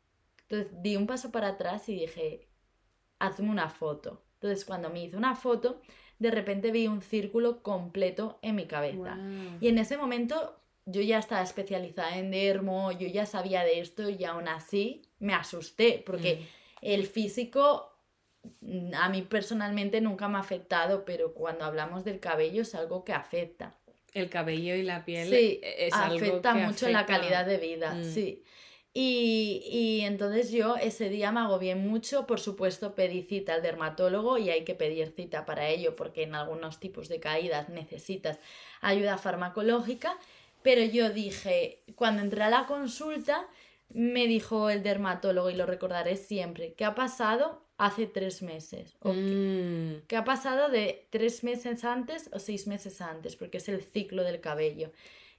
Entonces 0.50 0.82
di 0.82 0.96
un 0.96 1.08
paso 1.08 1.32
para 1.32 1.50
atrás 1.50 1.88
y 1.90 1.96
dije, 2.00 2.48
hazme 3.20 3.50
una 3.50 3.70
foto. 3.70 4.24
Entonces 4.36 4.66
cuando 4.66 4.90
me 4.90 5.04
hizo 5.04 5.18
una 5.18 5.36
foto, 5.36 5.82
de 6.20 6.32
repente 6.32 6.72
vi 6.72 6.88
un 6.88 7.02
círculo 7.02 7.62
completo 7.62 8.40
en 8.42 8.56
mi 8.56 8.66
cabeza. 8.66 9.18
Y 9.60 9.68
en 9.68 9.78
ese 9.78 9.98
momento 9.98 10.60
yo 10.86 11.02
ya 11.02 11.20
estaba 11.20 11.42
especializada 11.42 12.18
en 12.18 12.32
dermo, 12.32 12.92
yo 12.94 13.08
ya 13.08 13.26
sabía 13.26 13.64
de 13.64 13.82
esto 13.82 14.10
y 14.10 14.24
aún 14.24 14.48
así 14.48 15.02
me 15.20 15.34
asusté 15.34 16.02
porque 16.06 16.48
el 16.82 17.06
físico 17.08 17.92
mm, 18.62 18.94
a 18.94 19.10
mí 19.10 19.24
personalmente 19.24 20.00
nunca 20.00 20.30
me 20.30 20.38
ha 20.38 20.42
afectado, 20.42 21.04
pero 21.04 21.34
cuando 21.34 21.66
hablamos 21.66 22.06
del 22.06 22.22
cabello 22.22 22.62
es 22.62 22.74
algo 22.74 23.04
que 23.04 23.12
afecta. 23.12 23.76
El 24.14 24.30
cabello 24.30 24.76
y 24.76 24.84
la 24.84 25.04
piel 25.04 25.28
Sí, 25.28 25.60
es 25.62 25.94
algo 25.94 26.16
afecta 26.16 26.54
que 26.54 26.60
mucho 26.62 26.88
en 26.88 26.94
la 26.94 27.00
afecta- 27.00 27.20
calidad 27.20 27.46
de 27.46 27.58
vida, 27.58 27.94
Mm. 27.96 28.04
sí. 28.06 28.44
Y, 28.94 29.62
y 29.70 30.02
entonces 30.02 30.52
yo 30.52 30.76
ese 30.76 31.10
día 31.10 31.32
me 31.32 31.42
agobié 31.42 31.76
mucho, 31.76 32.26
por 32.26 32.40
supuesto 32.40 32.96
pedí 32.96 33.22
cita 33.22 33.54
al 33.54 33.62
dermatólogo 33.62 34.40
y 34.40 34.50
hay 34.50 34.64
que 34.64 34.74
pedir 34.74 35.14
cita 35.16 35.46
para 35.46 35.68
ello 35.70 35.96
porque 35.96 36.24
en 36.24 36.34
algunos 36.34 36.80
tipos 36.80 37.08
de 37.08 37.20
caídas 37.20 37.70
necesitas 37.70 38.40
ayuda 38.82 39.20
farmacológica, 39.20 40.18
pero 40.64 40.84
yo 40.84 41.12
dije, 41.12 41.84
cuando 41.96 42.24
entré 42.24 42.44
a 42.44 42.50
la 42.50 42.66
consulta, 42.66 43.48
me 43.90 44.28
dijo 44.28 44.70
el 44.70 44.84
dermatólogo 44.84 45.50
y 45.50 45.56
lo 45.56 45.66
recordaré 45.66 46.18
siempre, 46.18 46.74
¿qué 46.74 46.86
ha 46.86 46.96
pasado 46.96 47.62
hace 47.78 48.08
tres 48.08 48.42
meses? 48.42 48.96
Mm, 49.04 50.06
¿Qué 50.08 50.18
ha 50.18 50.24
pasado 50.24 50.70
de 50.70 51.06
tres 51.10 51.44
meses 51.44 51.84
antes 51.84 52.30
o 52.34 52.40
seis 52.40 52.68
meses 52.68 53.02
antes? 53.02 53.36
Porque 53.36 53.58
es 53.58 53.70
el 53.70 53.82
ciclo 53.82 54.24
del 54.24 54.42
cabello. 54.42 54.92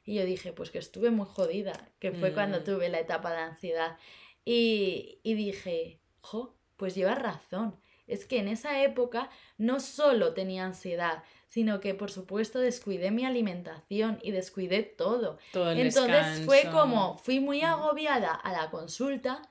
Y 0.09 0.15
yo 0.15 0.25
dije, 0.25 0.55
pues 0.55 0.71
que 0.71 0.79
estuve 0.79 1.11
muy 1.11 1.27
jodida, 1.27 1.75
que 1.99 2.13
fue 2.13 2.33
cuando 2.33 2.61
Mm. 2.61 2.65
tuve 2.65 2.89
la 2.89 2.99
etapa 2.99 3.31
de 3.31 3.41
ansiedad. 3.41 3.99
Y, 4.43 5.21
y 5.23 5.35
dije, 5.35 6.01
jo, 6.23 6.57
pues 6.79 6.95
llevas 6.95 7.21
razón. 7.21 7.79
Es 8.07 8.25
que 8.25 8.39
en 8.39 8.49
esa 8.49 8.83
época 8.83 9.29
no 9.59 9.81
solo 9.81 10.33
tenía 10.33 10.65
ansiedad, 10.65 11.23
sino 11.47 11.81
que 11.81 11.93
por 11.93 12.11
supuesto 12.11 12.59
descuidé 12.59 13.11
mi 13.11 13.27
alimentación 13.27 14.19
y 14.23 14.31
descuidé 14.31 14.83
todo. 14.83 15.37
todo 15.53 15.73
el 15.73 15.79
Entonces 15.81 16.47
fue 16.47 16.71
como, 16.73 17.19
fui 17.19 17.39
muy 17.41 17.61
Mm. 17.61 17.65
agobiada 17.67 18.33
a 18.33 18.51
la 18.53 18.71
consulta, 18.71 19.43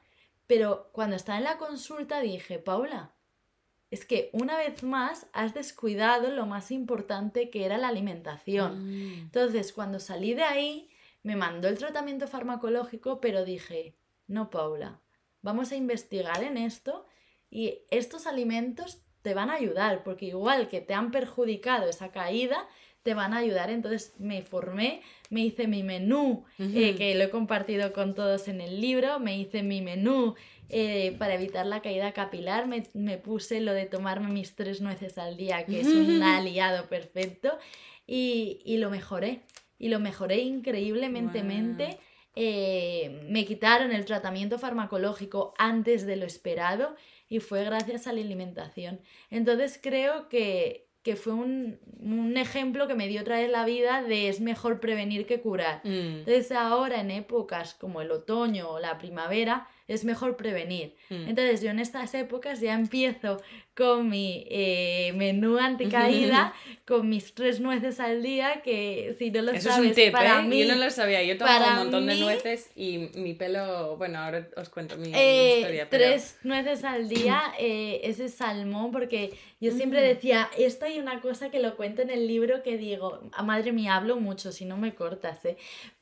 pero 0.48 0.90
cuando 0.92 1.16
estaba 1.16 1.38
en 1.38 1.44
la 1.44 1.60
consulta 1.60 2.20
dije, 2.22 2.58
Paula, 2.58 3.12
es 3.90 4.06
que 4.06 4.30
una 4.34 4.58
vez 4.58 4.84
más 4.84 5.28
has 5.34 5.54
descuidado 5.54 6.32
lo 6.32 6.46
más 6.46 6.72
importante 6.72 7.50
que 7.50 7.66
era 7.66 7.78
la 7.78 7.88
alimentación. 7.88 8.88
Mm, 8.88 9.14
Entonces, 9.26 9.72
cuando 9.72 10.00
salí 10.00 10.34
de 10.34 10.44
ahí, 10.44 10.90
me 11.24 11.36
mandó 11.36 11.68
el 11.68 11.78
tratamiento 11.78 12.28
farmacológico, 12.28 13.20
pero 13.22 13.46
dije, 13.46 13.96
no, 14.28 14.50
Paula, 14.50 15.02
vamos 15.42 15.72
a 15.72 15.76
investigar 15.76 16.44
en 16.44 16.58
esto 16.58 17.06
y 17.50 17.80
estos 17.90 18.28
alimentos 18.28 19.04
te 19.22 19.34
van 19.34 19.50
a 19.50 19.56
ayudar, 19.56 20.04
porque 20.04 20.26
igual 20.26 20.68
que 20.68 20.82
te 20.82 20.94
han 20.94 21.12
perjudicado 21.12 21.90
esa 21.90 22.12
caída, 22.12 22.68
te 23.08 23.14
van 23.14 23.34
a 23.34 23.38
ayudar. 23.38 23.70
Entonces 23.70 24.16
me 24.20 24.42
formé, 24.42 25.02
me 25.30 25.40
hice 25.46 25.66
mi 25.66 25.82
menú, 25.82 26.44
eh, 26.60 26.94
que 26.98 27.16
lo 27.16 27.24
he 27.24 27.30
compartido 27.30 27.94
con 27.94 28.14
todos 28.14 28.50
en 28.50 28.60
el 28.60 28.82
libro, 28.82 29.18
me 29.22 29.40
hice 29.40 29.64
mi 29.64 29.80
menú 29.82 30.36
eh, 30.68 31.16
para 31.18 31.36
evitar 31.36 31.66
la 31.66 31.82
caída 31.82 32.12
capilar, 32.12 32.68
me, 32.68 32.84
me 32.94 33.18
puse 33.18 33.62
lo 33.62 33.72
de 33.72 33.86
tomarme 33.86 34.28
mis 34.28 34.56
tres 34.56 34.82
nueces 34.82 35.18
al 35.18 35.38
día, 35.38 35.66
que 35.66 35.80
es 35.80 35.88
un 35.88 36.22
aliado 36.22 36.88
perfecto, 36.88 37.58
y, 38.06 38.60
y 38.66 38.76
lo 38.76 38.90
mejoré. 38.90 39.40
Y 39.80 39.88
lo 39.88 40.00
mejoré 40.02 40.40
increíblemente. 40.40 41.98
Eh, 42.36 43.22
me 43.30 43.46
quitaron 43.46 43.94
el 43.94 44.04
tratamiento 44.04 44.60
farmacológico 44.60 45.54
antes 45.58 46.06
de 46.06 46.18
lo 46.18 46.26
esperado 46.26 46.96
y 47.30 47.40
fue 47.40 47.64
gracias 47.64 48.06
a 48.06 48.12
la 48.12 48.20
alimentación. 48.20 49.00
Entonces 49.32 49.80
creo 49.82 50.28
que, 50.30 50.87
que 51.08 51.16
fue 51.16 51.32
un, 51.32 51.80
un 52.02 52.36
ejemplo 52.36 52.86
que 52.86 52.94
me 52.94 53.08
dio 53.08 53.22
otra 53.22 53.38
vez 53.38 53.50
la 53.50 53.64
vida 53.64 54.04
de 54.04 54.28
es 54.28 54.42
mejor 54.42 54.82
prevenir 54.82 55.26
que 55.26 55.40
curar. 55.40 55.80
mm, 55.86 55.88
Entonces 56.28 56.52
ahora 56.52 57.00
en 57.00 57.12
épocas 57.12 57.76
como 57.76 58.02
el 58.02 58.12
otoño 58.12 58.70
o 58.72 58.80
la 58.82 58.98
primavera 58.98 59.68
es 59.88 60.04
mejor 60.04 60.36
prevenir. 60.38 60.96
mm. 61.10 61.30
Entonces 61.30 61.62
yo 61.62 61.70
en 61.70 61.80
estas 61.80 62.14
épocas 62.14 62.60
ya 62.60 62.74
empiezo 62.74 63.42
con 63.76 64.10
mi 64.10 64.46
eh, 64.50 65.14
menú 65.16 65.58
anticaída, 65.60 66.54
con 66.88 67.08
mis 67.10 67.34
tres 67.34 67.60
nueces 67.60 68.00
al 68.00 68.22
día, 68.24 68.62
que 68.64 69.16
si 69.20 69.30
no 69.32 69.44
lo 69.44 69.52
Eso 69.52 69.70
es 69.70 69.76
sabes, 69.76 69.90
un 69.90 69.96
tip, 69.96 70.12
para 70.12 70.40
¿eh? 70.40 70.44
mí... 70.44 70.66
Yo 70.66 70.76
no 70.76 70.84
lo 70.84 70.90
sabía. 70.90 71.22
Yo 71.24 71.38
tomo 71.38 71.52
un 71.56 71.76
montón 71.78 72.06
de 72.08 72.16
mí- 72.16 72.20
nueces 72.22 72.70
y 72.76 73.10
mi 73.16 73.34
pelo... 73.34 73.96
Bueno, 73.98 74.20
ahora 74.20 74.48
os 74.58 74.70
cuento 74.70 74.98
mi 74.98 75.12
Eh, 75.14 75.58
historia, 75.60 75.88
pero... 75.90 76.04
tres 76.06 76.38
nueces 76.44 76.84
al 76.84 77.08
día, 77.08 77.42
eh, 77.60 78.02
ese 78.04 78.30
salmón, 78.30 78.92
porque 78.92 79.38
yo 79.62 79.72
siempre 79.72 80.02
Mm. 80.02 80.04
decía, 80.16 80.50
esto 80.58 80.86
hay 80.86 81.00
una 81.00 81.22
cosa 81.22 81.50
que 81.52 81.60
lo 81.60 81.76
cuento 81.78 82.02
en 82.02 82.10
el 82.10 82.28
libro 82.28 82.64
que 82.64 82.78
digo, 82.78 83.20
a 83.32 83.44
madre 83.44 83.72
mía, 83.72 83.96
hablo 83.96 84.18
mucho, 84.18 84.52
si 84.52 84.66
no 84.66 84.76
me 84.78 84.96
cortas, 84.96 85.46
¿eh? 85.46 85.56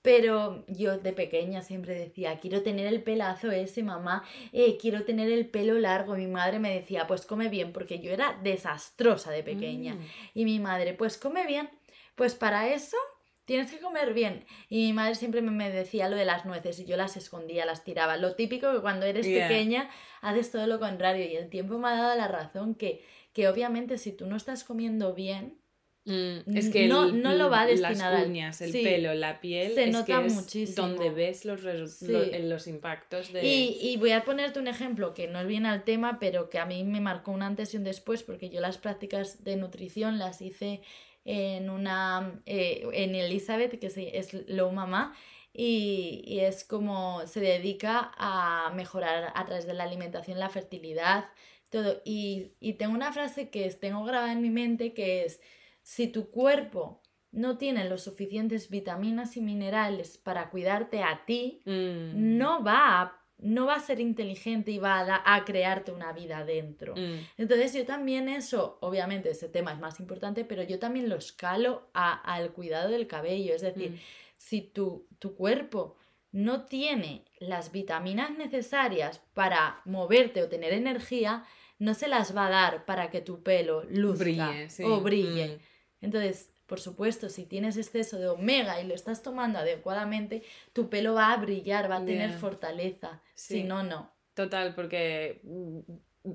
Pero 0.06 0.64
yo 0.68 0.98
de 1.00 1.12
pequeña 1.12 1.62
siempre 1.64 1.96
decía, 2.00 2.40
quiero 2.40 2.62
tener 2.62 2.86
el 2.88 3.02
pelazo 3.04 3.52
ese, 3.52 3.84
mamá, 3.84 4.24
eh, 4.54 4.78
quiero 4.80 5.04
tener 5.04 5.30
el 5.32 5.48
pelo 5.48 5.78
largo. 5.80 6.16
Mi 6.16 6.28
madre 6.28 6.60
me 6.60 6.74
decía, 6.74 7.08
pues 7.08 7.26
come 7.26 7.50
bien, 7.50 7.74
porque 7.74 8.00
yo 8.00 8.12
era 8.12 8.40
desastrosa 8.44 9.32
de 9.32 9.44
pequeña. 9.44 9.96
Mm. 9.96 10.00
Y 10.36 10.46
mi 10.46 10.60
madre, 10.60 10.94
pues 10.94 11.18
come 11.18 11.46
bien. 11.48 11.70
Pues 12.16 12.36
para 12.36 12.70
eso 12.70 12.98
tienes 13.46 13.72
que 13.72 13.80
comer 13.80 14.14
bien. 14.14 14.46
Y 14.70 14.86
mi 14.88 14.94
madre 14.94 15.16
siempre 15.16 15.42
me- 15.42 15.70
decía 15.72 16.08
lo 16.08 16.16
de 16.16 16.26
las 16.26 16.46
nueces 16.46 16.80
y 16.80 16.86
yo 16.86 16.98
las 16.98 17.18
escondía, 17.18 17.66
las 17.66 17.84
tiraba. 17.84 18.16
Lo 18.18 18.36
típico 18.36 18.72
que 18.72 18.80
cuando 18.82 19.06
eres 19.06 19.26
Yeah. 19.28 19.48
pequeña 19.48 19.90
haces 20.22 20.52
todo 20.52 20.66
lo 20.68 20.80
contrario. 20.80 21.26
Y 21.26 21.36
el 21.36 21.50
tiempo 21.50 21.78
me 21.80 21.90
ha 21.90 21.96
dado 21.96 22.16
la 22.16 22.28
razón 22.28 22.76
que, 22.76 23.04
que 23.34 23.48
obviamente 23.48 23.98
si 23.98 24.12
tú 24.12 24.28
no 24.28 24.36
estás 24.36 24.64
comiendo 24.64 25.14
bien, 25.14 25.58
Mm, 26.06 26.56
es 26.56 26.70
que 26.70 26.88
No- 26.88 27.06
el- 27.06 27.22
no 27.24 27.34
lo 27.34 27.50
va 27.50 27.66
las 27.66 27.80
destinado 27.82 28.18
al- 28.18 28.28
uñas, 28.30 28.62
el 28.62 28.72
sí. 28.72 28.84
pelo, 28.84 29.14
la 29.16 29.42
piel, 29.42 29.74
Se 29.74 29.86
es 29.86 29.92
nota 29.92 30.20
que 30.22 30.28
es 30.28 30.34
muchísimo. 30.34 30.88
donde 30.88 31.10
ves 31.10 31.46
los, 31.46 31.62
Sí. 31.96 32.14
en 32.32 32.48
los 32.50 32.68
impactos 32.68 33.34
de... 33.34 33.44
Y, 33.44 33.78
y 33.82 33.98
voy 33.98 34.12
a 34.12 34.24
ponerte 34.24 34.60
un 34.60 34.68
ejemplo 34.68 35.14
que 35.16 35.28
no 35.28 35.40
es 35.40 35.48
bien 35.48 35.66
al 35.66 35.84
tema, 35.84 36.20
pero 36.20 36.50
que 36.52 36.60
a 36.60 36.66
mí 36.68 36.84
me 36.84 37.02
marcó 37.02 37.32
un 37.32 37.42
antes 37.42 37.74
y 37.74 37.78
un 37.78 37.84
después, 37.84 38.22
porque 38.22 38.50
yo 38.52 38.62
las 38.62 38.78
prácticas 38.78 39.44
de 39.44 39.56
nutrición 39.56 40.20
las 40.20 40.42
hice 40.42 40.82
en 41.26 41.72
una 41.72 42.40
eh, 42.46 42.88
en 42.94 43.16
Elizabeth, 43.16 43.80
que 43.80 43.88
es 44.14 44.34
Low 44.48 44.72
Mama, 44.72 45.16
y, 45.54 46.22
y 46.28 46.42
es 46.42 46.64
como 46.66 47.26
se 47.26 47.40
dedica 47.40 48.12
a 48.18 48.72
mejorar 48.76 49.32
a 49.34 49.46
través 49.46 49.66
de 49.66 49.74
la 49.74 49.86
alimentación 49.86 50.38
la 50.38 50.50
fertilidad, 50.50 51.26
todo. 51.72 52.02
Y, 52.06 52.52
y 52.60 52.74
tengo 52.74 52.94
una 52.94 53.12
frase 53.12 53.50
que 53.50 53.68
tengo 53.72 54.04
grabada 54.04 54.34
en 54.34 54.42
mi 54.44 54.52
mente 54.52 54.94
que 54.94 55.24
es, 55.26 55.42
si 55.86 56.08
tu 56.08 56.32
cuerpo 56.32 57.04
no 57.32 57.60
tiene 57.60 57.88
los 57.88 58.04
suficientes 58.04 58.72
vitaminas 58.72 59.38
y 59.38 59.42
minerales 59.42 60.18
para 60.18 60.50
cuidarte 60.50 61.04
a 61.04 61.26
ti, 61.28 61.62
Mm, 61.66 62.38
no 62.40 62.64
va 62.64 63.02
a, 63.02 63.22
no 63.38 63.68
va 63.68 63.76
a 63.76 63.80
ser 63.80 64.00
inteligente 64.00 64.72
y 64.72 64.80
va 64.80 65.22
a, 65.24 65.46
crearte 65.46 65.92
una 65.92 66.12
vida 66.12 66.44
dentro. 66.44 66.96
mm, 66.96 67.20
Entonces 67.38 67.72
yo 67.74 67.86
también 67.86 68.30
eso, 68.30 68.80
obviamente 68.82 69.30
ese 69.30 69.48
tema 69.48 69.74
es 69.74 69.80
más 69.80 70.00
importante, 70.00 70.44
pero 70.44 70.64
yo 70.64 70.80
también 70.80 71.08
lo 71.08 71.18
escalo 71.18 71.92
al 71.94 72.52
cuidado 72.52 72.90
del 72.90 73.06
cabello. 73.06 73.54
Es 73.54 73.62
decir, 73.62 73.92
mm. 73.92 74.00
si 74.38 74.62
tu, 74.62 75.08
tu 75.20 75.36
cuerpo 75.36 75.98
no 76.32 76.66
tiene 76.66 77.26
las 77.40 77.72
vitaminas 77.72 78.32
necesarias 78.36 79.22
para 79.36 79.82
moverte 79.86 80.42
o 80.42 80.50
tener 80.50 80.74
energía, 80.74 81.44
no 81.78 81.94
se 81.94 82.08
las 82.08 82.36
va 82.36 82.48
a 82.48 82.50
dar 82.50 82.86
para 82.86 83.12
que 83.12 83.22
tu 83.22 83.44
pelo 83.44 83.84
luzca 83.84 84.24
Brille, 84.24 84.70
sí. 84.72 84.84
o 84.84 85.02
brille. 85.02 85.60
Mm. 86.06 86.16
Entonces, 86.16 86.52
por 86.66 86.80
supuesto, 86.80 87.30
si 87.30 87.46
tienes 87.46 87.78
exceso 87.78 88.18
de 88.18 88.28
omega 88.28 88.82
y 88.82 88.88
lo 88.88 88.96
estás 88.96 89.22
tomando 89.22 89.60
adecuadamente, 89.60 90.42
tu 90.74 90.90
pelo 90.90 91.14
va 91.14 91.32
a 91.34 91.38
brillar, 91.38 91.90
va 91.90 91.98
a 91.98 92.06
tener 92.06 92.30
Yeah. 92.32 92.40
fortaleza. 92.40 93.22
Sí. 93.36 93.56
Si 93.62 93.64
no, 93.64 93.84
no. 93.84 94.12
Total, 94.34 94.74
porque 94.76 95.42
mm, 95.44 95.80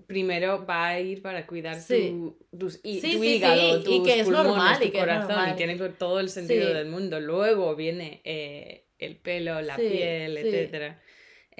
primero 0.06 0.64
va 0.66 0.86
a 0.88 1.00
ir 1.00 1.20
para 1.20 1.46
cuidar 1.46 1.80
Sí. 1.80 2.10
tu, 2.10 2.38
tus- 2.56 2.80
y- 2.84 3.00
Sí, 3.00 3.16
tu 3.16 3.24
hígado, 3.24 3.80
y 3.80 3.82
tus 3.82 4.06
que 4.06 4.20
es 4.20 4.24
pulmones, 4.26 4.46
normal, 4.52 4.78
tu 4.78 4.84
y 4.84 4.90
que 4.90 4.98
es 4.98 5.02
corazón, 5.02 5.28
normal. 5.28 5.52
y 5.52 5.56
tiene 5.56 5.76
todo 5.90 6.20
el 6.20 6.28
sentido 6.28 6.72
del 6.72 6.86
mundo. 6.86 7.18
Luego 7.20 7.74
viene 7.74 8.20
eh, 8.24 8.86
el 8.98 9.16
pelo, 9.16 9.60
la 9.62 9.76
piel, 9.76 10.36
etcétera. 10.38 11.00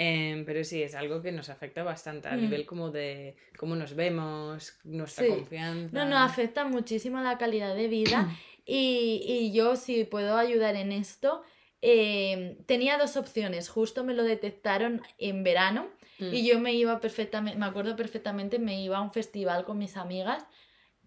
Em, 0.03 0.47
pero 0.47 0.65
sí, 0.65 0.83
es 0.83 0.95
algo 0.95 1.21
que 1.21 1.31
nos 1.31 1.51
afecta 1.51 1.83
bastante 1.83 2.29
a 2.29 2.35
Mm. 2.37 2.41
nivel 2.41 2.65
como 2.65 2.91
de 2.91 3.37
cómo 3.59 3.77
nos 3.77 3.95
vemos, 3.95 4.79
nuestra 4.85 5.27
Sí. 5.27 5.31
confianza. 5.31 5.95
No, 5.95 6.07
no, 6.09 6.17
afecta 6.17 6.65
muchísimo 6.65 7.21
la 7.21 7.37
calidad 7.37 7.75
de 7.77 7.87
vida 7.89 8.19
y, 8.65 9.23
y 9.27 9.53
yo 9.53 9.77
si 9.77 10.05
puedo 10.05 10.39
ayudar 10.39 10.75
en 10.77 10.93
esto, 10.93 11.43
eh, 11.83 12.57
tenía 12.65 12.97
dos 12.97 13.19
opciones. 13.19 13.69
Justo 13.69 14.03
me 14.03 14.15
lo 14.15 14.23
detectaron 14.25 15.03
en 15.19 15.45
verano 15.45 15.89
y 16.19 16.43
Mm. 16.43 16.47
yo 16.47 16.61
me 16.61 16.73
iba 16.73 16.99
perfectamente, 17.01 17.59
me 17.59 17.67
acuerdo 17.67 17.95
perfectamente, 17.95 18.59
me 18.59 18.81
iba 18.83 18.97
a 18.97 19.03
un 19.03 19.13
festival 19.13 19.65
con 19.67 19.77
mis 19.77 19.99
amigas 19.99 20.47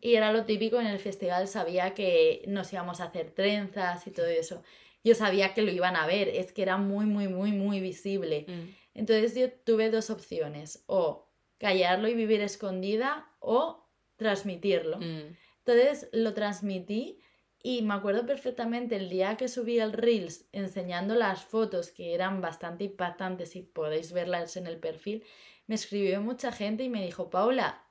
y 0.01 0.13
era 0.15 0.31
lo 0.31 0.45
típico 0.45 0.79
en 0.79 0.85
el 0.87 0.99
festival, 0.99 1.47
sabía 1.47 1.95
que 1.95 2.43
nos 2.47 2.71
íbamos 2.71 2.99
a 3.01 3.05
hacer 3.05 3.31
trenzas 3.31 4.05
y 4.05 4.11
todo 4.11 4.27
eso. 4.27 4.61
Yo 5.03 5.15
sabía 5.15 5.53
que 5.55 5.61
lo 5.63 5.71
iban 5.71 5.95
a 5.95 6.05
ver, 6.07 6.29
es 6.29 6.51
que 6.53 6.61
era 6.61 6.77
muy, 6.77 7.05
muy, 7.05 7.27
muy, 7.27 7.51
muy 7.51 7.79
visible. 7.79 8.45
Mm. 8.47 8.82
Entonces 8.93 9.35
yo 9.35 9.51
tuve 9.51 9.89
dos 9.89 10.09
opciones, 10.09 10.83
o 10.87 11.27
callarlo 11.57 12.07
y 12.07 12.13
vivir 12.13 12.41
escondida 12.41 13.31
o 13.39 13.87
transmitirlo. 14.17 14.97
Mm. 14.99 15.35
Entonces 15.65 16.09
lo 16.11 16.33
transmití 16.33 17.19
y 17.61 17.81
me 17.81 17.93
acuerdo 17.93 18.25
perfectamente 18.25 18.97
el 18.97 19.09
día 19.09 19.37
que 19.37 19.47
subí 19.47 19.79
el 19.79 19.93
Reels 19.93 20.45
enseñando 20.51 21.15
las 21.15 21.45
fotos 21.45 21.91
que 21.91 22.13
eran 22.13 22.41
bastante 22.41 22.83
impactantes 22.83 23.55
y 23.55 23.61
podéis 23.61 24.11
verlas 24.11 24.57
en 24.57 24.67
el 24.67 24.77
perfil, 24.77 25.23
me 25.65 25.75
escribió 25.75 26.19
mucha 26.21 26.51
gente 26.51 26.83
y 26.83 26.89
me 26.89 27.03
dijo, 27.03 27.29
Paula, 27.29 27.85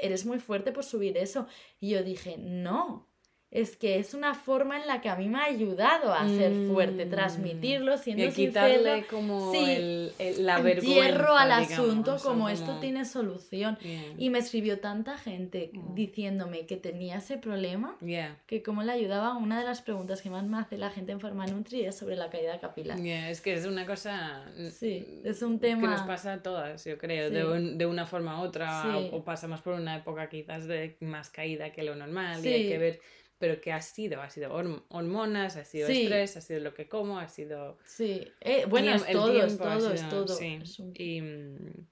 eres 0.00 0.24
muy 0.24 0.38
fuerte 0.38 0.70
por 0.70 0.84
subir 0.84 1.16
eso. 1.18 1.48
Y 1.80 1.90
yo 1.90 2.04
dije, 2.04 2.36
no, 2.38 3.08
es 3.54 3.76
que 3.76 4.00
es 4.00 4.14
una 4.14 4.34
forma 4.34 4.80
en 4.80 4.86
la 4.88 5.00
que 5.00 5.08
a 5.08 5.14
mí 5.14 5.28
me 5.28 5.38
ha 5.38 5.44
ayudado 5.44 6.12
a 6.12 6.28
ser 6.28 6.52
fuerte, 6.68 7.06
Mm. 7.06 7.10
transmitirlo, 7.10 7.96
siendo 7.96 8.24
Y 8.24 8.32
quitarle 8.32 9.06
como 9.08 9.52
Sí, 9.52 9.64
el, 9.64 10.12
el- 10.18 10.44
la 10.44 10.60
vergüenza. 10.60 10.86
hierro 11.06 11.36
al 11.36 11.48
digamos, 11.60 11.72
asunto 11.72 12.16
como 12.20 12.48
esto 12.48 12.80
tiene 12.80 13.04
solución. 13.04 13.78
Y 14.18 14.28
me 14.30 14.40
escribió 14.40 14.80
tanta 14.80 15.16
gente 15.16 15.70
Mm. 15.72 15.94
diciéndome 15.94 16.66
que 16.66 16.76
tenía 16.76 17.18
ese 17.18 17.38
problema 17.38 17.96
Yeah. 18.04 18.36
que 18.48 18.60
cómo 18.64 18.82
le 18.82 18.90
ayudaba. 18.90 19.36
Una 19.36 19.60
de 19.60 19.64
las 19.64 19.80
preguntas 19.82 20.20
que 20.20 20.30
más 20.30 20.42
me 20.44 20.58
hace 20.58 20.76
la 20.76 20.90
gente 20.90 21.12
en 21.12 21.20
Forma 21.20 21.46
Nutri 21.46 21.84
es 21.84 21.96
sobre 21.96 22.16
la 22.16 22.30
caída 22.30 22.58
capilar. 22.58 23.00
Yeah, 23.00 23.30
Es 23.30 23.40
que 23.40 23.54
es 23.54 23.66
una 23.66 23.86
cosa 23.86 24.44
Sí, 24.72 25.20
es 25.22 25.42
un 25.42 25.60
que 25.60 25.68
tema... 25.68 25.90
nos 25.92 26.02
pasa 26.02 26.32
a 26.32 26.42
todas, 26.42 26.84
yo 26.84 26.98
creo, 26.98 27.28
Sí. 27.28 27.34
de, 27.36 27.44
un- 27.44 27.78
de 27.78 27.86
una 27.86 28.04
forma 28.04 28.40
u 28.40 28.44
otra, 28.46 28.82
Sí. 28.82 29.10
o, 29.12 29.18
o 29.18 29.24
pasamos 29.24 29.60
por 29.60 29.74
una 29.74 29.94
época 29.96 30.28
quizás 30.28 30.66
de 30.66 30.96
más 31.00 31.30
caída 31.30 31.70
que 31.70 31.84
lo 31.84 31.94
normal, 31.94 32.44
y 32.44 32.48
hay 32.48 32.68
que 32.68 32.78
ver, 32.78 33.00
pero 33.44 33.60
¿qué 33.60 33.72
ha 33.72 33.82
sido? 33.82 34.22
Ha 34.22 34.30
sido 34.30 34.50
horm- 34.58 34.84
hormonas, 34.88 35.56
ha 35.56 35.66
sido 35.66 35.86
Sí. 35.88 36.04
estrés, 36.04 36.34
ha 36.38 36.40
sido 36.40 36.60
lo 36.60 36.72
que 36.72 36.88
como, 36.88 37.18
ha 37.18 37.28
sido... 37.28 37.76
Sí, 37.84 38.26
eh, 38.40 38.64
bueno, 38.66 38.94
es 38.94 39.04
todo, 39.12 39.30
tiempo, 39.32 39.62
todo, 39.64 39.92
es 39.92 40.08
todo. 40.08 40.28
sí. 40.28 40.60
Es 40.62 40.78
un- 40.78 40.94
Y 40.96 41.20
mm, 41.20 41.86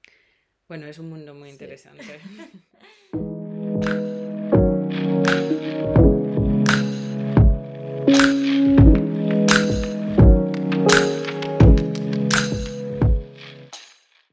bueno, 0.66 0.86
es 0.86 0.98
un 0.98 1.10
mundo 1.10 1.34
muy 1.34 1.50
Sí. 1.50 1.52
interesante. 1.52 2.04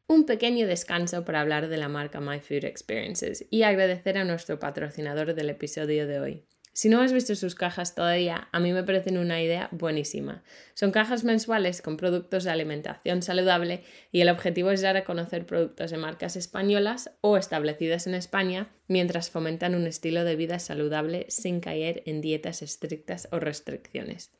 Un 0.08 0.26
pequeño 0.26 0.66
descanso 0.68 1.24
para 1.24 1.42
hablar 1.42 1.68
de 1.68 1.78
la 1.78 1.88
marca 1.88 2.20
My 2.20 2.40
Food 2.40 2.66
Experiences 2.66 3.46
y 3.52 3.62
agradecer 3.64 4.18
a 4.18 4.26
nuestro 4.26 4.58
patrocinador 4.60 5.34
del 5.36 5.50
episodio 5.52 6.08
de 6.08 6.20
hoy. 6.20 6.46
Si 6.80 6.88
no 6.88 7.02
has 7.02 7.12
visto 7.12 7.36
sus 7.36 7.56
cajas 7.56 7.94
todavía, 7.94 8.48
a 8.54 8.60
mí 8.62 8.72
me 8.72 8.86
parecen 8.86 9.18
una 9.18 9.42
idea 9.42 9.68
buenísima. 9.74 10.46
Son 10.76 10.92
cajas 10.92 11.26
mensuales 11.26 11.82
con 11.82 11.98
productos 11.98 12.46
de 12.46 12.52
alimentación 12.52 13.22
saludable 13.22 13.84
y 14.14 14.22
el 14.22 14.30
objetivo 14.30 14.72
es 14.72 14.82
dar 14.82 14.96
a 14.96 15.04
conocer 15.04 15.46
productos 15.46 15.92
de 15.92 15.98
marcas 15.98 16.38
españolas 16.38 17.12
o 17.20 17.36
establecidas 17.36 18.08
en 18.08 18.14
España 18.14 18.70
mientras 18.88 19.30
fomentan 19.30 19.76
un 19.76 19.88
estilo 19.88 20.24
de 20.24 20.38
vida 20.38 20.58
saludable 20.58 21.26
sin 21.28 21.60
caer 21.60 22.02
en 22.06 22.22
dietas 22.22 22.62
estrictas 22.62 23.28
o 23.34 23.42
restricciones. 23.42 24.32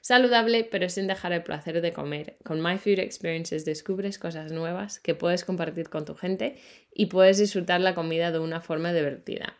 Saludable, 0.00 0.62
pero 0.62 0.88
sin 0.88 1.08
dejar 1.08 1.32
el 1.32 1.42
placer 1.42 1.80
de 1.80 1.92
comer. 1.92 2.36
Con 2.44 2.62
My 2.62 2.78
Food 2.78 3.00
Experiences 3.00 3.64
descubres 3.64 4.20
cosas 4.20 4.52
nuevas 4.52 5.00
que 5.00 5.16
puedes 5.16 5.44
compartir 5.44 5.88
con 5.88 6.04
tu 6.04 6.14
gente 6.14 6.56
y 6.94 7.06
puedes 7.06 7.38
disfrutar 7.38 7.80
la 7.80 7.96
comida 7.96 8.30
de 8.30 8.38
una 8.38 8.60
forma 8.60 8.92
divertida. 8.92 9.56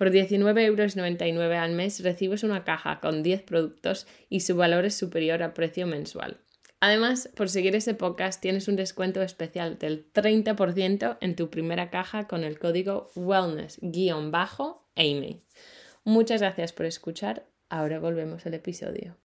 Por 0.00 0.10
19,99 0.10 0.62
euros 0.64 0.96
al 1.58 1.72
mes 1.72 2.02
recibes 2.02 2.42
una 2.42 2.64
caja 2.64 3.00
con 3.00 3.22
10 3.22 3.42
productos 3.42 4.06
y 4.30 4.40
su 4.40 4.56
valor 4.56 4.86
es 4.86 4.94
superior 4.94 5.42
al 5.42 5.52
precio 5.52 5.86
mensual. 5.86 6.40
Además, 6.80 7.28
por 7.36 7.50
seguir 7.50 7.76
ese 7.76 7.92
podcast 7.92 8.40
tienes 8.40 8.66
un 8.66 8.76
descuento 8.76 9.20
especial 9.20 9.78
del 9.78 10.10
30% 10.10 11.18
en 11.20 11.36
tu 11.36 11.50
primera 11.50 11.90
caja 11.90 12.26
con 12.28 12.44
el 12.44 12.58
código 12.58 13.10
wellness-amy. 13.14 13.82
Muchas 16.04 16.40
gracias 16.40 16.72
por 16.72 16.86
escuchar. 16.86 17.46
Ahora 17.68 17.98
volvemos 17.98 18.46
al 18.46 18.54
episodio. 18.54 19.18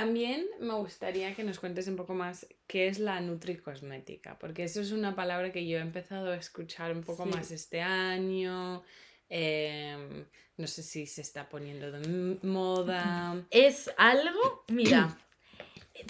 También 0.00 0.46
me 0.60 0.74
gustaría 0.74 1.34
que 1.34 1.44
nos 1.44 1.58
cuentes 1.58 1.86
un 1.88 1.96
poco 1.96 2.14
más 2.14 2.46
qué 2.66 2.88
es 2.88 2.98
la 2.98 3.20
nutricosmética, 3.20 4.38
porque 4.38 4.64
eso 4.64 4.80
es 4.80 4.92
una 4.92 5.14
palabra 5.14 5.52
que 5.52 5.66
yo 5.66 5.78
he 5.78 5.80
empezado 5.80 6.30
a 6.30 6.36
escuchar 6.36 6.92
un 6.92 7.02
poco 7.02 7.24
Sí. 7.24 7.30
más 7.30 7.50
este 7.50 7.80
año. 7.82 8.82
em, 9.32 10.24
no 10.56 10.66
sé 10.66 10.82
si 10.82 11.06
se 11.06 11.20
está 11.20 11.48
poniendo 11.48 11.92
de 11.92 12.38
moda. 12.42 13.44
Es 13.50 13.90
algo, 13.96 14.64
mira, 14.68 15.16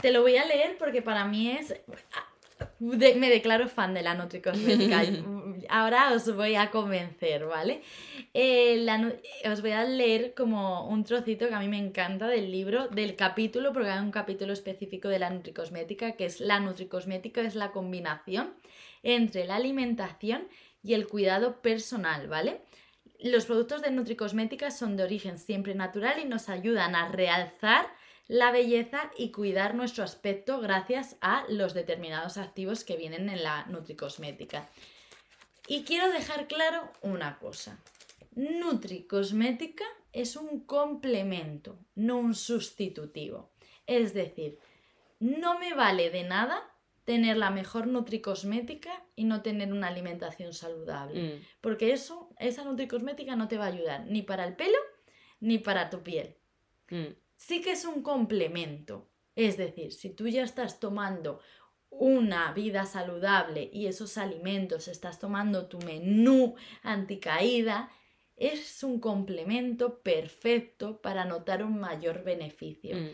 te 0.01 0.11
lo 0.11 0.22
voy 0.22 0.36
a 0.36 0.47
leer 0.47 0.76
porque 0.78 1.03
para 1.03 1.26
mí 1.26 1.51
es... 1.51 1.74
de- 2.78 3.14
me 3.16 3.28
declaro 3.28 3.68
fan 3.68 3.93
de 3.95 4.03
la 4.03 4.14
nutricosmética. 4.14 5.03
Ahora 5.71 6.12
os 6.12 6.35
voy 6.35 6.57
a 6.57 6.71
convencer, 6.71 7.47
¿vale? 7.47 7.83
Eh, 8.35 8.85
os 9.51 9.61
voy 9.61 9.71
a 9.71 9.85
leer 9.85 10.35
como 10.35 10.89
un 10.89 11.05
trocito 11.05 11.49
que 11.49 11.55
a 11.55 11.61
mí 11.61 11.68
me 11.68 11.79
encanta 11.79 12.27
del 12.27 12.51
libro, 12.51 12.89
del 12.89 13.14
capítulo, 13.14 13.73
porque 13.73 13.91
hay 13.91 14.01
un 14.01 14.11
capítulo 14.11 14.53
específico 14.53 15.09
de 15.09 15.21
la 15.21 15.31
nutricosmética, 15.31 16.12
que 16.12 16.27
es 16.27 16.41
la 16.41 16.59
nutricosmética, 16.59 17.43
es 17.43 17.55
la 17.55 17.71
combinación 17.71 18.53
entre 19.03 19.47
la 19.47 19.57
alimentación 19.57 20.49
y 20.83 20.95
el 20.95 21.07
cuidado 21.07 21.62
personal, 21.62 22.27
¿vale? 22.27 22.62
Los 23.21 23.47
productos 23.47 23.83
de 23.83 23.91
nutricosmética 23.91 24.71
son 24.71 24.97
de 24.97 25.05
origen 25.05 25.39
siempre 25.39 25.75
natural 25.75 26.18
y 26.21 26.25
nos 26.25 26.49
ayudan 26.49 26.95
a 26.95 27.09
realzar 27.09 27.87
la 28.29 28.51
belleza 28.51 29.11
y 29.18 29.31
cuidar 29.31 29.75
nuestro 29.75 30.05
aspecto 30.05 30.61
gracias 30.61 31.16
a 31.21 31.45
los 31.49 31.75
determinados 31.75 32.39
activos 32.39 32.85
que 32.85 32.97
vienen 32.97 33.29
en 33.29 33.43
la 33.43 33.66
nutricosmética. 33.66 34.68
Y 35.71 35.85
quiero 35.85 36.11
dejar 36.11 36.49
claro 36.49 36.91
una 37.01 37.39
cosa. 37.39 37.79
Nutricosmética 38.35 39.85
es 40.12 40.35
un 40.35 40.64
complemento, 40.66 41.79
no 41.95 42.18
un 42.18 42.35
sustitutivo. 42.35 43.53
Es 43.87 44.12
decir, 44.12 44.59
no 45.21 45.61
me 45.61 45.73
vale 45.75 46.11
de 46.11 46.25
nada 46.25 46.61
tener 47.05 47.37
la 47.37 47.51
mejor 47.51 47.87
nutricosmética 47.87 48.91
y 49.14 49.27
no 49.27 49.43
tener 49.43 49.73
una 49.73 49.87
alimentación 49.87 50.55
saludable. 50.55 51.23
Mm, 51.23 51.43
Porque 51.61 51.93
eso, 51.93 52.31
esa 52.41 52.64
nutricosmética 52.64 53.37
no 53.37 53.47
te 53.47 53.57
va 53.57 53.66
a 53.66 53.68
ayudar 53.68 54.07
ni 54.09 54.23
para 54.23 54.45
el 54.49 54.57
pelo 54.57 54.79
ni 55.39 55.59
para 55.59 55.89
tu 55.89 56.03
piel. 56.03 56.35
mm, 56.89 57.14
Sí 57.37 57.62
que 57.62 57.71
es 57.71 57.85
un 57.85 58.03
complemento. 58.03 59.09
Es 59.37 59.57
decir, 59.57 59.93
si 59.93 60.11
tú 60.11 60.27
ya 60.27 60.43
estás 60.43 60.81
tomando 60.81 61.41
una 61.91 62.53
vida 62.53 62.86
saludable 62.86 63.68
y 63.72 63.86
esos 63.86 64.16
alimentos, 64.16 64.88
estás 64.88 65.18
tomando 65.18 65.66
tu 65.66 65.78
menú 65.80 66.55
anticaída, 66.82 67.91
es 68.36 68.82
un 68.82 69.01
complemento 69.01 70.01
perfecto 70.01 71.01
para 71.03 71.24
notar 71.24 71.62
un 71.62 71.78
mayor 71.78 72.22
beneficio. 72.24 72.97
mm. 72.97 73.09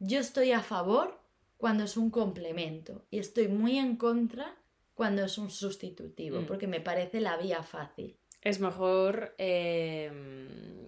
Yo 0.00 0.20
estoy 0.20 0.52
a 0.52 0.60
favor 0.62 1.18
cuando 1.56 1.82
es 1.84 1.96
un 1.96 2.10
complemento 2.10 3.04
y 3.10 3.18
estoy 3.18 3.48
muy 3.48 3.78
en 3.78 3.96
contra 3.96 4.54
cuando 4.94 5.24
es 5.24 5.38
un 5.38 5.50
sustitutivo, 5.50 6.40
Mm. 6.42 6.46
porque 6.46 6.66
me 6.68 6.80
parece 6.80 7.20
la 7.20 7.36
vía 7.36 7.62
fácil. 7.64 8.16
Es 8.42 8.60
mejor 8.60 9.34
em, 9.38 10.86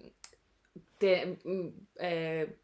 te- 0.97 1.37
mm, 1.43 1.67
eh, 1.99 2.57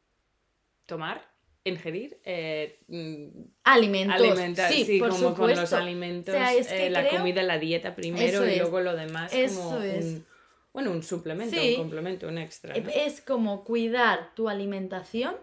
tomar, 0.85 1.21
ingerir, 1.67 2.19
eh, 2.23 2.79
mm, 2.87 3.27
Alimentos, 3.63 4.15
alimentar, 4.21 4.71
sí, 4.71 4.85
sí, 4.85 4.99
por 4.99 5.09
como 5.09 5.33
con 5.35 5.49
los 5.49 5.59
supuesto. 5.59 5.77
alimentos, 5.77 6.33
O 6.35 6.37
sea, 6.37 6.53
es 6.53 6.67
que 6.67 6.87
eh, 6.87 6.89
la 6.89 7.07
creo- 7.07 7.19
comida, 7.19 7.43
la 7.43 7.59
dieta 7.59 7.95
primero 7.95 8.25
Eso 8.25 8.45
y 8.47 8.51
es. 8.53 8.59
luego 8.59 8.79
lo 8.81 8.95
demás 8.95 9.33
Eso 9.33 9.61
como 9.61 9.81
es. 9.81 10.05
un, 10.05 10.25
bueno, 10.73 10.91
un 10.91 11.03
suplemento, 11.03 11.55
Sí. 11.59 11.71
un 11.75 11.81
complemento, 11.81 12.27
un 12.27 12.37
extra. 12.37 12.75
¿no? 12.77 12.89
Es 12.89 13.21
como 13.21 13.63
cuidar 13.63 14.33
tu 14.35 14.49
alimentación 14.49 15.35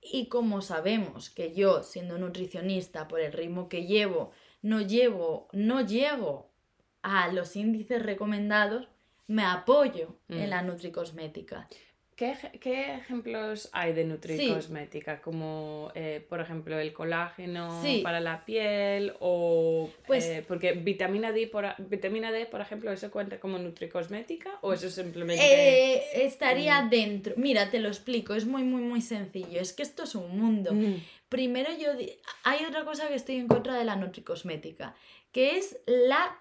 y 0.00 0.26
como 0.28 0.60
sabemos 0.62 1.30
que 1.30 1.54
yo, 1.54 1.82
siendo 1.82 2.18
nutricionista, 2.18 3.08
por 3.08 3.20
el 3.20 3.32
ritmo 3.32 3.68
que 3.68 3.86
llevo, 3.86 4.32
no 4.62 4.80
llevo, 4.80 5.48
no 5.52 5.80
llego 5.86 6.50
a 7.02 7.28
los 7.32 7.56
índices 7.56 8.02
recomendados, 8.02 8.88
me 9.26 9.42
apoyo 9.44 10.18
Mm. 10.28 10.34
en 10.34 10.50
la 10.50 10.62
nutricosmética. 10.62 11.68
¿Qué, 12.16 12.30
ej- 12.32 12.60
qué 12.60 12.94
ejemplos 12.94 13.68
hay 13.72 13.92
de 13.92 14.04
nutricosmética? 14.04 15.20
Como, 15.20 15.90
eh, 15.96 16.24
por 16.28 16.40
ejemplo, 16.40 16.78
el 16.78 16.92
colágeno 16.92 17.82
Sí. 17.82 18.00
para 18.04 18.20
la 18.20 18.44
piel 18.44 19.14
o... 19.20 19.90
Pues- 20.06 20.24
eh, 20.26 20.44
porque 20.46 20.72
vitamina 20.74 21.32
D, 21.32 21.48
por, 21.48 21.66
vitamina 21.78 22.30
D, 22.30 22.46
por 22.46 22.60
ejemplo, 22.60 22.92
¿eso 22.92 23.10
cuenta 23.10 23.40
como 23.40 23.58
nutricosmética 23.58 24.50
o 24.62 24.72
eso 24.72 24.88
simplemente... 24.90 25.42
Eh, 25.44 26.24
estaría 26.24 26.82
Mm. 26.82 26.90
dentro. 26.90 27.34
Mira, 27.36 27.70
te 27.70 27.80
lo 27.80 27.88
explico, 27.88 28.34
es 28.34 28.46
muy, 28.46 28.62
muy, 28.62 28.82
muy 28.82 29.00
sencillo. 29.00 29.60
Es 29.60 29.72
que 29.72 29.82
esto 29.82 30.04
es 30.04 30.14
un 30.14 30.38
mundo. 30.38 30.72
Mm, 30.72 30.96
Primero 31.28 31.70
yo... 31.76 31.88
Hay 32.44 32.64
otra 32.64 32.84
cosa 32.84 33.08
que 33.08 33.14
estoy 33.16 33.36
en 33.36 33.48
contra 33.48 33.74
de 33.76 33.84
la 33.84 33.96
nutricosmética, 33.96 34.94
que 35.32 35.58
es 35.58 35.80
la 35.86 36.38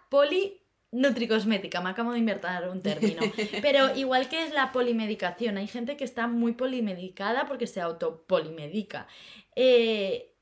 polinutricosmética. 0.94 1.82
Me 1.82 1.90
acabo 1.90 2.14
de 2.14 2.20
inventar 2.20 2.70
un 2.70 2.82
término. 2.82 3.22
Pero 3.62 3.96
igual 3.96 4.30
que 4.30 4.44
es 4.44 4.54
la 4.54 4.72
polimedicación, 4.72 5.58
hay 5.58 5.68
gente 5.68 5.98
que 5.98 6.04
está 6.04 6.28
muy 6.28 6.54
polimedicada 6.54 7.46
porque 7.48 7.68
se 7.68 7.82
autopolimedica. 7.82 9.08
Eh, 9.56 10.33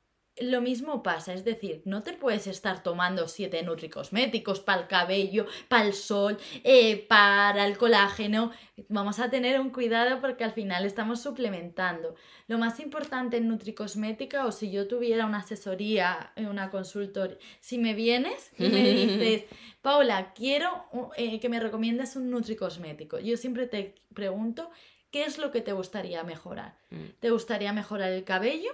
lo 0.41 0.61
mismo 0.61 1.03
pasa, 1.03 1.33
es 1.33 1.45
decir, 1.45 1.81
no 1.85 2.03
te 2.03 2.13
puedes 2.13 2.47
estar 2.47 2.83
tomando 2.83 3.27
siete 3.27 3.61
nutricosméticos 3.63 4.59
para 4.59 4.81
el 4.81 4.87
cabello, 4.87 5.45
para 5.67 5.85
el 5.85 5.93
sol, 5.93 6.37
eh, 6.63 7.05
para 7.07 7.65
el 7.65 7.77
colágeno. 7.77 8.51
Vamos 8.89 9.19
a 9.19 9.29
tener 9.29 9.59
un 9.59 9.69
cuidado 9.69 10.19
porque 10.19 10.43
al 10.43 10.51
final 10.51 10.85
estamos 10.85 11.21
suplementando. 11.21 12.15
Lo 12.47 12.57
más 12.57 12.79
importante 12.79 13.37
en 13.37 13.47
nutricosmética, 13.47 14.45
o 14.45 14.51
si 14.51 14.71
yo 14.71 14.87
tuviera 14.87 15.25
una 15.25 15.39
asesoría, 15.39 16.33
una 16.37 16.69
consultoría, 16.69 17.37
si 17.59 17.77
me 17.77 17.93
vienes 17.93 18.51
y 18.57 18.67
me 18.69 18.93
dices, 18.93 19.45
Paula, 19.81 20.33
quiero 20.33 20.85
eh, 21.15 21.39
que 21.39 21.49
me 21.49 21.59
recomiendes 21.59 22.15
un 22.15 22.29
nutricosmético, 22.29 23.19
yo 23.19 23.37
siempre 23.37 23.67
te 23.67 23.95
pregunto, 24.13 24.69
¿qué 25.11 25.23
es 25.23 25.37
lo 25.37 25.51
que 25.51 25.61
te 25.61 25.73
gustaría 25.73 26.23
mejorar? 26.23 26.77
mm. 26.89 27.19
¿Te 27.19 27.29
gustaría 27.29 27.73
mejorar 27.73 28.11
el 28.11 28.23
cabello? 28.23 28.71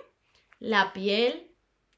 ¿La 0.59 0.93
piel? 0.93 1.51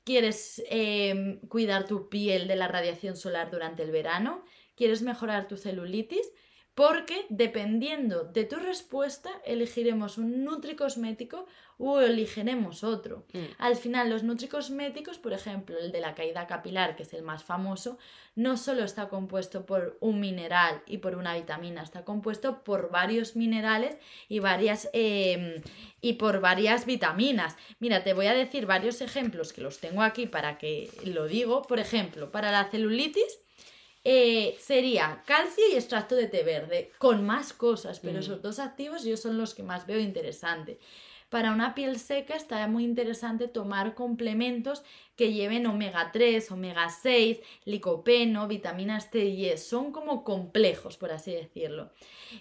¿Quieres 0.09 0.63
eh, 0.71 1.39
cuidar 1.49 1.85
tu 1.85 2.09
piel 2.09 2.47
de 2.47 2.55
la 2.55 2.67
radiación 2.67 3.15
solar 3.15 3.51
durante 3.51 3.83
el 3.83 3.91
verano? 3.91 4.43
¿Quieres 4.73 5.03
mejorar 5.03 5.47
tu 5.47 5.55
celulitis? 5.55 6.31
Porque 6.79 7.25
dependiendo 7.27 8.23
de 8.23 8.45
tu 8.45 8.55
respuesta, 8.55 9.29
elegiremos 9.43 10.17
un 10.17 10.45
nutricosmético 10.45 11.45
o 11.77 11.99
elegiremos 11.99 12.85
otro. 12.85 13.25
Mm. 13.33 13.39
Al 13.57 13.75
final, 13.75 14.09
los 14.09 14.23
nutricosméticos, 14.23 15.17
por 15.17 15.33
ejemplo, 15.33 15.77
el 15.77 15.91
de 15.91 15.99
la 15.99 16.15
caída 16.15 16.47
capilar, 16.47 16.95
que 16.95 17.03
es 17.03 17.13
el 17.13 17.21
más 17.21 17.43
famoso, 17.43 17.97
no 18.35 18.55
solo 18.55 18.85
está 18.85 19.09
compuesto 19.09 19.65
por 19.65 19.97
un 19.99 20.21
mineral 20.21 20.81
y 20.87 20.99
por 20.99 21.15
una 21.15 21.35
vitamina, 21.35 21.83
está 21.83 22.05
compuesto 22.05 22.63
por 22.63 22.91
varios 22.91 23.35
minerales 23.35 23.97
y 24.29 24.39
varias 24.39 24.89
eh, 24.93 25.61
y 25.99 26.13
por 26.13 26.39
varias 26.39 26.85
vitaminas. 26.85 27.57
Mira, 27.79 28.05
te 28.05 28.13
voy 28.13 28.27
a 28.27 28.33
decir 28.33 28.65
varios 28.65 29.01
ejemplos 29.01 29.51
que 29.51 29.59
los 29.59 29.79
tengo 29.79 30.01
aquí 30.01 30.27
para 30.27 30.57
que 30.57 30.89
lo 31.03 31.27
digo. 31.27 31.61
Por 31.63 31.79
ejemplo, 31.79 32.31
para 32.31 32.53
la 32.53 32.69
celulitis 32.69 33.41
eh, 34.11 34.55
sería 34.59 35.21
calcio 35.27 35.63
y 35.71 35.75
extracto 35.75 36.15
de 36.15 36.25
té 36.27 36.41
verde, 36.41 36.91
con 36.97 37.23
más 37.27 37.53
cosas, 37.53 37.99
pero 37.99 38.15
Mm. 38.17 38.21
esos 38.21 38.41
dos 38.41 38.57
activos 38.57 39.03
yo 39.03 39.15
son 39.17 39.37
los 39.37 39.53
que 39.53 39.61
más 39.61 39.85
veo 39.85 39.99
interesantes. 39.99 40.77
Para 41.29 41.51
una 41.51 41.75
piel 41.75 41.99
seca 41.99 42.35
está 42.35 42.65
muy 42.67 42.83
interesante 42.83 43.47
tomar 43.47 43.93
complementos 43.93 44.81
que 45.15 45.31
lleven 45.31 45.67
omega 45.67 46.09
3, 46.11 46.49
omega 46.49 46.89
6, 46.89 47.37
licopeno, 47.65 48.47
vitaminas 48.47 49.11
T 49.11 49.25
y 49.25 49.45
E. 49.45 49.57
Son 49.59 49.91
como 49.91 50.23
complejos, 50.23 50.97
por 50.97 51.11
así 51.11 51.31
decirlo. 51.31 51.91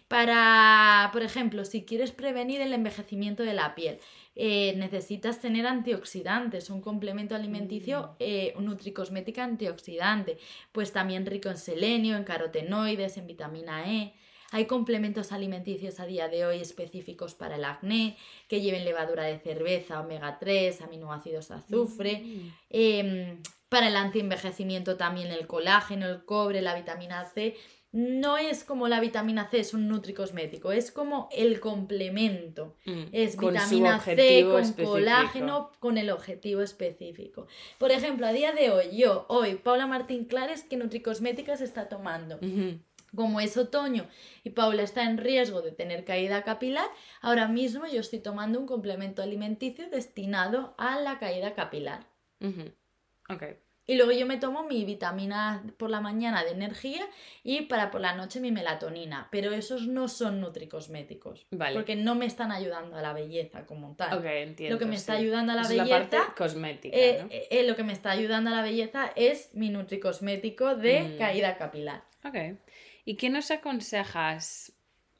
Para, 0.09 1.11
por 1.13 1.23
ejemplo, 1.23 1.67
si 1.67 1.85
quieres 1.85 2.13
prevenir 2.13 2.63
el 2.63 2.73
envejecimiento 2.73 3.43
de 3.43 3.53
la 3.53 3.75
piel, 3.75 3.99
eh, 4.41 4.73
necesitas 4.77 5.41
tener 5.41 5.67
antioxidantes, 5.67 6.71
un 6.71 6.81
complemento 6.81 7.35
alimenticio, 7.35 8.15
eh, 8.21 8.55
un 8.57 8.67
nutricosmética 8.67 9.43
antioxidante, 9.43 10.39
pues 10.71 10.93
también 10.93 11.27
rico 11.27 11.49
en 11.49 11.59
selenio, 11.59 12.17
en 12.17 12.23
carotenoides, 12.23 13.17
en 13.17 13.27
vitamina 13.27 13.93
E. 13.93 14.15
Hay 14.53 14.67
complementos 14.67 15.33
alimenticios 15.33 15.99
a 15.99 16.07
día 16.07 16.29
de 16.29 16.47
hoy 16.47 16.61
específicos 16.61 17.35
para 17.35 17.57
el 17.57 17.65
acné, 17.65 18.17
que 18.47 18.61
lleven 18.61 18.85
levadura 18.85 19.25
de 19.25 19.41
cerveza, 19.41 19.99
omega 19.99 20.39
3, 20.39 20.83
aminoácidos 20.83 21.51
azufre. 21.51 22.21
Mm. 22.21 22.55
Em, 22.71 23.43
para 23.69 23.89
el 23.89 23.97
antienvejecimiento 23.97 24.97
también 24.97 25.33
el 25.33 25.49
colágeno, 25.49 26.07
el 26.07 26.25
cobre, 26.25 26.63
la 26.63 26.77
vitamina 26.77 27.25
C. 27.25 27.57
No 27.91 28.37
es 28.37 28.65
como 28.65 28.87
la 28.87 29.01
vitamina 29.01 29.49
C, 29.49 29.61
es 29.61 29.73
un 29.73 29.89
nutricosmético, 29.89 30.73
es 30.73 30.93
como 30.93 31.29
el 31.33 31.59
complemento. 31.59 32.77
Mm. 32.85 33.05
Es 33.13 33.39
vitamina 33.39 33.99
C 33.99 34.45
con 34.45 34.61
específico. 34.61 34.91
colágeno 34.91 35.73
con 35.81 35.97
el 35.97 36.11
objetivo 36.11 36.61
específico. 36.61 37.47
Por 37.79 37.91
ejemplo, 37.91 38.27
a 38.27 38.33
día 38.33 38.53
de 38.53 38.71
hoy, 38.71 38.97
yo, 38.97 39.25
hoy, 39.29 39.55
Paula 39.55 39.87
Martín 39.87 40.27
Clares, 40.27 40.65
¿qué 40.65 40.77
nutricosmética 40.77 41.57
se 41.57 41.65
está 41.65 41.89
tomando? 41.89 42.39
Como 43.17 43.41
es 43.41 43.57
otoño 43.57 44.07
y 44.45 44.51
Paula 44.51 44.83
está 44.83 45.05
en 45.05 45.17
riesgo 45.17 45.63
de 45.63 45.73
tener 45.73 46.05
caída 46.05 46.45
capilar, 46.45 46.89
ahora 47.23 47.49
mismo 47.49 47.87
yo 47.87 48.01
estoy 48.01 48.19
tomando 48.19 48.61
un 48.61 48.67
complemento 48.67 49.23
alimenticio 49.23 49.89
destinado 49.89 50.75
a 50.77 51.01
la 51.01 51.19
caída 51.19 51.55
capilar. 51.55 52.07
Ok. 53.31 53.45
Y 53.89 53.97
luego 53.97 54.13
yo 54.13 54.27
me 54.27 54.37
tomo 54.37 54.65
mi 54.65 54.85
vitamina 54.85 55.65
por 55.79 55.89
la 55.89 56.01
mañana 56.03 56.45
de 56.45 56.51
energía 56.51 57.05
y 57.43 57.63
para 57.63 57.91
por 57.91 58.03
la 58.03 58.15
noche 58.15 58.39
mi 58.39 58.53
melatonina. 58.53 59.29
Pero 59.33 59.51
esos 59.53 59.87
no 59.89 60.09
son 60.09 60.41
nutricosméticos. 60.41 61.47
Vale. 61.51 61.75
Porque 61.75 61.97
no 61.97 62.15
me 62.15 62.27
están 62.27 62.53
ayudando 62.53 62.97
a 62.97 63.03
la 63.03 63.15
belleza 63.15 63.65
como 63.65 63.97
tal. 63.97 64.19
Ok, 64.19 64.25
entiendo. 64.27 64.75
Lo 64.75 64.79
que 64.79 64.85
me 64.85 64.95
está 64.95 65.15
ayudando 65.15 65.53
a 65.53 65.57
la 65.57 65.63
es 65.63 65.69
belleza. 65.71 65.87
la 65.89 66.09
parte 66.11 66.19
cosmética, 66.37 66.97
eh, 66.97 67.19
¿no? 67.23 67.29
eh, 67.31 67.65
lo 67.67 67.75
que 67.77 67.83
me 67.83 67.95
está 67.95 68.11
ayudando 68.11 68.51
a 68.51 68.53
la 68.57 68.63
belleza 68.63 69.11
es 69.17 69.55
mi 69.55 69.71
nutricosmético 69.71 70.77
de 70.77 71.01
Mm. 71.03 71.19
caída 71.19 71.57
capilar. 71.57 72.05
Ok. 72.25 72.59
¿Y 73.07 73.15
qué 73.17 73.31
nos 73.31 73.51
aconsejas 73.51 74.75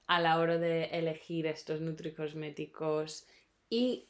a 0.07 0.21
la 0.21 0.39
hora 0.39 0.59
de 0.59 0.85
elegir 0.93 1.47
estos 1.47 1.81
nutricosméticos 1.81 3.27
y 3.71 4.05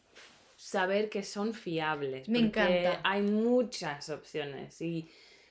saber 0.59 1.09
que 1.09 1.23
son 1.23 1.55
fiables? 1.55 2.29
Me 2.29 2.41
Porque 2.41 2.61
encanta. 2.61 3.01
hay 3.05 3.23
muchas 3.23 4.11
opciones 4.11 4.83
y 4.83 5.09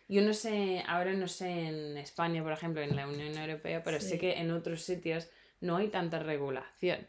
yo 0.09 0.21
no 0.21 0.33
sé, 0.33 0.83
ahora 0.85 1.13
no 1.13 1.27
sé 1.29 1.49
en 1.69 1.97
España, 1.97 2.43
por 2.43 2.51
ejemplo, 2.51 2.81
en 2.81 2.93
la 2.95 3.07
Unión 3.07 3.37
Europea, 3.37 3.81
pero 3.83 3.99
sé 4.01 4.11
Sí. 4.11 4.19
que 4.19 4.33
en 4.33 4.51
otros 4.51 4.81
sitios 4.81 5.29
no 5.61 5.77
hay 5.77 5.87
tanta 5.87 6.19
regulación. 6.19 7.07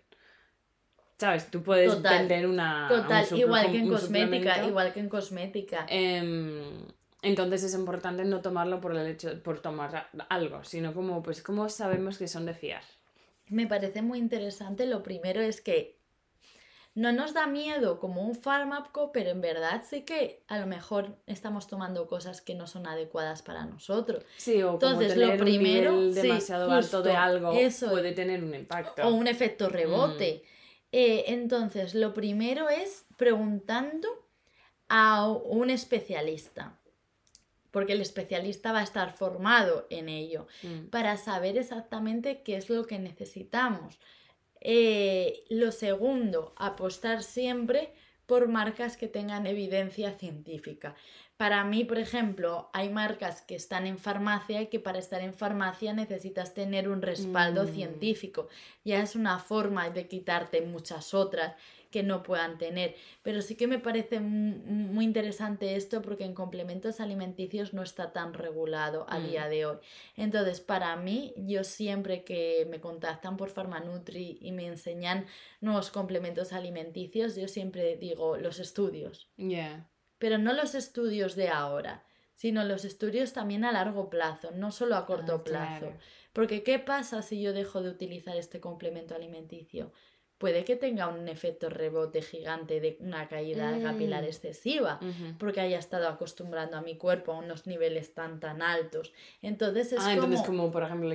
¿Sabes? 1.19 1.51
Tú 1.51 1.65
puedes 1.65 1.93
Total, 1.93 2.19
vender 2.21 2.47
una... 2.47 2.87
Total, 2.89 3.27
un 3.33 3.39
igual 3.39 3.73
que 3.73 3.79
en 3.79 3.89
cosmética, 3.89 4.65
igual 4.65 4.93
que 4.93 5.01
en 5.01 5.09
cosmética. 5.09 5.87
Entonces 7.21 7.65
es 7.65 7.75
importante 7.75 8.25
no 8.25 8.41
tomarlo 8.41 8.81
por 8.81 8.95
el 8.97 9.05
hecho 9.09 9.43
por 9.43 9.61
tomar 9.61 10.09
algo, 10.29 10.63
sino 10.63 10.95
como 10.95 11.21
pues 11.21 11.43
cómo 11.43 11.69
sabemos 11.69 12.17
que 12.17 12.29
son 12.29 12.47
de 12.47 12.55
fiar. 12.55 12.83
Me 13.49 13.67
parece 13.67 14.03
muy 14.03 14.19
interesante. 14.21 14.87
Lo 14.87 15.03
primero 15.03 15.41
es 15.41 15.61
que 15.61 15.98
no 16.99 17.13
nos 17.13 17.33
da 17.33 17.47
miedo 17.47 18.01
como 18.01 18.23
un 18.23 18.35
fármaco, 18.35 19.13
pero 19.13 19.31
en 19.31 19.41
verdad 19.41 19.85
sí 19.89 20.03
que 20.03 20.43
a 20.49 20.59
lo 20.59 20.67
mejor 20.67 21.17
estamos 21.27 21.69
tomando 21.69 22.09
cosas 22.09 22.41
que 22.41 22.57
no 22.57 22.67
son 22.67 22.89
adecuadas 22.89 23.43
para 23.43 23.65
nosotros. 23.65 24.25
Sí, 24.37 24.61
o 24.65 24.73
Entonces, 24.73 25.15
como 25.15 25.27
lo 25.27 25.37
primero, 25.37 25.93
un 25.93 26.09
nivel 26.09 26.15
sí, 26.15 26.23
demasiado 26.23 26.71
alto 26.73 27.01
de 27.03 27.13
algo 27.13 27.53
eso 27.53 27.91
puede 27.91 28.11
tener 28.13 28.43
un 28.43 28.53
impacto. 28.53 29.07
O 29.07 29.11
un 29.11 29.29
efecto 29.29 29.69
rebote. 29.69 30.43
Eh, 30.91 31.27
entonces, 31.29 31.95
lo 31.95 32.15
primero 32.15 32.69
es 32.69 33.07
preguntando 33.17 34.09
a 34.89 35.29
un 35.29 35.71
especialista, 35.71 36.81
porque 37.71 37.93
el 37.93 38.01
especialista 38.01 38.73
va 38.73 38.81
a 38.81 38.85
estar 38.85 39.13
formado 39.13 39.87
en 39.91 40.09
ello. 40.09 40.49
Mm, 40.65 40.87
para 40.89 41.17
saber 41.17 41.59
exactamente 41.59 42.43
qué 42.43 42.57
es 42.57 42.69
lo 42.71 42.87
que 42.89 42.99
necesitamos. 42.99 44.01
Eh, 44.61 45.45
lo 45.49 45.73
segundo, 45.73 46.53
apostar 46.57 47.23
siempre 47.23 47.93
por 48.27 48.49
marcas 48.49 48.97
que 48.97 49.09
tengan 49.09 49.47
evidencia 49.47 50.13
científica. 50.13 50.95
Para 51.39 51.63
mí, 51.65 51.85
por 51.85 51.99
ejemplo, 51.99 52.69
hay 52.73 52.89
marcas 52.91 53.43
que 53.43 53.55
están 53.55 53.87
en 53.87 53.97
farmacia 53.97 54.61
y 54.61 54.67
que 54.67 54.81
para 54.81 54.99
estar 54.99 55.23
en 55.23 55.33
farmacia 55.33 55.93
necesitas 55.93 56.53
tener 56.53 56.89
un 56.89 57.01
respaldo 57.01 57.65
Mm. 57.65 57.69
científico. 57.69 58.49
Ya 58.85 59.01
es 59.01 59.15
una 59.15 59.39
forma 59.39 59.89
de 59.91 60.09
quitarte 60.09 60.61
muchas 60.63 61.15
otras 61.15 61.55
que 61.91 62.03
no 62.03 62.23
puedan 62.23 62.59
tener. 62.59 62.95
Pero 63.23 63.41
sí 63.43 63.55
que 63.55 63.67
me 63.67 63.79
parece 63.79 64.21
mu- 64.21 64.57
muy 64.93 65.05
interesante 65.05 65.77
esto 65.77 66.03
porque 66.03 66.25
en 66.25 66.35
complementos 66.35 67.01
alimenticios 67.01 67.73
no 67.73 67.83
está 67.83 68.13
tan 68.13 68.35
regulado 68.35 69.07
a 69.09 69.19
Mm. 69.19 69.27
día 69.27 69.49
de 69.49 69.67
hoy. 69.67 69.79
Entonces, 70.17 70.61
para 70.61 70.95
mí, 70.97 71.33
yo 71.37 71.65
siempre 71.65 72.25
que 72.25 72.67
me 72.71 72.81
contactan 72.81 73.37
por 73.37 73.51
Farmanutri 73.51 74.39
y 74.41 74.53
me 74.53 74.67
enseñan 74.67 75.27
nuevos 75.61 75.91
complementos 75.91 76.53
alimenticios, 76.53 77.37
yo 77.37 77.49
siempre 77.49 77.97
digo 77.97 78.37
los 78.37 78.59
estudios. 78.59 79.31
yeah. 79.37 79.89
Pero 80.19 80.37
no 80.37 80.53
los 80.53 80.75
estudios 80.75 81.37
de 81.37 81.49
ahora, 81.49 82.05
sino 82.35 82.65
los 82.65 82.85
estudios 82.85 83.33
también 83.33 83.65
a 83.65 83.73
largo 83.73 84.11
plazo, 84.11 84.51
no 84.51 84.71
solo 84.73 84.97
a 84.97 85.07
corto 85.07 85.37
Ah, 85.37 85.45
plazo. 85.45 85.87
claro. 85.87 85.99
Porque 86.33 86.63
¿qué 86.63 86.79
pasa 86.79 87.23
si 87.23 87.41
yo 87.41 87.53
dejo 87.53 87.83
de 87.83 87.89
utilizar 87.91 88.37
este 88.37 88.61
complemento 88.61 89.15
alimenticio? 89.15 89.93
Puede 90.39 90.65
que 90.65 90.77
tenga 90.77 91.09
un 91.09 91.27
efecto 91.29 91.69
rebote 91.69 92.23
gigante 92.23 92.81
de 92.81 92.97
una 93.01 93.29
caída 93.29 93.77
capilar 93.83 94.23
Mm. 94.23 94.27
excesiva, 94.27 95.01
Ujú. 95.03 95.37
porque 95.39 95.61
haya 95.61 95.79
estado 95.81 96.07
acostumbrando 96.09 96.77
a 96.77 96.81
mi 96.81 96.97
cuerpo 96.97 97.33
a 97.33 97.39
unos 97.39 97.67
niveles 97.67 98.15
tan 98.15 98.39
tan 98.39 98.63
altos. 98.63 99.13
Entonces 99.43 99.93
es 99.93 99.99
Ah, 99.99 100.11
como... 100.15 100.25
entonces 100.25 100.47
como 100.47 100.71
por 100.71 100.85
ejemplo, 100.85 101.13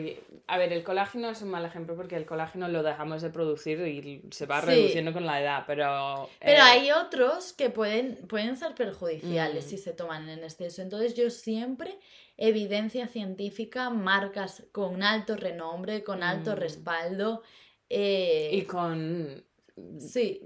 a 0.48 0.58
ver, 0.58 0.74
el 0.74 0.84
colágeno 0.84 1.30
es 1.30 1.42
un 1.42 1.50
mal 1.50 1.66
ejemplo 1.66 1.96
porque 1.96 2.18
el 2.18 2.26
colágeno 2.26 2.68
lo 2.68 2.84
dejamos 2.84 3.22
de 3.22 3.30
producir 3.30 3.80
y 3.88 4.22
se 4.32 4.46
va 4.46 4.60
Sí. 4.60 4.68
reduciendo 4.68 5.14
con 5.14 5.26
la 5.26 5.42
edad, 5.42 5.64
pero... 5.66 6.30
Pero 6.42 6.58
eh, 6.58 6.62
hay 6.62 6.92
otros 6.92 7.54
que 7.54 7.70
pueden, 7.70 8.18
pueden 8.28 8.58
ser 8.58 8.76
perjudiciales 8.76 9.66
Mm. 9.66 9.70
si 9.70 9.78
se 9.78 9.94
toman 9.94 10.28
en 10.28 10.44
exceso. 10.44 10.82
Entonces 10.82 11.14
yo 11.16 11.30
siempre, 11.30 11.98
evidencia 12.36 13.08
científica, 13.08 13.90
marcas 13.90 14.64
con 14.74 15.02
alto 15.02 15.38
renombre, 15.38 16.04
con 16.04 16.24
alto 16.24 16.52
Mm. 16.52 16.56
respaldo. 16.60 17.42
Eh, 17.94 18.50
Y 18.54 18.62
con 18.64 19.44
sí. 19.98 20.42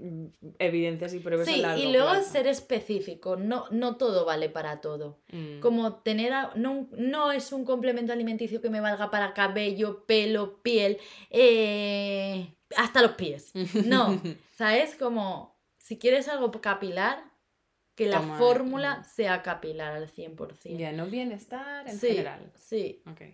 evidencias 0.58 1.12
y 1.14 1.18
pruebas 1.18 1.46
a 1.48 1.52
Sí, 1.52 1.60
largo 1.60 1.82
y 1.82 1.92
luego 1.92 2.10
plazo. 2.12 2.30
ser 2.32 2.46
específico, 2.46 3.36
no, 3.36 3.64
no 3.70 3.96
todo 3.96 4.24
vale 4.24 4.48
para 4.48 4.80
todo. 4.80 5.20
Mm. 5.32 5.60
Como 5.60 5.96
tener, 5.96 6.32
a- 6.32 6.52
no, 6.56 6.88
no 6.92 7.30
es 7.32 7.52
un 7.52 7.64
complemento 7.64 8.12
alimenticio 8.12 8.60
que 8.62 8.70
me 8.70 8.80
valga 8.80 9.10
para 9.10 9.34
cabello, 9.34 10.04
pelo, 10.06 10.62
piel, 10.62 10.98
eh, 11.30 12.54
hasta 12.76 13.02
los 13.02 13.12
pies. 13.12 13.52
No, 13.86 14.20
¿sabes? 14.56 14.94
Como 14.96 15.58
si 15.76 15.98
quieres 15.98 16.28
algo 16.28 16.50
capilar, 16.52 17.22
que 17.94 18.06
la 18.06 18.20
Toma, 18.20 18.38
fórmula 18.38 18.98
mm. 19.00 19.04
sea 19.04 19.42
capilar 19.42 19.92
al 19.92 20.08
100%. 20.08 20.76
Ya, 20.78 20.92
no 20.92 21.06
bienestar 21.06 21.88
en 21.88 21.98
sí, 21.98 22.08
general. 22.08 22.52
sí. 22.54 23.02
Ok. 23.10 23.20
Y 23.22 23.32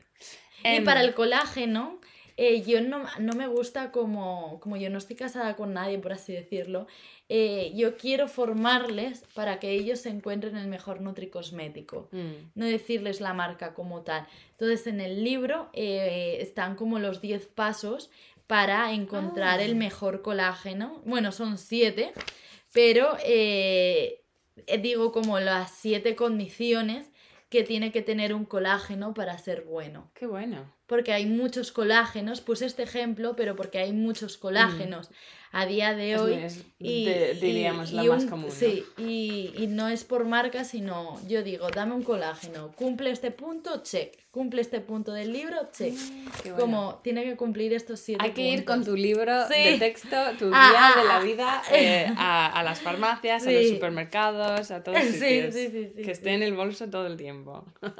Em, 0.76 0.84
para 0.84 1.02
el 1.02 1.12
colágeno, 1.14 2.00
eh, 2.36 2.62
yo 2.62 2.80
no, 2.80 3.04
no 3.20 3.32
me 3.34 3.46
gusta 3.46 3.90
como, 3.92 4.58
como 4.60 4.76
yo 4.76 4.90
no 4.90 4.98
estoy 4.98 5.16
casada 5.16 5.54
con 5.56 5.72
nadie, 5.72 5.98
por 5.98 6.12
así 6.12 6.32
decirlo, 6.32 6.86
eh, 7.28 7.72
yo 7.74 7.96
quiero 7.96 8.26
formarles 8.28 9.24
para 9.34 9.60
que 9.60 9.70
ellos 9.70 10.04
encuentren 10.06 10.56
el 10.56 10.66
mejor 10.66 11.00
nutricosmético. 11.00 12.08
mm, 12.12 12.32
No 12.54 12.66
decirles 12.66 13.20
la 13.20 13.34
marca 13.34 13.72
como 13.74 14.02
tal. 14.02 14.26
Entonces 14.52 14.86
en 14.86 15.00
el 15.00 15.22
libro 15.24 15.70
eh, 15.72 16.38
están 16.40 16.74
como 16.76 16.98
los 16.98 17.20
10 17.20 17.46
pasos 17.46 18.10
para 18.46 18.92
encontrar 18.92 19.60
Ah. 19.60 19.64
el 19.64 19.74
mejor 19.76 20.20
colágeno. 20.22 21.00
Bueno, 21.06 21.32
son 21.32 21.56
7, 21.56 22.12
pero 22.72 23.16
digo 24.80 25.12
como 25.12 25.40
las 25.40 25.70
7 25.78 26.14
condiciones 26.16 27.10
que 27.48 27.62
tiene 27.62 27.92
que 27.92 28.02
tener 28.02 28.34
un 28.34 28.44
colágeno 28.44 29.14
para 29.14 29.38
ser 29.38 29.62
bueno. 29.62 30.10
Qué 30.14 30.26
bueno. 30.26 30.72
porque 30.86 31.12
hay 31.12 31.26
muchos 31.26 31.72
colágenos, 31.72 32.40
puse 32.40 32.66
este 32.66 32.82
ejemplo, 32.82 33.36
pero 33.36 33.56
porque 33.56 33.78
hay 33.78 33.92
muchos 33.92 34.36
colágenos 34.36 35.10
a 35.54 35.66
día 35.66 35.94
de 35.94 36.12
Es 36.12 36.20
hoy. 36.20 36.34
muy- 36.34 36.42
es, 36.44 36.64
y, 36.78 37.04
de- 37.06 37.32
y- 37.34 37.40
diríamos, 37.40 37.92
la 37.92 38.04
y 38.04 38.08
más 38.08 38.24
un- 38.24 38.28
común. 38.28 38.46
¿no? 38.48 38.54
Sí, 38.54 38.84
y, 38.98 39.52
y 39.56 39.66
no 39.68 39.88
es 39.88 40.04
por 40.04 40.24
marca, 40.24 40.64
sino 40.64 41.20
yo 41.28 41.42
digo, 41.42 41.68
dame 41.70 41.94
un 41.94 42.02
colágeno, 42.02 42.72
cumple 42.72 43.10
este 43.10 43.30
punto, 43.30 43.82
check, 43.82 44.12
cumple 44.30 44.60
este 44.60 44.80
punto 44.80 45.12
del 45.12 45.32
libro, 45.32 45.56
check. 45.72 45.94
Mm, 45.94 46.24
bueno. 46.42 46.56
Como 46.58 46.94
tiene 47.04 47.24
que 47.24 47.36
cumplir 47.36 47.72
estos 47.72 48.00
siete 48.00 48.22
Hay 48.24 48.32
que 48.32 48.42
ir 48.50 48.64
con 48.64 48.84
tu 48.84 48.96
libro 48.96 49.46
Sí. 49.48 49.54
de 49.62 49.78
texto, 49.78 50.16
tu 50.38 50.50
Ah, 50.52 50.68
guía 50.70 50.88
ah, 50.88 51.00
de 51.00 51.04
la 51.08 51.16
ah. 51.16 51.20
vida, 51.20 51.62
eh, 51.72 52.12
a, 52.16 52.58
a 52.58 52.62
las 52.64 52.80
farmacias, 52.80 53.46
a 53.46 53.50
los 53.52 53.68
supermercados, 53.68 54.70
a 54.70 54.82
todos 54.82 54.98
Sí, 55.02 55.12
sitios. 55.12 55.54
sí, 55.54 55.68
sí, 55.70 55.92
sí, 55.96 56.02
que 56.02 56.10
esté 56.10 56.30
en 56.34 56.42
el 56.42 56.54
bolso 56.54 56.90
todo 56.90 57.06
el 57.06 57.16
tiempo. 57.16 57.64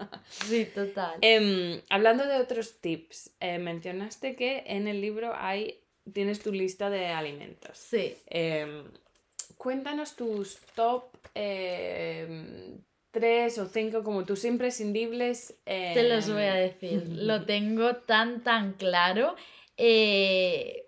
Sí, 0.49 0.67
total. 0.75 1.15
Em, 1.21 1.81
hablando 1.89 2.27
de 2.27 2.37
otros 2.37 2.81
tips, 2.81 3.31
eh, 3.41 3.59
mencionaste 3.59 4.35
que 4.37 4.65
en 4.67 4.89
el 4.89 5.01
libro 5.01 5.33
hay 5.37 5.81
tienes 6.13 6.41
tu 6.41 6.53
lista 6.53 6.91
de 6.91 7.07
alimentos. 7.07 7.77
Sí. 7.77 8.15
Em, 8.27 8.85
cuéntanos 9.57 10.17
tus 10.17 10.59
top 10.75 11.17
em, 11.35 12.79
tres 13.11 13.59
o 13.59 13.67
cinco 13.67 14.03
como 14.03 14.25
tus 14.25 14.45
imprescindibles. 14.45 15.55
Te 15.65 16.09
los 16.09 16.29
voy 16.29 16.43
a 16.43 16.61
em, 16.61 16.71
decir. 16.71 17.09
Lo 17.09 17.45
tengo 17.45 17.97
tan, 17.97 18.43
tan 18.43 18.75
claro. 18.75 19.37
Eh, 19.77 20.84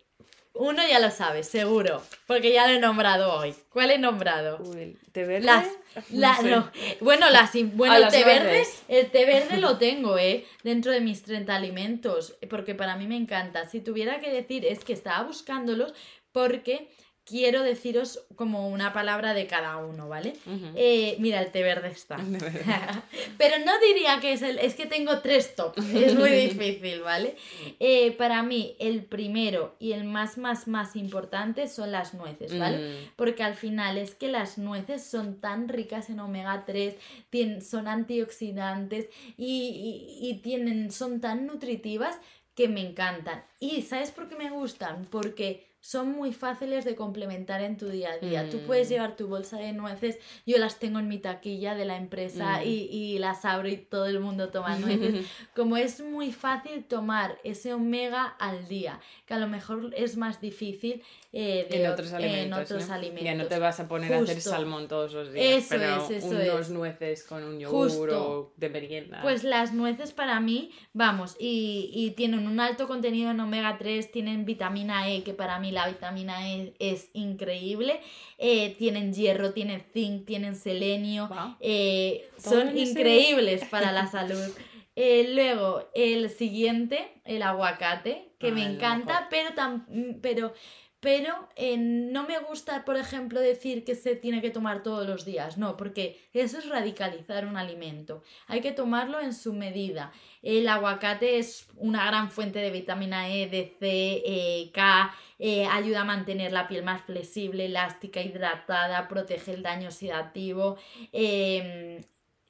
uno 0.58 0.82
ya 0.88 0.98
lo 0.98 1.10
sabes, 1.10 1.48
seguro. 1.48 2.02
Porque 2.26 2.52
ya 2.52 2.66
lo 2.66 2.74
he 2.74 2.78
nombrado 2.80 3.32
hoy. 3.34 3.54
¿Cuál 3.70 3.90
he 3.90 3.98
nombrado? 3.98 4.58
Uy, 4.62 4.80
el 4.82 4.98
té 5.12 5.24
verde. 5.24 5.46
Las, 5.46 5.66
No 6.10 6.18
la- 6.20 6.42
no. 6.42 6.70
Bueno, 7.00 7.30
las, 7.30 7.50
bueno 7.74 7.92
Ah, 7.94 7.96
el 7.96 8.02
las 8.02 8.12
té 8.12 8.24
verde, 8.24 8.66
el 8.88 9.10
té 9.10 9.24
verde 9.24 9.56
lo 9.58 9.78
tengo, 9.78 10.18
¿eh? 10.18 10.44
Dentro 10.62 10.92
de 10.92 11.00
mis 11.00 11.22
30 11.22 11.54
alimentos, 11.54 12.36
porque 12.50 12.74
para 12.74 12.96
mí 12.96 13.06
me 13.06 13.16
encanta. 13.16 13.68
Si 13.68 13.80
tuviera 13.80 14.20
que 14.20 14.30
decir, 14.30 14.64
es 14.66 14.84
que 14.84 14.92
estaba 14.92 15.24
buscándolos 15.24 15.94
porque 16.32 16.88
quiero 17.26 17.62
deciros 17.64 18.24
como 18.36 18.68
una 18.68 18.92
palabra 18.92 19.34
de 19.34 19.46
cada 19.48 19.78
uno, 19.78 20.08
¿vale? 20.08 20.34
Eh, 20.76 21.16
mira, 21.18 21.42
el 21.42 21.50
té 21.50 21.62
verde 21.62 21.88
está. 21.88 22.16
Pero 23.38 23.58
no 23.64 23.72
diría 23.80 24.20
que 24.20 24.32
es 24.32 24.42
el. 24.42 24.58
Es 24.60 24.74
que 24.76 24.86
tengo 24.86 25.18
tres 25.18 25.54
top. 25.56 25.76
Es 25.94 26.14
muy 26.14 26.30
difícil, 26.48 27.00
¿vale? 27.02 27.36
Eh, 27.80 28.12
para 28.12 28.42
mí, 28.42 28.76
el 28.78 29.04
primero 29.04 29.74
y 29.80 29.92
el 29.92 30.04
más, 30.04 30.38
más, 30.38 30.68
más 30.68 30.94
importante 30.96 31.68
son 31.68 31.90
las 31.92 32.14
nueces, 32.14 32.56
¿vale? 32.58 32.78
Mm, 32.78 33.10
Porque 33.16 33.42
al 33.42 33.54
final 33.56 33.98
es 33.98 34.14
que 34.14 34.28
las 34.28 34.56
nueces 34.56 35.02
son 35.04 35.40
tan 35.40 35.68
ricas 35.68 36.08
en 36.10 36.20
omega 36.20 36.64
3, 36.64 36.94
tien- 37.32 37.60
son 37.60 37.88
antioxidantes 37.88 39.06
y, 39.36 40.18
y- 40.20 40.28
y 40.30 40.34
tienen, 40.42 40.90
son 40.90 41.20
tan 41.20 41.46
nutritivas 41.46 42.18
que 42.54 42.68
me 42.68 42.80
encantan. 42.80 43.44
¿Y 43.60 43.82
sabes 43.82 44.10
por 44.12 44.28
qué 44.28 44.36
me 44.36 44.50
gustan? 44.50 45.06
Porque 45.10 45.66
son 45.86 46.10
muy 46.10 46.32
fáciles 46.32 46.84
de 46.84 46.96
complementar 46.96 47.60
en 47.62 47.76
tu 47.76 47.86
día 47.88 48.10
a 48.10 48.18
día. 48.18 48.50
Tú 48.50 48.58
puedes 48.66 48.88
Mm. 48.88 48.90
llevar 48.92 49.16
tu 49.16 49.28
bolsa 49.28 49.56
de 49.58 49.72
nueces, 49.72 50.18
yo 50.44 50.58
las 50.58 50.80
tengo 50.80 50.98
en 50.98 51.06
mi 51.06 51.18
taquilla 51.18 51.76
de 51.76 51.84
la 51.84 51.96
empresa 51.96 52.58
Mm. 52.58 52.66
y, 52.66 52.74
y 52.90 53.18
las 53.20 53.44
abro 53.44 53.68
y 53.68 53.76
todo 53.76 54.06
el 54.06 54.18
mundo 54.18 54.48
toma 54.48 54.76
nueces. 54.80 55.24
Como 55.54 55.76
es 55.76 56.00
muy 56.00 56.32
fácil 56.32 56.82
tomar 56.84 57.38
ese 57.44 57.72
omega 57.72 58.24
al 58.40 58.66
día, 58.66 58.98
que 59.26 59.34
a 59.34 59.38
lo 59.38 59.46
mejor 59.46 59.92
es 59.96 60.16
más 60.16 60.40
difícil 60.40 61.02
eh, 61.32 61.66
de 61.70 61.84
en 61.84 61.90
ot- 61.90 61.92
otros 61.92 62.12
alimentos. 62.14 62.46
en 62.46 62.52
otros 62.64 62.88
¿no? 62.88 62.94
alimentos. 62.94 63.24
Ya 63.24 63.34
no 63.34 63.44
te 63.46 63.58
vas 63.58 63.78
a 63.78 63.86
poner 63.86 64.12
a 64.12 64.18
hacer 64.20 64.36
Justo. 64.36 64.50
salmón 64.50 64.88
todos 64.88 65.12
los 65.12 65.32
días. 65.32 65.44
Eso 65.64 65.66
pero 65.68 65.96
es, 66.04 66.10
eso 66.24 66.26
unos 66.28 66.60
es. 66.62 66.70
nueces 66.70 67.22
con 67.24 67.44
un 67.44 67.60
yogur 67.60 67.90
Justo. 67.90 68.30
o 68.30 68.52
de 68.56 68.68
merienda. 68.70 69.20
Pues 69.22 69.44
las 69.44 69.72
nueces 69.74 70.12
para 70.12 70.40
mí, 70.40 70.70
vamos, 70.94 71.36
y, 71.38 71.90
y 71.94 72.12
tienen 72.12 72.46
un 72.48 72.58
alto 72.58 72.88
contenido 72.88 73.30
en 73.30 73.38
omega 73.40 73.76
3, 73.78 74.10
tienen 74.10 74.44
vitamina 74.46 75.10
E, 75.10 75.22
que 75.22 75.34
para 75.34 75.58
mí 75.60 75.72
la 75.76 75.86
vitamina 75.88 76.48
E 76.50 76.72
es 76.78 77.10
increíble, 77.12 78.00
eh, 78.38 78.74
tienen 78.78 79.12
hierro, 79.12 79.52
tienen 79.52 79.82
zinc, 79.92 80.24
tienen 80.26 80.56
selenio, 80.56 81.28
eh, 81.60 82.28
son 82.38 82.68
ese- 82.70 82.80
increíbles 82.90 83.64
para 83.66 83.92
la 83.92 84.06
salud. 84.10 84.50
Eh, 84.98 85.32
luego, 85.34 85.86
el 85.94 86.30
siguiente, 86.30 87.06
el 87.24 87.42
aguacate, 87.42 88.28
que 88.38 88.48
Ah, 88.48 88.52
me 88.52 88.64
el 88.64 88.74
encanta, 88.76 89.28
pero, 89.30 89.50
mm, 89.88 90.20
pero, 90.22 90.54
pero 91.00 91.48
eh, 91.56 91.76
no 91.76 92.26
me 92.26 92.38
gusta, 92.38 92.84
por 92.84 92.96
ejemplo, 92.96 93.40
decir 93.40 93.84
que 93.84 93.94
se 93.94 94.16
tiene 94.16 94.40
que 94.40 94.50
tomar 94.50 94.82
todos 94.82 95.06
los 95.06 95.24
días. 95.24 95.58
No, 95.58 95.76
porque 95.76 96.18
eso 96.32 96.58
es 96.58 96.68
radicalizar 96.68 97.46
un 97.46 97.56
alimento. 97.56 98.22
Hay 98.46 98.60
que 98.60 98.72
tomarlo 98.72 99.20
en 99.20 99.34
su 99.34 99.52
medida. 99.52 100.12
El 100.42 100.66
aguacate 100.68 101.38
es 101.38 101.68
una 101.76 102.06
gran 102.06 102.30
fuente 102.30 102.60
de 102.60 102.70
vitamina 102.70 103.28
E, 103.28 103.46
de 103.46 103.76
C, 103.78 104.22
eh, 104.24 104.70
K, 104.72 105.14
eh, 105.38 105.66
ayuda 105.66 106.00
a 106.00 106.04
mantener 106.04 106.52
la 106.52 106.66
piel 106.66 106.82
más 106.82 107.02
flexible, 107.02 107.66
elástica, 107.66 108.22
hidratada, 108.22 109.06
protege 109.06 109.52
el 109.52 109.62
daño 109.62 109.88
oxidativo. 109.88 110.78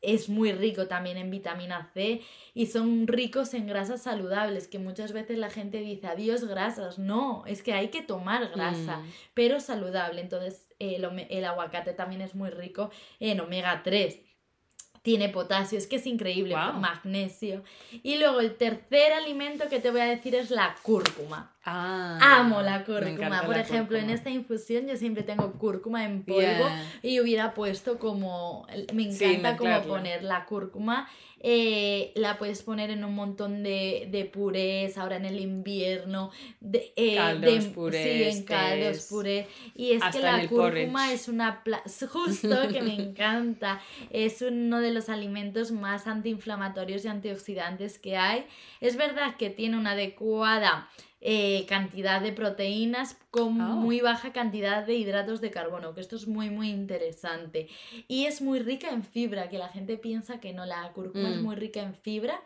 Es 0.07 0.29
muy 0.29 0.53
rico 0.53 0.87
también 0.87 1.17
en 1.17 1.31
vitamina 1.31 1.91
C 1.93 2.23
y 2.55 2.67
son 2.67 3.09
ricos 3.09 3.55
en 3.55 3.67
grasas 3.67 4.03
saludables, 4.05 4.69
que 4.69 4.79
muchas 4.79 5.13
veces 5.13 5.37
la 5.37 5.51
gente 5.51 5.79
dice, 5.79 6.07
adiós 6.07 6.45
grasas. 6.45 6.99
No, 6.99 7.45
es 7.47 7.63
que 7.63 7.73
hay 7.73 7.89
que 7.89 8.03
tomar 8.03 8.49
grasa, 8.51 8.99
Mm. 8.99 9.13
pero 9.35 9.59
saludable. 9.59 10.21
Entonces 10.21 10.69
el, 10.79 11.45
aguacate 11.45 11.93
también 11.93 12.21
es 12.21 12.37
muy 12.37 12.51
rico 12.51 12.91
en 13.19 13.41
omega 13.41 13.83
3. 13.83 14.21
Tiene 15.03 15.29
potasio, 15.29 15.77
es 15.79 15.87
que 15.87 15.97
es 15.97 16.07
increíble, 16.07 16.55
magnesio. 16.55 17.63
Y 18.03 18.19
luego 18.19 18.41
el 18.41 18.57
tercer 18.57 19.13
alimento 19.13 19.69
que 19.69 19.81
te 19.81 19.91
voy 19.91 20.01
a 20.01 20.07
decir 20.07 20.35
es 20.35 20.51
la 20.51 20.77
cúrcuma. 20.83 21.56
Ah, 21.69 22.19
Amo 22.39 22.63
la 22.63 22.85
cúrcuma. 22.85 23.43
Por 23.45 23.59
ejemplo, 23.59 23.99
en 23.99 24.09
esta 24.11 24.31
infusión 24.31 24.87
yo 24.87 24.97
siempre 24.97 25.25
tengo 25.25 25.53
cúrcuma 25.55 26.05
en 26.05 26.23
polvo 26.25 26.41
Yeah. 26.41 26.85
y 27.03 27.19
hubiera 27.21 27.55
puesto 27.55 27.99
como, 27.99 28.67
me 28.95 29.11
Sí, 29.13 29.25
encanta 29.25 29.57
como 29.57 29.71
mezclarla. 29.71 29.83
poner 29.97 30.23
la 30.23 30.45
cúrcuma. 30.45 31.09
eh, 31.49 32.13
la 32.17 32.39
puedes 32.39 32.63
poner 32.63 32.91
en 32.91 33.05
un 33.05 33.15
montón 33.15 33.63
de, 33.63 34.09
de 34.11 34.25
purés, 34.25 34.97
ahora 34.97 35.17
en 35.17 35.27
el 35.27 35.39
invierno, 35.39 36.31
de, 36.61 36.93
eh, 36.97 37.17
Caldos, 37.17 37.55
de- 37.55 37.61
sí, 37.61 37.69
purés, 37.69 38.37
en 38.37 38.45
caldos, 38.45 38.93
tés, 38.97 39.07
puré. 39.09 39.47
Y 39.75 39.93
es 39.93 40.03
que 40.13 40.21
la 40.21 40.41
cúrcuma 40.49 40.65
porridge. 41.03 41.13
es 41.13 41.29
una 41.29 41.63
justo 42.11 42.69
que 42.73 42.81
me 42.83 42.95
encanta. 42.95 43.81
Es 44.11 44.41
uno 44.43 44.81
de 44.81 44.91
los 44.93 45.09
alimentos 45.09 45.71
más 45.73 46.07
antiinflamatorios 46.07 47.05
y 47.05 47.09
antioxidantes 47.09 47.99
que 47.99 48.17
hay. 48.17 48.47
Es 48.81 48.97
verdad 48.97 49.37
que 49.37 49.51
tiene 49.51 49.77
una 49.77 49.91
adecuada 49.93 50.89
eh, 51.21 51.65
cantidad 51.69 52.21
de 52.21 52.33
proteínas 52.33 53.17
con 53.31 53.61
Oh. 53.61 53.77
muy 53.77 54.01
baja 54.01 54.33
cantidad 54.33 54.85
de 54.87 54.95
hidratos 54.95 55.41
de 55.41 55.51
carbono, 55.51 55.95
que 55.95 56.01
esto 56.01 56.17
es 56.17 56.27
muy 56.29 56.51
muy 56.51 56.69
interesante. 56.71 57.69
Y 58.09 58.27
es 58.27 58.43
muy 58.43 58.59
rica 58.61 58.91
en 58.91 59.03
fibra, 59.03 59.49
que 59.49 59.59
la 59.59 59.69
gente 59.69 59.97
piensa 59.97 60.41
que 60.41 60.53
no, 60.53 60.67
la 60.67 60.93
cúrcuma 60.93 61.31
es 61.31 61.37
Mm. 61.39 61.43
muy 61.43 61.57
rica 61.57 61.81
en 61.81 61.95
fibra, 61.95 62.41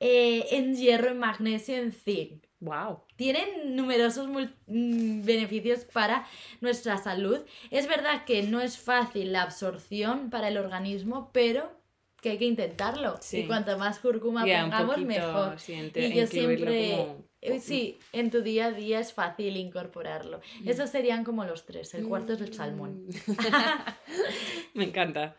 eh, 0.00 0.46
en 0.52 0.76
hierro, 0.76 1.10
en 1.10 1.18
magnesio, 1.18 1.76
en 1.76 1.92
zinc. 1.92 2.44
Wow. 2.60 3.00
Tienen 3.16 3.74
numerosos 3.74 4.28
mm, 4.28 5.22
beneficios 5.24 5.84
para 5.92 6.24
nuestra 6.60 6.96
salud. 6.98 7.40
Es 7.72 7.88
verdad 7.88 8.24
que 8.24 8.42
no 8.44 8.60
es 8.60 8.78
fácil 8.78 9.32
la 9.32 9.42
absorción 9.42 10.30
para 10.30 10.46
el 10.48 10.58
organismo, 10.58 11.30
pero 11.32 11.70
que 12.20 12.30
hay 12.30 12.38
que 12.38 12.44
intentarlo. 12.44 13.16
Sí. 13.20 13.40
Y 13.40 13.46
cuanto 13.48 13.76
más 13.78 13.98
cúrcuma 13.98 14.44
un 14.44 14.50
pongamos, 14.50 14.98
mejor. 14.98 15.58
sí, 15.58 15.74
Y 15.96 16.14
yo 16.14 16.26
siempre, 16.28 16.90
como- 16.96 17.24
sí, 17.60 17.98
en 18.12 18.30
tu 18.30 18.42
día 18.42 18.66
a 18.66 18.72
día 18.72 19.00
es 19.00 19.12
fácil 19.12 19.56
incorporarlo. 19.56 20.40
Esos 20.64 20.90
serían 20.90 21.24
como 21.24 21.44
los 21.44 21.66
tres. 21.66 21.92
El 21.94 22.06
cuarto 22.08 22.32
es 22.34 22.40
el 22.40 22.54
salmón. 22.54 23.06
Mm. 23.06 23.12
Me 24.74 24.84
encanta. 24.84 25.36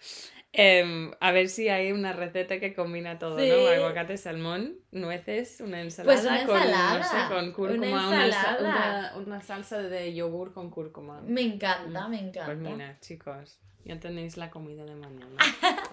Em, 0.55 1.11
a 1.19 1.31
ver 1.31 1.49
si 1.49 1.67
hay 1.69 1.91
una 1.91 2.13
receta 2.13 2.59
que 2.59 2.75
combina 2.75 3.17
todo, 3.17 3.39
Sí. 3.39 3.49
¿no? 3.49 3.67
Aguacate, 3.69 4.17
salmón, 4.17 4.75
nueces, 4.91 5.61
una 5.61 5.81
ensalada, 5.81 6.13
Pues 6.21 6.25
una 6.27 6.45
con, 6.45 6.55
no 6.57 6.63
ensalada, 6.63 7.03
sé, 7.03 7.33
con 7.33 7.43
una 7.45 7.53
cúrcuma, 7.55 8.07
una, 8.07 8.19
sa- 8.19 8.25
ensalada. 8.51 9.11
una- 9.15 9.25
una 9.25 9.41
salsa 9.41 9.81
de 9.81 10.13
yogur 10.13 10.53
con 10.53 10.69
cúrcuma. 10.69 11.21
Me 11.21 11.41
encanta, 11.41 12.07
me 12.07 12.19
encanta. 12.19 12.45
Pues 12.45 12.57
mira, 12.59 12.99
chicos, 12.99 13.57
ya 13.83 13.99
tenéis 13.99 14.37
la 14.37 14.51
comida 14.51 14.85
de 14.85 14.93
mañana. 14.95 15.37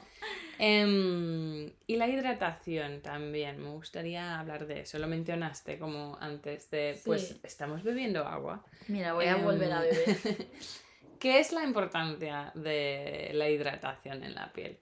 Em, 0.58 1.72
y 1.86 1.96
la 1.96 2.06
hidratación 2.08 3.00
también, 3.00 3.62
me 3.62 3.70
gustaría 3.70 4.38
hablar 4.38 4.66
de 4.66 4.80
eso. 4.80 4.98
Lo 4.98 5.06
mencionaste 5.06 5.78
como 5.78 6.16
antes 6.20 6.70
de, 6.70 7.00
pues 7.04 7.38
estamos 7.42 7.82
bebiendo 7.82 8.26
agua. 8.26 8.64
Mira, 8.88 9.14
voy 9.14 9.24
a 9.26 9.36
Em, 9.38 9.44
volver 9.44 9.72
a 9.72 9.80
beber. 9.80 9.96
¿Qué 11.18 11.40
es 11.40 11.52
la 11.52 11.64
importancia 11.64 12.52
de 12.54 13.30
la 13.34 13.48
hidratación 13.48 14.22
en 14.22 14.34
la 14.34 14.52
piel? 14.52 14.78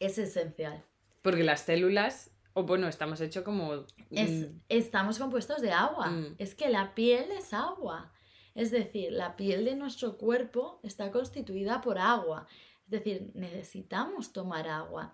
Es 0.00 0.18
esencial. 0.18 0.84
Porque 1.22 1.42
las 1.44 1.60
células, 1.62 2.30
o 2.52 2.64
bueno, 2.64 2.88
estamos 2.88 3.20
hechos 3.20 3.44
como... 3.44 3.84
Es- 4.10 4.30
mm, 4.48 4.60
estamos 4.68 5.18
compuestos 5.18 5.60
de 5.62 5.72
agua. 5.72 6.10
Mm. 6.10 6.34
Es 6.38 6.54
que 6.54 6.68
la 6.68 6.94
piel 6.94 7.30
es 7.32 7.52
agua. 7.54 8.12
Es 8.54 8.70
decir, 8.70 9.10
la 9.12 9.34
piel 9.36 9.64
de 9.64 9.74
nuestro 9.74 10.16
cuerpo 10.16 10.78
está 10.84 11.10
constituida 11.10 11.80
por 11.80 11.98
agua. 11.98 12.46
Es 12.94 13.02
decir, 13.04 13.30
necesitamos 13.34 14.32
tomar 14.32 14.68
agua. 14.68 15.12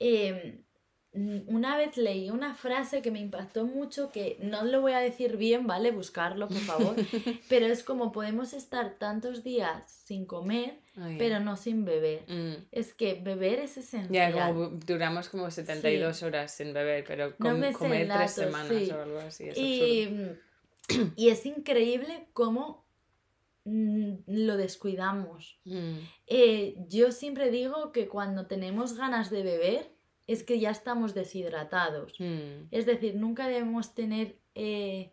Eh, 0.00 0.62
mm, 1.12 1.40
una 1.46 1.76
vez 1.76 1.96
leí 1.96 2.28
una 2.30 2.54
frase 2.54 3.02
que 3.02 3.10
me 3.12 3.20
impactó 3.20 3.66
mucho, 3.66 4.10
que 4.10 4.36
no 4.40 4.64
lo 4.64 4.80
voy 4.80 4.92
a 4.92 4.98
decir 4.98 5.36
bien, 5.36 5.66
¿vale? 5.66 5.92
Buscarlo, 5.92 6.48
por 6.48 6.58
favor. 6.58 6.96
Pero 7.48 7.66
es 7.66 7.84
como 7.84 8.10
podemos 8.10 8.52
estar 8.52 8.98
tantos 8.98 9.44
días 9.44 9.90
sin 10.04 10.26
comer, 10.26 10.80
ay, 10.96 11.16
pero 11.18 11.38
no 11.40 11.56
sin 11.56 11.84
beber. 11.84 12.24
mm. 12.28 12.66
Es 12.72 12.92
que 12.94 13.14
beber 13.14 13.60
es 13.60 13.76
Ya, 13.76 13.80
esencial. 13.80 14.32
como 14.54 14.68
duramos 14.84 15.28
como 15.28 15.50
72 15.50 16.22
horas 16.24 16.52
sin 16.52 16.72
beber, 16.74 17.04
pero 17.06 17.30
No 17.38 17.50
com- 17.50 17.58
me 17.60 17.72
comer 17.72 18.08
tres 18.12 18.32
semanas 18.32 18.72
sí. 18.84 18.90
o 18.90 19.00
algo 19.02 19.18
así. 19.20 19.48
Es 19.48 19.56
Y, 19.58 20.08
y 21.16 21.28
es 21.28 21.46
increíble 21.46 22.26
cómo 22.32 22.84
lo 24.26 24.56
descuidamos. 24.56 25.58
Mm, 25.64 25.98
Eh, 26.26 26.76
yo 26.88 27.12
siempre 27.12 27.50
digo 27.50 27.92
que 27.92 28.08
cuando 28.08 28.46
tenemos 28.46 28.96
ganas 28.96 29.30
de 29.30 29.42
beber 29.42 29.92
es 30.26 30.42
que 30.44 30.60
ya 30.60 30.70
estamos 30.70 31.14
deshidratados. 31.14 32.14
mm, 32.18 32.68
Es 32.70 32.86
decir, 32.86 33.14
nunca 33.16 33.46
debemos 33.48 33.94
tener 33.94 34.38
eh, 34.54 35.12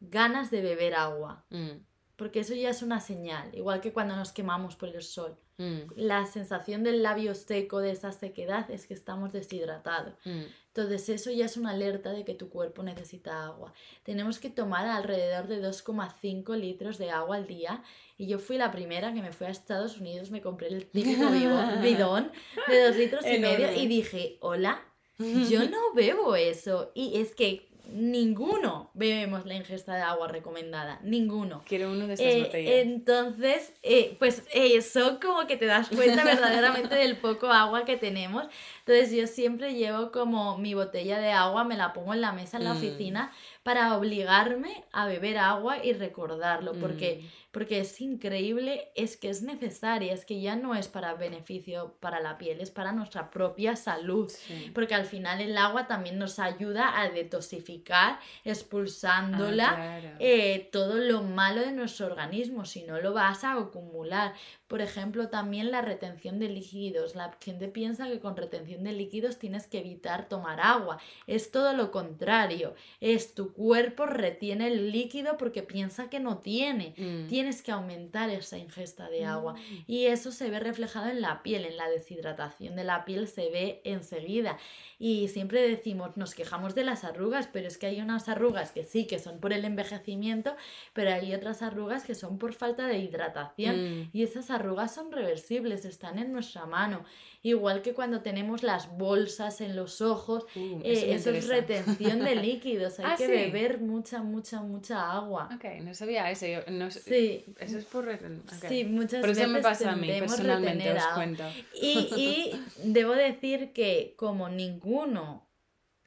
ganas 0.00 0.50
de 0.50 0.60
beber 0.62 0.94
agua, 0.94 1.44
mm, 1.50 1.78
porque 2.16 2.40
eso 2.40 2.54
ya 2.54 2.70
es 2.70 2.82
una 2.82 3.00
señal, 3.00 3.54
igual 3.54 3.80
que 3.80 3.92
cuando 3.92 4.16
nos 4.16 4.32
quemamos 4.32 4.76
por 4.76 4.88
el 4.88 5.02
sol. 5.02 5.36
Mm, 5.62 5.92
La 5.96 6.26
sensación 6.26 6.82
del 6.82 7.02
labio 7.02 7.34
seco, 7.34 7.80
de 7.80 7.90
esa 7.90 8.12
sequedad, 8.12 8.70
es 8.70 8.86
que 8.86 8.94
estamos 8.94 9.32
deshidratados. 9.32 10.14
mm. 10.24 10.42
Entonces 10.74 11.06
eso 11.10 11.30
ya 11.30 11.44
es 11.44 11.58
una 11.58 11.72
alerta 11.72 12.12
de 12.12 12.24
que 12.24 12.32
tu 12.32 12.48
cuerpo 12.48 12.82
necesita 12.82 13.44
agua. 13.44 13.74
Tenemos 14.04 14.38
que 14.38 14.48
tomar 14.48 14.86
alrededor 14.86 15.46
de 15.46 15.62
2,5 15.62 16.56
litros 16.56 16.96
de 16.96 17.10
agua 17.10 17.36
al 17.36 17.46
día. 17.46 17.82
Y 18.16 18.26
yo 18.26 18.38
fui 18.38 18.56
la 18.56 18.70
primera 18.70 19.12
que 19.12 19.20
me 19.20 19.32
fui 19.32 19.46
a 19.46 19.50
Estados 19.50 19.98
Unidos, 19.98 20.30
me 20.30 20.40
compré 20.40 20.68
el 20.68 20.86
típico 20.86 21.28
bidón 21.82 22.32
de 22.68 22.84
2 22.84 22.96
litros 22.96 23.26
y 23.26 23.38
medio 23.38 23.70
y 23.74 23.86
dije, 23.86 24.38
hola, 24.40 24.82
yo 25.50 25.68
no 25.68 25.92
bebo 25.94 26.36
eso. 26.36 26.90
Y 26.94 27.20
es 27.20 27.34
que 27.34 27.68
ninguno 27.94 28.90
bebemos 28.94 29.46
la 29.46 29.54
ingesta 29.54 29.94
de 29.94 30.02
agua 30.02 30.28
recomendada, 30.28 30.98
ninguno. 31.02 31.62
Quiero 31.66 31.90
uno 31.90 32.06
de 32.06 32.14
estas 32.14 32.26
Eh, 32.34 32.42
botellas. 32.44 32.74
entonces, 32.82 33.72
eh, 33.82 34.16
pues 34.18 34.42
eh, 34.52 34.76
eso 34.76 35.18
como 35.20 35.46
que 35.46 35.56
te 35.56 35.66
das 35.66 35.88
cuenta 35.88 36.24
verdaderamente 36.24 36.94
del 36.94 37.16
poco 37.18 37.48
agua 37.48 37.84
que 37.84 37.96
tenemos. 37.96 38.44
Entonces 38.86 39.12
yo 39.12 39.26
siempre 39.26 39.74
llevo 39.74 40.10
como 40.12 40.58
mi 40.58 40.74
botella 40.74 41.18
de 41.18 41.30
agua, 41.32 41.64
me 41.64 41.76
la 41.76 41.92
pongo 41.92 42.14
en 42.14 42.20
la 42.20 42.32
mesa 42.32 42.56
en 42.56 42.64
la 42.64 42.74
Mm. 42.74 42.76
oficina 42.78 43.32
para 43.62 43.96
obligarme 43.96 44.84
a 44.92 45.06
beber 45.06 45.38
agua 45.38 45.84
y 45.84 45.92
recordarlo, 45.92 46.72
porque, 46.72 47.20
Mm. 47.22 47.26
porque 47.52 47.78
es 47.80 48.00
increíble, 48.00 48.90
es 48.96 49.16
que 49.16 49.28
es 49.30 49.42
necesaria, 49.42 50.12
es 50.12 50.24
que 50.24 50.40
ya 50.40 50.56
no 50.56 50.74
es 50.74 50.88
para 50.88 51.14
beneficio 51.14 51.94
para 52.00 52.18
la 52.20 52.38
piel, 52.38 52.60
es 52.60 52.70
para 52.72 52.92
nuestra 52.92 53.30
propia 53.30 53.76
salud. 53.76 54.28
Sí. 54.28 54.70
Porque 54.74 54.94
al 54.96 55.04
final 55.04 55.40
el 55.40 55.56
agua 55.56 55.86
también 55.86 56.18
nos 56.18 56.38
ayuda 56.40 57.00
a 57.00 57.08
detoxificar, 57.10 58.18
expulsándola 58.44 59.68
Ah, 59.70 60.00
claro. 60.00 60.16
eh, 60.18 60.68
todo 60.72 60.96
lo 60.96 61.22
malo 61.22 61.60
de 61.60 61.72
nuestro 61.72 62.06
organismo, 62.06 62.64
si 62.64 62.82
no 62.82 63.00
lo 63.00 63.12
vas 63.12 63.44
a 63.44 63.52
acumular. 63.52 64.32
Por 64.66 64.80
ejemplo, 64.80 65.28
también 65.28 65.70
la 65.70 65.82
retención 65.82 66.38
de 66.38 66.48
líquidos. 66.48 67.14
La 67.14 67.36
gente 67.44 67.68
piensa 67.68 68.08
que 68.08 68.20
con 68.20 68.36
retención 68.36 68.82
de 68.84 68.92
líquidos 68.92 69.38
tienes 69.38 69.66
que 69.66 69.80
evitar 69.80 70.28
tomar 70.28 70.60
agua. 70.60 70.98
Es 71.26 71.50
todo 71.50 71.74
lo 71.74 71.90
contrario. 71.90 72.74
Es 73.00 73.34
tu 73.34 73.51
cuerpo 73.52 74.06
retiene 74.06 74.68
el 74.68 74.90
líquido 74.92 75.36
porque 75.38 75.62
piensa 75.62 76.10
que 76.10 76.20
no 76.20 76.38
tiene. 76.38 76.94
Mm. 76.96 77.28
Tienes 77.28 77.62
que 77.62 77.72
aumentar 77.72 78.30
esa 78.30 78.58
ingesta 78.58 79.08
de 79.08 79.24
agua. 79.24 79.54
Mm. 79.54 79.84
Y 79.86 80.06
eso 80.06 80.32
se 80.32 80.50
ve 80.50 80.60
reflejado 80.60 81.08
en 81.08 81.20
la 81.20 81.42
piel, 81.42 81.64
en 81.64 81.76
la 81.76 81.88
deshidratación 81.88 82.76
de 82.76 82.84
la 82.84 83.04
piel 83.04 83.28
se 83.28 83.50
ve 83.50 83.80
enseguida. 83.84 84.58
Y 84.98 85.28
siempre 85.28 85.66
decimos, 85.68 86.16
nos 86.16 86.34
quejamos 86.34 86.74
de 86.74 86.84
las 86.84 87.04
arrugas, 87.04 87.48
pero 87.52 87.66
es 87.66 87.78
que 87.78 87.86
hay 87.86 88.00
unas 88.00 88.28
arrugas 88.28 88.70
que 88.72 88.84
sí, 88.84 89.06
que 89.06 89.18
son 89.18 89.40
por 89.40 89.52
el 89.52 89.64
envejecimiento, 89.64 90.54
pero 90.92 91.12
hay 91.12 91.34
otras 91.34 91.62
arrugas 91.62 92.04
que 92.04 92.14
son 92.14 92.38
por 92.38 92.52
falta 92.52 92.86
de 92.86 92.98
hidratación. 92.98 94.02
Mm. 94.02 94.10
Y 94.12 94.22
esas 94.22 94.50
arrugas 94.50 94.94
son 94.94 95.10
reversibles, 95.10 95.84
están 95.84 96.18
en 96.18 96.32
nuestra 96.32 96.66
mano. 96.66 97.04
Igual 97.44 97.82
que 97.82 97.92
cuando 97.92 98.20
tenemos 98.22 98.62
las 98.62 98.96
bolsas 98.96 99.60
en 99.60 99.74
los 99.74 100.00
ojos, 100.00 100.46
Uh, 100.54 100.80
eh, 100.84 101.14
eso 101.14 101.30
eso 101.30 101.30
es 101.30 101.48
retención 101.48 102.20
de 102.24 102.34
líquidos. 102.48 102.98
Hay 103.00 103.06
Ah, 103.08 103.14
que 103.18 103.26
sí. 103.26 103.32
beber 103.32 103.80
mucha, 103.80 104.22
mucha, 104.22 104.60
mucha 104.62 105.10
agua. 105.12 105.48
Ok, 105.54 105.64
no 105.82 105.92
sabía 105.94 106.30
eso. 106.30 106.46
yo 106.46 106.60
no 106.70 106.90
Sí, 106.90 107.44
Eso 107.58 107.78
es 107.78 107.84
por... 107.84 108.06
reten- 108.06 108.40
ok. 108.42 108.68
sí, 108.68 108.84
muchas 108.84 109.20
Por 109.20 109.30
eso 109.30 109.40
veces 109.40 109.48
me 109.48 109.60
pasa 109.60 109.90
a 109.92 109.96
mí, 109.96 110.08
personalmente, 110.20 110.92
os 110.92 111.06
cuento. 111.14 111.42
Y, 111.74 111.98
y 112.16 112.60
debo 112.84 113.12
decir 113.12 113.72
que 113.72 114.14
como 114.16 114.48
ninguno 114.48 115.46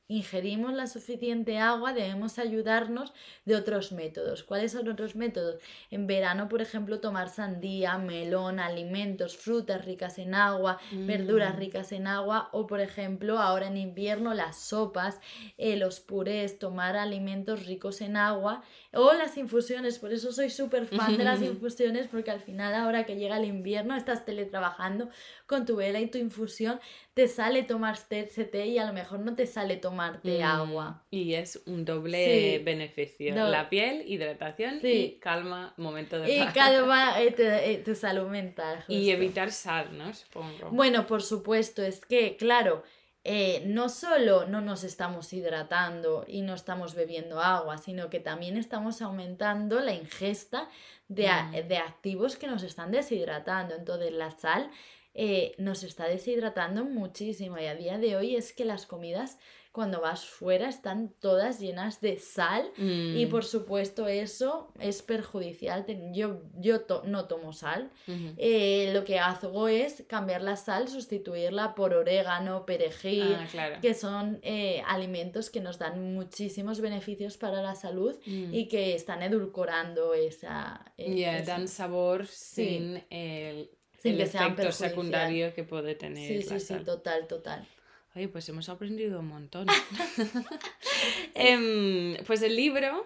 ingerimos 0.07 0.73
la 0.73 0.87
suficiente 0.87 1.57
agua, 1.57 1.93
debemos 1.93 2.37
ayudarnos 2.39 3.13
de 3.45 3.55
otros 3.55 3.91
métodos. 3.91 4.43
¿Cuáles 4.43 4.71
son 4.73 4.87
otros 4.87 5.15
métodos? 5.15 5.61
En 5.89 6.07
verano, 6.07 6.47
por 6.47 6.61
ejemplo, 6.61 6.99
tomar 6.99 7.29
sandía, 7.29 7.97
melón, 7.97 8.59
alimentos, 8.59 9.37
frutas 9.37 9.83
ricas 9.83 10.17
en 10.19 10.35
agua, 10.35 10.77
verduras 10.91 11.55
Mm. 11.55 11.59
ricas 11.59 11.91
en 11.91 12.07
agua 12.07 12.49
o, 12.51 12.67
por 12.67 12.79
ejemplo, 12.81 13.39
ahora 13.39 13.67
en 13.67 13.77
invierno 13.77 14.33
las 14.33 14.59
sopas, 14.59 15.19
eh, 15.57 15.75
los 15.77 15.99
purés, 15.99 16.59
tomar 16.59 16.95
alimentos 16.97 17.65
ricos 17.65 18.01
en 18.01 18.17
agua 18.17 18.61
o 18.95 19.13
las 19.13 19.37
infusiones. 19.37 19.99
Por 19.99 20.11
eso 20.13 20.31
soy 20.31 20.49
súper 20.49 20.85
fan 20.87 21.17
de 21.17 21.23
las 21.23 21.41
infusiones 21.41 22.07
porque 22.07 22.31
al 22.31 22.39
final 22.39 22.73
ahora 22.73 23.05
que 23.05 23.15
llega 23.15 23.37
el 23.37 23.45
invierno 23.45 23.95
estás 23.95 24.25
teletrabajando 24.25 25.09
con 25.45 25.65
tu 25.65 25.75
vela 25.75 25.99
y 25.99 26.07
tu 26.07 26.17
infusión, 26.17 26.79
te 27.13 27.27
sale 27.27 27.63
tomarte 27.63 28.21
ese 28.21 28.45
té 28.45 28.65
y 28.67 28.77
a 28.79 28.85
lo 28.85 28.93
mejor 28.93 29.19
no 29.19 29.35
te 29.35 29.45
sale 29.47 29.77
tomarte 29.77 30.39
Mm, 30.39 30.43
agua. 30.43 31.03
Y 31.11 31.33
es 31.35 31.61
un 31.65 31.85
doble 31.85 32.57
Sí. 32.57 32.63
beneficio. 32.63 33.35
La 33.35 33.69
piel, 33.69 34.03
hidratación 34.07 34.79
Sí. 34.81 34.87
y 34.87 35.19
calma, 35.19 35.73
momento 35.77 36.17
de 36.19 36.33
Y 36.35 36.39
paz. 36.39 36.53
calma 36.53 37.19
eh, 37.21 37.31
tu, 37.31 37.41
eh, 37.43 37.81
tu 37.85 37.95
salud 37.95 38.27
mental. 38.27 38.83
Y 38.87 39.09
evitar 39.11 39.51
sal, 39.51 39.97
¿no? 39.97 40.13
Supongo. 40.13 40.69
Bueno, 40.71 41.05
por 41.07 41.21
supuesto, 41.21 41.83
es 41.83 42.05
que, 42.05 42.35
claro, 42.37 42.83
eh, 43.27 43.63
no 43.65 43.89
solo 43.89 44.45
no 44.45 44.61
nos 44.61 44.83
estamos 44.83 45.33
hidratando 45.33 46.23
y 46.27 46.41
no 46.41 46.53
estamos 46.53 46.93
bebiendo 46.93 47.41
agua, 47.41 47.79
sino 47.79 48.09
que 48.09 48.19
también 48.19 48.55
estamos 48.55 49.01
aumentando 49.01 49.79
la 49.79 49.93
ingesta 49.93 50.69
de, 51.07 51.27
a- 51.27 51.43
Mm. 51.45 51.67
de 51.67 51.77
activos 51.77 52.35
que 52.37 52.47
nos 52.47 52.61
están 52.63 52.91
deshidratando. 52.91 53.73
Entonces, 53.75 54.11
la 54.13 54.29
sal 54.31 54.69
eh, 55.15 55.55
nos 55.57 55.83
está 55.83 56.05
deshidratando 56.05 56.83
muchísimo 56.85 57.57
y 57.57 57.65
a 57.65 57.75
día 57.75 57.97
de 57.97 58.15
hoy 58.15 58.35
es 58.35 58.53
que 58.53 58.63
las 58.65 58.85
comidas 58.85 59.37
cuando 59.75 59.99
vas 59.99 60.25
fuera 60.25 60.69
están 60.69 61.09
todas 61.19 61.59
llenas 61.59 61.99
de 61.99 62.17
sal 62.17 62.71
y 62.77 63.25
Mm. 63.25 63.29
por 63.29 63.43
supuesto 63.43 64.07
eso 64.07 64.71
es 64.79 65.01
perjudicial. 65.01 65.85
Yo, 66.13 66.41
yo 66.57 66.81
to- 66.81 67.03
no 67.05 67.25
tomo 67.25 67.51
sal. 67.51 67.91
Eh, 68.37 68.91
lo 68.93 69.03
que 69.03 69.19
hago 69.19 69.67
es 69.67 70.03
cambiar 70.07 70.41
la 70.41 70.55
sal, 70.55 70.87
sustituirla 70.87 71.75
por 71.75 71.93
orégano, 71.93 72.65
perejil, 72.65 73.35
Ah, 73.37 73.47
claro. 73.51 73.75
que 73.81 73.93
son 73.93 74.39
eh, 74.43 74.81
alimentos 74.87 75.49
que 75.49 75.59
nos 75.59 75.77
dan 75.77 76.13
muchísimos 76.13 76.79
beneficios 76.79 77.35
para 77.37 77.61
la 77.61 77.75
salud 77.75 78.15
Mm. 78.25 78.53
y 78.53 78.67
que 78.69 78.95
están 78.95 79.21
edulcorando 79.23 80.13
esa... 80.13 80.85
eh, 80.97 81.25
esa- 81.41 81.51
dan 81.51 81.67
sabor 81.67 82.27
Sí. 82.27 82.65
sin 82.67 83.03
el, 83.09 83.69
Sin 83.97 84.11
el 84.13 84.17
que 84.19 84.23
efecto 84.23 84.71
secundario 84.71 85.53
que 85.53 85.63
puede 85.63 85.95
tener 85.95 86.27
Sí, 86.43 86.47
la 86.49 86.55
sí, 86.55 86.59
sí, 86.61 86.73
sal. 86.73 86.85
total, 86.85 87.27
total. 87.27 87.67
Oye, 88.15 88.29
pues 88.29 88.47
hemos 88.49 88.69
aprendido 88.69 89.19
un 89.19 89.27
montón. 89.27 89.67
Em, 91.35 92.15
pues 92.25 92.41
el 92.41 92.55
libro 92.55 93.05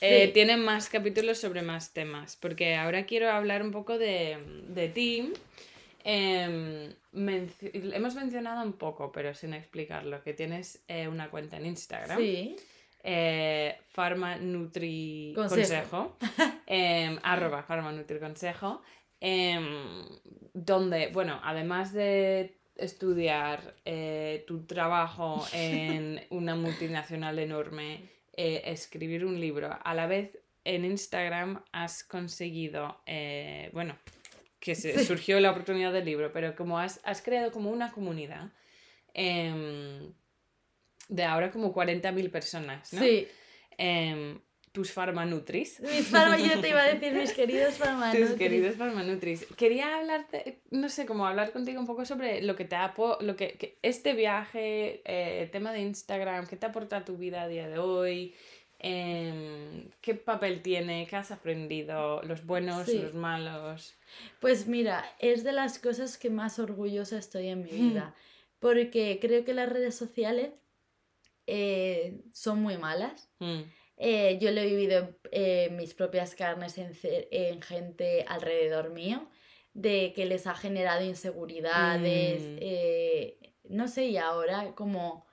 eh, 0.00 0.26
Sí. 0.26 0.32
tiene 0.32 0.56
más 0.56 0.88
capítulos 0.88 1.38
sobre 1.38 1.62
más 1.62 1.92
temas, 1.92 2.36
porque 2.36 2.76
ahora 2.76 3.04
quiero 3.04 3.30
hablar 3.30 3.62
un 3.62 3.70
poco 3.72 3.98
de, 3.98 4.38
de 4.68 4.88
ti. 4.88 5.32
Em, 6.04 6.94
hemos 7.12 8.14
mencionado 8.14 8.64
un 8.64 8.72
poco, 8.72 9.12
pero 9.12 9.34
sin 9.34 9.52
explicarlo, 9.52 10.22
que 10.22 10.32
tienes 10.32 10.82
eh, 10.88 11.08
una 11.08 11.28
cuenta 11.30 11.58
en 11.58 11.66
Instagram. 11.66 12.18
Sí, 12.18 12.56
eh, 13.02 13.76
Pharma 13.92 14.36
Nutri 14.36 15.32
Consejo. 15.34 16.16
Consejo, 16.16 16.16
em, 16.66 17.18
arroba 17.22 17.62
Pharma 17.64 17.92
Nutri 17.92 18.18
Consejo, 18.18 18.80
donde, 20.54 21.08
bueno, 21.08 21.40
además 21.42 21.92
de 21.92 22.57
estudiar 22.78 23.74
eh, 23.84 24.44
tu 24.46 24.64
trabajo 24.64 25.46
en 25.52 26.24
una 26.30 26.54
multinacional 26.54 27.38
enorme, 27.38 28.08
eh, 28.36 28.62
escribir 28.66 29.24
un 29.24 29.40
libro, 29.40 29.76
a 29.82 29.94
la 29.94 30.06
vez 30.06 30.38
en 30.64 30.84
Instagram 30.84 31.62
has 31.72 32.04
conseguido, 32.04 33.00
eh, 33.06 33.70
bueno, 33.72 33.98
que 34.60 34.74
se, 34.74 35.04
surgió 35.04 35.40
la 35.40 35.50
oportunidad 35.50 35.92
del 35.92 36.04
libro, 36.04 36.32
pero 36.32 36.54
como 36.54 36.78
has, 36.78 37.00
has 37.04 37.22
creado 37.22 37.52
como 37.52 37.70
una 37.70 37.92
comunidad 37.92 38.50
em, 39.14 40.12
de 41.08 41.24
ahora 41.24 41.50
como 41.50 41.74
40.000 41.74 42.30
personas, 42.30 42.92
¿no? 42.92 43.00
sí. 43.00 43.28
Tus 44.78 44.92
farmanutris. 44.92 45.80
Mis 45.80 46.06
farma, 46.06 46.38
yo 46.38 46.60
te 46.60 46.68
iba 46.68 46.80
a 46.82 46.86
decir 46.94 47.12
mis 47.12 47.32
queridos 47.32 47.70
Tus 47.76 47.78
farmanutris. 47.78 48.30
queridos 48.34 48.76
farmanutris. 48.76 49.46
Quería 49.56 49.96
hablarte, 49.96 50.60
no 50.70 50.88
sé, 50.88 51.04
como 51.04 51.26
hablar 51.26 51.50
contigo 51.50 51.80
un 51.80 51.86
poco 51.88 52.04
sobre 52.04 52.42
lo 52.42 52.54
que 52.54 52.64
te 52.64 52.76
ha 52.76 52.94
lo 53.20 53.34
que, 53.34 53.54
que 53.58 53.76
este 53.82 54.12
viaje, 54.14 55.02
eh, 55.04 55.42
el 55.42 55.50
tema 55.50 55.72
de 55.72 55.80
Instagram, 55.80 56.46
qué 56.46 56.54
te 56.56 56.66
aporta 56.66 56.98
a 56.98 57.04
tu 57.04 57.16
vida 57.16 57.42
a 57.42 57.48
día 57.48 57.68
de 57.68 57.78
hoy, 57.78 58.34
Em, 58.80 59.90
qué 60.00 60.14
papel 60.14 60.62
tiene, 60.62 61.08
qué 61.10 61.16
has 61.16 61.32
aprendido, 61.32 62.22
los 62.22 62.46
buenos, 62.46 62.86
Sí. 62.86 63.00
los 63.00 63.12
malos. 63.12 63.96
Pues 64.40 64.68
mira, 64.68 65.04
es 65.18 65.42
de 65.42 65.50
las 65.50 65.80
cosas 65.80 66.16
que 66.16 66.30
más 66.30 66.60
orgullosa 66.60 67.18
estoy 67.18 67.48
en 67.48 67.64
mi 67.64 67.72
Mm. 67.72 67.88
vida, 67.90 68.14
porque 68.60 69.18
creo 69.20 69.44
que 69.44 69.52
las 69.52 69.68
redes 69.68 69.96
sociales 69.96 70.52
eh, 71.48 72.20
son 72.30 72.60
muy 72.62 72.76
malas. 72.76 73.28
Mm, 73.40 73.62
Eh, 73.98 74.38
yo 74.40 74.50
lo 74.52 74.60
he 74.60 74.66
vivido 74.66 75.10
en 75.32 75.76
mis 75.76 75.92
propias 75.94 76.34
carnes 76.34 76.78
en, 76.78 76.92
en 77.30 77.60
gente 77.62 78.24
alrededor 78.28 78.90
mío, 78.90 79.28
de 79.74 80.12
que 80.14 80.24
les 80.24 80.46
ha 80.46 80.54
generado 80.54 81.04
inseguridades, 81.04 82.40
Mm. 82.42 82.56
eh, 82.60 83.38
no 83.68 83.86
sé, 83.88 84.06
y 84.06 84.16
ahora 84.16 84.72
como 84.74 85.26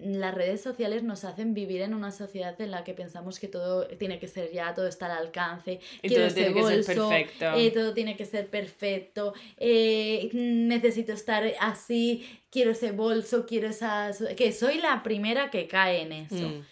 las 0.00 0.32
redes 0.32 0.60
sociales 0.60 1.02
nos 1.02 1.24
hacen 1.24 1.54
vivir 1.54 1.80
en 1.82 1.92
una 1.92 2.12
sociedad 2.12 2.60
en 2.60 2.70
la 2.70 2.84
que 2.84 2.94
pensamos 2.94 3.40
que 3.40 3.48
todo 3.48 3.88
tiene 3.98 4.20
que 4.20 4.28
ser 4.28 4.52
ya, 4.52 4.72
todo 4.72 4.86
está 4.86 5.06
al 5.06 5.26
alcance, 5.26 5.80
Y 6.02 6.08
quiero 6.08 6.26
todo 6.26 6.34
tiene 6.34 6.50
ese 6.50 6.54
que 6.54 6.62
ser 6.62 6.76
bolso, 6.98 7.08
perfecto. 7.08 7.58
eh, 7.58 7.70
todo 7.72 7.94
tiene 7.94 8.16
que 8.16 8.24
ser 8.24 8.46
perfecto, 8.48 9.34
eh, 9.56 10.30
necesito 10.32 11.12
estar 11.12 11.42
así, 11.58 12.24
quiero 12.50 12.70
ese 12.70 12.92
bolso, 12.92 13.44
quiero 13.44 13.68
esa... 13.68 14.12
que 14.36 14.52
soy 14.52 14.78
la 14.78 15.02
primera 15.02 15.50
que 15.50 15.66
cae 15.66 16.02
en 16.02 16.12
eso 16.12 16.48
Mm, 16.48 16.62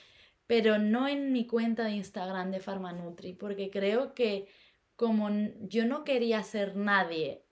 pero 0.47 0.79
no 0.79 1.09
en 1.09 1.33
mi 1.33 1.47
cuenta 1.47 1.85
de 1.85 1.93
Instagram 1.93 2.51
de 2.51 2.61
Farmanutri, 2.61 3.33
porque 3.33 3.71
creo 3.71 4.15
que 4.15 4.47
como 4.95 5.29
yo 5.63 5.85
no 5.87 6.05
quería 6.05 6.43
ser 6.43 6.77
nadie, 6.77 7.43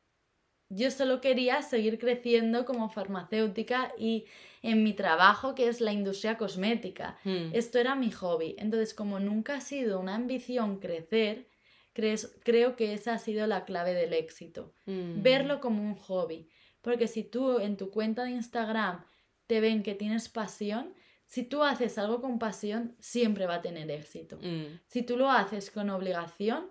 yo 0.71 0.91
solo 0.91 1.21
quería 1.21 1.63
seguir 1.63 1.99
creciendo 1.99 2.65
como 2.65 2.89
farmacéutica 2.89 3.93
y 3.99 4.25
en 4.63 4.83
mi 4.83 4.93
trabajo, 4.95 5.55
que 5.55 5.69
es 5.69 5.81
la 5.81 5.93
industria 5.93 6.39
cosmética. 6.39 7.19
mm, 7.25 7.51
Esto 7.53 7.79
era 7.79 7.95
mi 7.95 8.11
hobby. 8.11 8.57
Entonces, 8.59 8.95
como 8.95 9.21
nunca 9.21 9.57
ha 9.57 9.61
sido 9.61 10.01
una 10.01 10.15
ambición 10.15 10.79
crecer, 10.79 11.49
crees- 11.93 12.35
creo 12.43 12.77
que 12.77 12.95
esa 12.95 13.13
ha 13.15 13.19
sido 13.19 13.47
la 13.47 13.65
clave 13.65 13.93
del 13.95 14.15
éxito 14.15 14.73
mm. 14.87 15.23
verlo 15.23 15.61
como 15.61 15.83
un 15.83 15.95
hobby. 15.97 16.49
Porque 16.81 17.09
si 17.09 17.23
tú 17.25 17.61
en 17.61 17.77
tu 17.77 17.91
cuenta 17.91 18.25
de 18.25 18.31
Instagram 18.31 19.05
te 19.47 19.61
ven 19.61 19.83
que 19.83 19.95
tienes 19.95 20.29
pasión, 20.29 20.95
si 21.27 21.43
tú 21.43 21.63
haces 21.63 21.99
algo 21.99 22.21
con 22.21 22.39
pasión, 22.39 22.95
siempre 23.01 23.47
va 23.47 23.57
a 23.57 23.63
tener 23.63 23.91
éxito. 23.91 24.39
Mm, 24.43 24.79
Si 24.87 25.03
tú 25.03 25.17
lo 25.17 25.31
haces 25.31 25.71
con 25.71 25.91
obligación, 25.91 26.67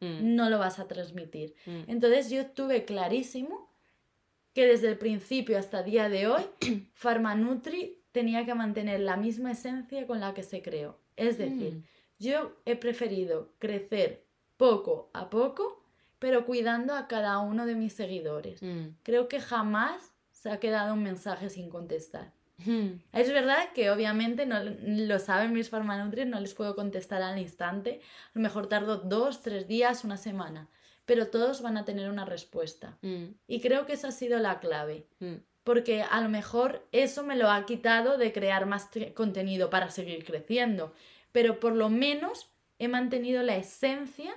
mm, 0.00 0.34
no 0.36 0.48
lo 0.50 0.58
vas 0.58 0.78
a 0.78 0.86
transmitir. 0.88 1.54
mm. 1.66 1.82
Entonces 1.88 2.30
yo 2.30 2.46
tuve 2.46 2.84
clarísimo 2.84 3.68
que 4.54 4.66
desde 4.66 4.88
el 4.88 4.98
principio 4.98 5.58
hasta 5.58 5.80
el 5.80 5.84
día 5.86 6.08
de 6.08 6.26
hoy, 6.28 6.42
Farmanutri 6.94 8.02
tenía 8.12 8.44
que 8.44 8.54
mantener 8.54 9.00
la 9.00 9.16
misma 9.16 9.52
esencia 9.52 10.06
con 10.06 10.20
la 10.20 10.34
que 10.34 10.42
se 10.42 10.62
creó. 10.62 10.98
Es 11.16 11.36
decir, 11.38 11.84
yo 12.18 12.56
he 12.64 12.76
preferido 12.76 13.52
crecer 13.58 14.24
poco 14.56 15.10
a 15.12 15.30
poco, 15.30 15.84
pero 16.18 16.46
cuidando 16.46 16.94
a 16.94 17.06
cada 17.06 17.38
uno 17.38 17.66
de 17.66 17.74
mis 17.76 17.92
seguidores. 17.92 18.60
Creo 19.02 19.28
que 19.28 19.38
jamás 19.40 20.12
se 20.32 20.50
ha 20.50 20.58
quedado 20.58 20.94
un 20.94 21.02
mensaje 21.02 21.48
sin 21.50 21.68
contestar. 21.68 22.32
Es 23.12 23.32
verdad 23.32 23.72
que 23.74 23.90
obviamente 23.90 24.44
no 24.46 24.58
lo 24.62 25.18
saben 25.18 25.52
mis 25.52 25.70
farmanutris, 25.70 26.26
no 26.26 26.40
les 26.40 26.54
puedo 26.54 26.74
contestar 26.74 27.22
al 27.22 27.38
instante. 27.38 28.00
A 28.26 28.30
lo 28.34 28.40
mejor 28.40 28.66
tardo 28.68 28.96
dos, 28.96 29.42
tres 29.42 29.68
días, 29.68 30.04
una 30.04 30.16
semana, 30.16 30.68
pero 31.06 31.28
todos 31.28 31.62
van 31.62 31.76
a 31.76 31.84
tener 31.84 32.10
una 32.10 32.24
respuesta. 32.24 32.98
Mm, 33.02 33.26
Y 33.46 33.60
creo 33.60 33.86
que 33.86 33.92
esa 33.94 34.08
ha 34.08 34.12
sido 34.12 34.38
la 34.38 34.58
clave, 34.60 35.06
mm. 35.20 35.34
porque 35.64 36.02
a 36.02 36.20
lo 36.20 36.28
mejor 36.28 36.86
eso 36.92 37.22
me 37.22 37.36
lo 37.36 37.50
ha 37.50 37.64
quitado 37.64 38.18
de 38.18 38.32
crear 38.32 38.66
más 38.66 38.90
te- 38.90 39.14
contenido 39.14 39.70
para 39.70 39.90
seguir 39.90 40.24
creciendo, 40.24 40.92
pero 41.32 41.60
por 41.60 41.74
lo 41.74 41.88
menos 41.88 42.50
he 42.78 42.88
mantenido 42.88 43.42
la 43.42 43.56
esencia 43.56 44.34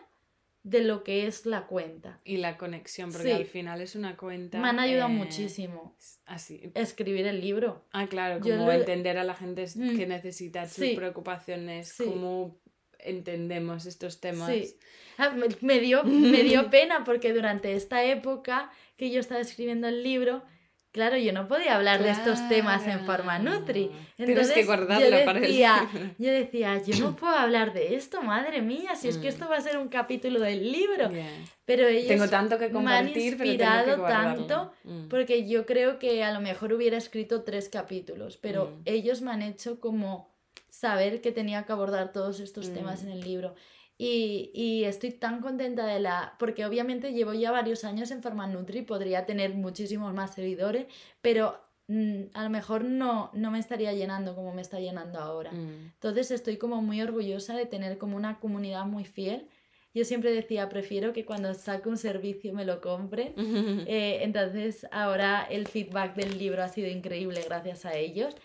de 0.64 0.84
lo 0.84 1.03
que 1.03 1.26
es 1.26 1.45
la 1.47 1.66
cuenta. 1.66 2.20
Y 2.24 2.38
la 2.38 2.57
conexión, 2.57 3.12
porque 3.12 3.30
Sí. 3.30 3.34
al 3.34 3.45
final 3.45 3.82
es 3.82 3.95
una 3.95 4.16
cuenta. 4.16 4.59
Me 4.59 4.68
han 4.70 4.80
ayudado 4.80 5.09
eh, 5.09 5.14
muchísimo 5.14 5.95
Así. 6.26 6.72
escribir 6.76 7.26
el 7.26 7.41
libro. 7.41 7.84
Ah, 7.91 8.07
claro, 8.07 8.39
como 8.39 8.68
lo- 8.68 8.72
entender 8.72 9.18
a 9.18 9.24
la 9.24 9.34
gente 9.34 9.64
es- 9.64 9.76
Mm. 9.76 9.97
que 9.97 10.05
necesita 10.05 10.66
sus 10.68 10.86
Sí. 10.86 10.93
preocupaciones, 10.95 11.89
Sí. 11.89 12.03
cómo 12.05 12.59
entendemos 12.99 13.86
estos 13.86 14.20
temas. 14.22 14.49
Sí. 14.51 14.76
Ah, 15.18 15.32
me, 15.32 15.47
me 15.62 15.80
dio, 15.80 16.03
me 16.03 16.43
dio 16.43 16.70
pena 16.72 17.03
porque 17.03 17.34
durante 17.34 17.74
esta 17.74 18.03
época 18.03 18.72
que 18.97 19.09
yo 19.12 19.20
estaba 19.20 19.41
escribiendo 19.41 19.88
el 19.88 20.03
libro, 20.03 20.43
claro, 20.91 21.17
yo 21.17 21.31
no 21.33 21.47
podía 21.47 21.75
hablar 21.75 22.03
de 22.03 22.09
estos 22.11 22.47
temas 22.49 22.85
en. 22.87 23.05
Farmanutri. 23.05 23.89
Tienes 24.15 24.29
Entonces, 24.29 24.53
que 24.53 24.65
guardarlo 24.65 25.19
yo 25.19 25.25
para 25.25 25.39
decía, 25.39 25.89
yo 26.17 26.31
decía, 26.31 26.81
yo 26.85 26.99
no 26.99 27.15
puedo 27.15 27.33
hablar 27.33 27.73
de 27.73 27.95
esto, 27.95 28.21
madre 28.21 28.61
mía, 28.61 28.95
si 28.95 29.07
es 29.07 29.17
que 29.17 29.27
Mm. 29.27 29.33
esto 29.33 29.49
va 29.49 29.57
a 29.57 29.61
ser 29.61 29.77
un 29.77 29.87
capítulo 29.89 30.39
del 30.39 30.71
libro. 30.71 31.09
Yeah. 31.09 31.29
Pero 31.65 31.87
ellos 31.87 32.07
Tengo 32.07 32.27
tanto 32.27 32.57
que 32.59 32.69
me 32.69 32.91
han 32.91 33.07
pero 33.07 33.19
inspirado 33.19 34.03
tanto 34.05 34.73
Mm. 34.83 35.07
porque 35.07 35.47
yo 35.47 35.65
creo 35.65 35.97
que 35.99 36.23
a 36.23 36.31
lo 36.33 36.41
mejor 36.41 36.73
hubiera 36.73 36.97
escrito 36.97 37.43
tres 37.43 37.69
capítulos, 37.69 38.37
pero 38.37 38.65
Mm. 38.67 38.81
ellos 38.85 39.21
me 39.21 39.31
han 39.31 39.41
hecho 39.41 39.79
como 39.79 40.29
saber 40.69 41.21
que 41.21 41.31
tenía 41.31 41.63
que 41.65 41.71
abordar 41.73 42.11
todos 42.11 42.39
estos 42.39 42.69
Mm. 42.69 42.73
temas 42.73 43.03
en 43.03 43.09
el 43.11 43.21
libro. 43.21 43.55
Y, 44.04 44.49
y 44.56 44.86
estoy 44.86 45.12
tan 45.12 45.41
contenta 45.41 45.86
de 45.86 45.99
la... 45.99 46.34
porque 46.39 46.66
obviamente 46.66 47.14
llevo 47.14 47.36
ya 47.36 47.52
varios 47.52 47.84
años 47.84 48.10
en 48.10 48.24
Farmanutri, 48.24 48.82
podría 48.82 49.28
tener 49.28 49.54
muchísimos 49.54 50.12
más 50.12 50.34
seguidores, 50.34 50.88
pero 51.22 51.62
mm, 51.88 52.22
a 52.34 52.43
lo 52.43 52.49
mejor 52.49 52.84
no, 52.84 53.30
no 53.36 53.52
me 53.52 53.60
estaría 53.60 53.93
llenando 53.93 54.34
como 54.34 54.56
me 54.56 54.64
está 54.64 54.80
llenando 54.80 55.20
ahora. 55.20 55.52
Mm. 55.52 55.91
Entonces 55.93 56.32
estoy 56.32 56.58
como 56.58 56.82
muy 56.82 56.99
orgullosa 56.99 57.56
de 57.56 57.68
tener 57.68 57.99
como 57.99 58.18
una 58.18 58.39
comunidad 58.39 58.88
muy 58.88 59.06
fiel. 59.06 59.45
Yo 59.93 60.04
siempre 60.04 60.32
decía, 60.32 60.68
prefiero 60.68 61.14
que 61.14 61.24
cuando 61.24 61.54
saque 61.54 61.88
un 61.88 61.97
servicio 61.99 62.56
me 62.56 62.66
lo 62.66 62.82
compren. 62.82 63.36
Eh, 63.86 64.24
entonces 64.24 64.88
ahora 64.91 65.43
el 65.47 65.68
feedback 65.68 66.16
del 66.16 66.39
libro 66.39 66.64
ha 66.64 66.70
sido 66.70 66.89
increíble 66.89 67.43
gracias 67.45 67.86
a 67.86 67.93
ellos. 67.93 68.36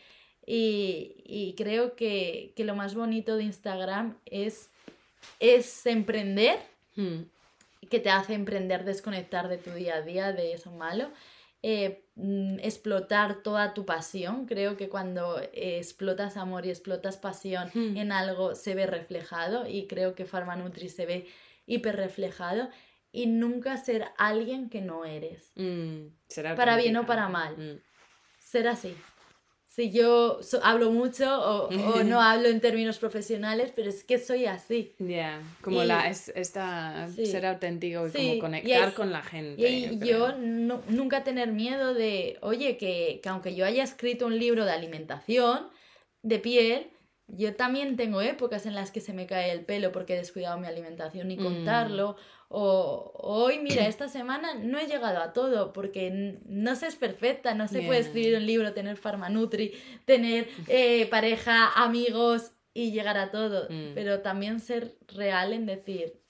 Y, 0.44 1.14
y 1.24 1.54
creo 1.56 1.96
que, 1.96 2.52
que 2.54 2.64
lo 2.64 2.74
más 2.74 2.94
bonito 2.94 3.38
de 3.38 3.44
Instagram 3.44 4.18
es, 4.26 4.70
es 5.40 5.86
emprender, 5.86 6.58
Mm. 6.96 7.24
que 7.90 8.00
te 8.00 8.10
hace 8.10 8.34
emprender, 8.34 8.84
desconectar 8.84 9.48
de 9.48 9.58
tu 9.58 9.70
día 9.70 9.96
a 9.96 10.02
día, 10.02 10.32
de 10.32 10.52
eso 10.54 10.70
malo. 10.72 11.10
Eh, 11.62 12.04
mm, 12.16 12.58
explotar 12.60 13.42
toda 13.42 13.74
tu 13.74 13.84
pasión. 13.84 14.46
Creo 14.46 14.76
que 14.76 14.88
cuando 14.88 15.38
eh, 15.40 15.78
explotas 15.78 16.36
amor 16.36 16.64
y 16.66 16.70
explotas 16.70 17.16
pasión 17.16 17.70
Hmm. 17.74 17.96
en 17.96 18.12
algo 18.12 18.54
se 18.54 18.74
ve 18.74 18.86
reflejado 18.86 19.66
y 19.68 19.86
creo 19.86 20.14
que 20.14 20.24
Pharmanutri 20.24 20.88
se 20.88 21.06
ve 21.06 21.26
hiper 21.66 21.96
reflejado 21.96 22.68
y 23.12 23.26
nunca 23.26 23.76
ser 23.78 24.06
alguien 24.18 24.68
que 24.68 24.80
no 24.80 25.04
eres. 25.04 25.50
Mm, 25.56 26.08
será 26.28 26.54
Para 26.54 26.76
bien 26.76 26.96
o 26.96 27.06
para 27.06 27.28
mal. 27.28 27.56
Mm. 27.56 27.80
Ser 28.38 28.68
así. 28.68 28.94
Si 29.76 29.90
yo 29.90 30.38
so- 30.42 30.60
hablo 30.64 30.90
mucho 30.90 31.26
o, 31.38 31.68
o 31.68 32.02
no 32.02 32.20
hablo 32.22 32.48
en 32.48 32.60
términos 32.62 32.96
profesionales, 32.98 33.72
pero 33.76 33.90
es 33.90 34.04
que 34.04 34.18
soy 34.18 34.46
así. 34.46 34.94
Ya, 34.98 35.42
como 35.60 35.82
Y- 35.82 35.86
la 35.86 36.08
es, 36.08 36.32
esta 36.34 37.06
Sí. 37.14 37.26
ser 37.26 37.44
auténtico 37.44 38.06
y 38.06 38.10
Sí, 38.10 38.16
como 38.16 38.32
y 38.32 38.38
conectar 38.40 38.88
hay- 38.88 38.92
con 38.94 39.12
la 39.12 39.20
gente. 39.22 39.68
Y 39.68 39.98
yo 39.98 40.06
yo 40.06 40.32
no- 40.38 40.80
nunca 40.88 41.24
tener 41.24 41.48
miedo 41.52 41.92
de, 41.92 42.38
oye, 42.40 42.78
que, 42.78 43.20
que 43.22 43.28
aunque 43.28 43.54
yo 43.54 43.66
haya 43.66 43.84
escrito 43.84 44.24
un 44.24 44.38
libro 44.38 44.64
de 44.64 44.72
alimentación, 44.72 45.68
de 46.22 46.38
piel, 46.38 46.86
yo 47.28 47.54
también 47.54 47.96
tengo 47.96 48.22
épocas 48.22 48.64
en 48.64 48.74
las 48.74 48.90
que 48.90 49.00
se 49.02 49.12
me 49.12 49.26
cae 49.26 49.50
el 49.52 49.60
pelo 49.66 49.92
porque 49.92 50.14
he 50.14 50.16
descuidado 50.16 50.58
mi 50.58 50.66
alimentación 50.68 51.30
y 51.30 51.36
Mm. 51.36 51.42
O 52.48 53.12
hoy, 53.14 53.58
mira, 53.58 53.86
esta 53.88 54.08
semana 54.08 54.54
no 54.54 54.78
he 54.78 54.86
llegado 54.86 55.18
a 55.20 55.32
todo 55.32 55.72
porque 55.72 56.38
no 56.46 56.76
se 56.76 56.86
es 56.86 56.96
perfecta, 56.96 57.54
no 57.54 57.68
se 57.68 57.82
puede 57.82 58.00
escribir 58.00 58.36
un 58.36 58.46
libro, 58.46 58.72
tener 58.72 58.96
farmanutri, 58.96 59.72
tener 60.04 60.48
eh, 60.68 61.06
pareja, 61.10 61.72
amigos 61.74 62.52
y 62.74 62.92
llegar 62.92 63.16
a 63.18 63.30
todo. 63.30 63.66
Mm. 63.70 63.94
Pero 63.94 64.20
también 64.20 64.60
ser 64.60 64.96
real 65.08 65.52
en 65.52 65.66
decir, 65.66 66.20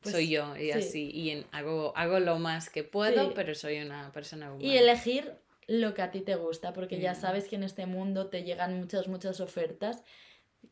pues, 0.00 0.14
soy 0.14 0.30
yo 0.30 0.56
y 0.56 0.66
sí. 0.66 0.70
así. 0.72 1.10
Y 1.12 1.30
en- 1.30 1.46
hago, 1.52 1.92
hago 1.96 2.18
lo 2.20 2.38
más 2.38 2.70
que 2.70 2.82
puedo, 2.84 3.26
Sí. 3.26 3.32
pero 3.34 3.54
soy 3.54 3.78
una 3.80 4.10
persona 4.12 4.52
humana. 4.52 4.66
Y 4.66 4.76
elegir 4.78 5.34
lo 5.68 5.94
que 5.94 6.02
a 6.02 6.10
ti 6.10 6.22
te 6.22 6.34
gusta, 6.34 6.72
porque 6.72 6.96
ya 6.96 7.12
Yeah. 7.12 7.14
sabes 7.14 7.46
que 7.46 7.54
en 7.56 7.62
este 7.62 7.86
mundo 7.86 8.26
te 8.28 8.42
llegan 8.42 8.80
muchas, 8.80 9.06
muchas 9.06 9.40
ofertas. 9.40 10.02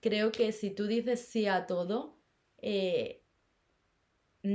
Creo 0.01 0.33
que 0.33 0.51
si 0.53 0.71
tú 0.71 0.87
dices 0.89 1.21
sí 1.29 1.47
a 1.47 1.67
todo, 1.67 2.17
eh, 2.61 3.23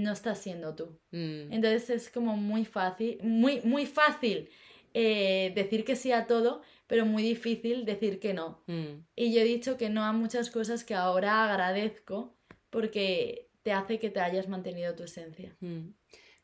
no 0.01 0.11
estás 0.11 0.39
siendo 0.41 0.75
tú. 0.75 0.99
Mm, 1.11 1.53
Entonces 1.53 1.89
es 1.89 2.09
como 2.09 2.35
muy 2.37 2.65
fácil, 2.65 3.19
muy, 3.21 3.61
muy 3.61 3.85
fácil 3.85 4.49
eh, 4.93 5.51
decir 5.55 5.83
que 5.85 5.95
sí 5.95 6.11
a 6.11 6.27
todo, 6.27 6.61
pero 6.87 7.05
muy 7.05 7.23
difícil 7.23 7.85
decir 7.85 8.19
que 8.19 8.33
no. 8.33 8.63
mm, 8.67 9.05
Y 9.15 9.33
yo 9.33 9.41
he 9.41 9.45
dicho 9.45 9.77
que 9.77 9.89
no 9.89 10.03
a 10.03 10.11
muchas 10.13 10.49
cosas 10.49 10.83
que 10.83 10.95
ahora 10.95 11.43
agradezco 11.45 12.35
porque 12.69 13.49
te 13.63 13.71
hace 13.71 13.99
que 13.99 14.09
te 14.09 14.19
hayas 14.19 14.47
mantenido 14.47 14.95
tu 14.95 15.03
esencia. 15.03 15.55
mm. 15.59 15.89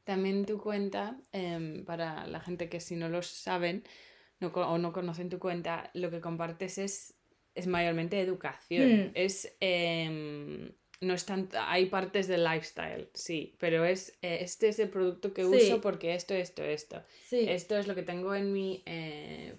También 0.04 0.46
tu 0.46 0.58
cuenta, 0.60 1.20
em, 1.32 1.86
para 1.86 2.26
la 2.26 2.40
gente 2.40 2.68
que 2.68 2.80
si 2.80 2.96
no 2.96 3.10
lo 3.10 3.22
saben 3.22 3.84
no, 4.40 4.48
o 4.48 4.78
no 4.80 4.92
conocen 4.92 5.30
tu 5.30 5.38
cuenta, 5.38 5.92
lo 5.94 6.10
que 6.10 6.20
compartes 6.22 6.78
es, 6.80 7.14
es 7.54 7.68
mayormente 7.68 8.20
educación. 8.20 9.12
Es, 9.14 9.56
em, 9.60 10.72
no 11.02 11.14
es 11.14 11.26
tanto, 11.26 11.58
hay 11.60 11.86
partes 11.86 12.28
del 12.28 12.44
lifestyle, 12.44 13.10
sí, 13.14 13.56
pero 13.60 13.86
es, 13.86 14.18
eh, 14.22 14.40
este 14.42 14.68
es 14.70 14.80
el 14.80 14.90
producto 14.90 15.34
que 15.34 15.44
Sí. 15.44 15.50
uso 15.50 15.82
porque 15.82 16.14
esto, 16.14 16.34
esto, 16.34 16.64
esto. 16.64 17.02
Sí, 17.30 17.46
Esto 17.48 17.78
es 17.78 17.88
lo 17.88 17.96
que 17.96 18.04
tengo 18.04 18.36
en 18.36 18.52
mi, 18.52 18.84
eh, 18.86 19.56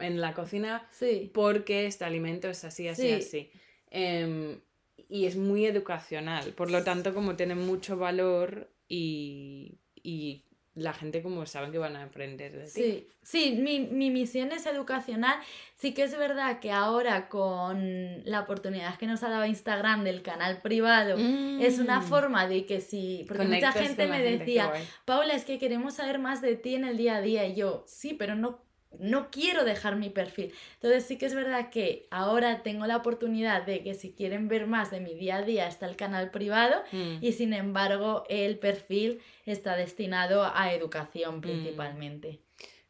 en 0.00 0.20
la 0.20 0.34
cocina 0.34 0.88
sí, 0.92 1.30
porque 1.34 1.86
este 1.86 2.04
alimento 2.04 2.48
es 2.48 2.64
así, 2.64 2.88
así, 2.88 3.02
Sí. 3.02 3.12
así. 3.12 3.50
Em, 3.90 4.60
y 5.08 5.26
es 5.26 5.36
muy 5.36 5.66
educacional, 5.66 6.52
por 6.54 6.70
lo 6.70 6.82
tanto 6.84 7.14
como 7.14 7.36
tiene 7.36 7.54
mucho 7.54 7.96
valor 7.96 8.70
y, 8.88 9.78
y 10.02 10.45
la 10.76 10.92
gente 10.92 11.22
como 11.22 11.44
saben 11.46 11.72
que 11.72 11.78
van 11.78 11.96
a 11.96 12.04
aprender 12.04 12.52
de 12.52 12.64
ti. 12.64 12.70
Sí, 12.70 13.08
sí, 13.22 13.56
mi, 13.58 13.80
mi 13.80 14.10
misión 14.10 14.52
es 14.52 14.66
educacional. 14.66 15.36
Sí 15.74 15.92
que 15.94 16.02
es 16.04 16.16
verdad 16.16 16.60
que 16.60 16.70
ahora 16.70 17.28
con 17.28 18.22
la 18.24 18.40
oportunidad 18.40 18.96
que 18.98 19.06
nos 19.06 19.22
ha 19.22 19.30
dado 19.30 19.46
Instagram 19.46 20.04
del 20.04 20.22
canal 20.22 20.60
privado, 20.62 21.16
es 21.60 21.78
una 21.78 22.00
Mm. 22.00 22.04
forma 22.04 22.46
de 22.46 22.66
que 22.66 22.80
si, 22.80 23.24
porque 23.26 23.44
mucha 23.44 23.72
gente 23.72 24.06
me 24.06 24.18
gente, 24.18 24.38
decía. 24.44 24.72
Paula, 25.06 25.34
es 25.34 25.44
que 25.44 25.58
queremos 25.58 25.94
saber 25.94 26.18
más 26.18 26.40
de 26.42 26.56
ti 26.56 26.74
en 26.74 26.84
el 26.84 26.96
día 26.96 27.16
a 27.16 27.20
día. 27.22 27.46
Y 27.46 27.54
yo, 27.56 27.82
sí, 27.86 28.14
pero 28.14 28.34
no, 28.36 28.60
no 29.00 29.30
quiero 29.30 29.64
dejar 29.64 29.96
mi 29.96 30.10
perfil. 30.10 30.52
Entonces 30.74 31.04
sí 31.06 31.18
que 31.18 31.26
es 31.26 31.34
verdad 31.34 31.70
que 31.70 32.06
ahora 32.10 32.62
tengo 32.62 32.86
la 32.86 32.96
oportunidad 32.96 33.64
de 33.66 33.82
que 33.82 33.94
si 33.94 34.12
quieren 34.12 34.48
ver 34.48 34.66
más 34.66 34.90
de 34.90 35.00
mi 35.00 35.14
día 35.14 35.36
a 35.36 35.42
día 35.42 35.66
está 35.68 35.86
el 35.86 35.96
canal 35.96 36.30
privado 36.30 36.82
Mm. 36.92 37.18
y 37.20 37.32
sin 37.32 37.52
embargo 37.52 38.24
el 38.28 38.58
perfil 38.58 39.20
está 39.44 39.76
destinado 39.76 40.44
a 40.44 40.66
Mm. 40.66 40.70
educación 40.70 41.40
principalmente. 41.40 42.40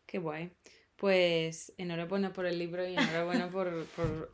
Qué 0.06 0.18
guay. 0.18 0.50
Pues 0.96 1.74
enhorabuena 1.76 2.32
por 2.32 2.46
el 2.46 2.58
libro 2.58 2.86
y 2.88 2.94
enhorabuena 2.94 3.50
por, 3.52 3.84
por 3.96 4.30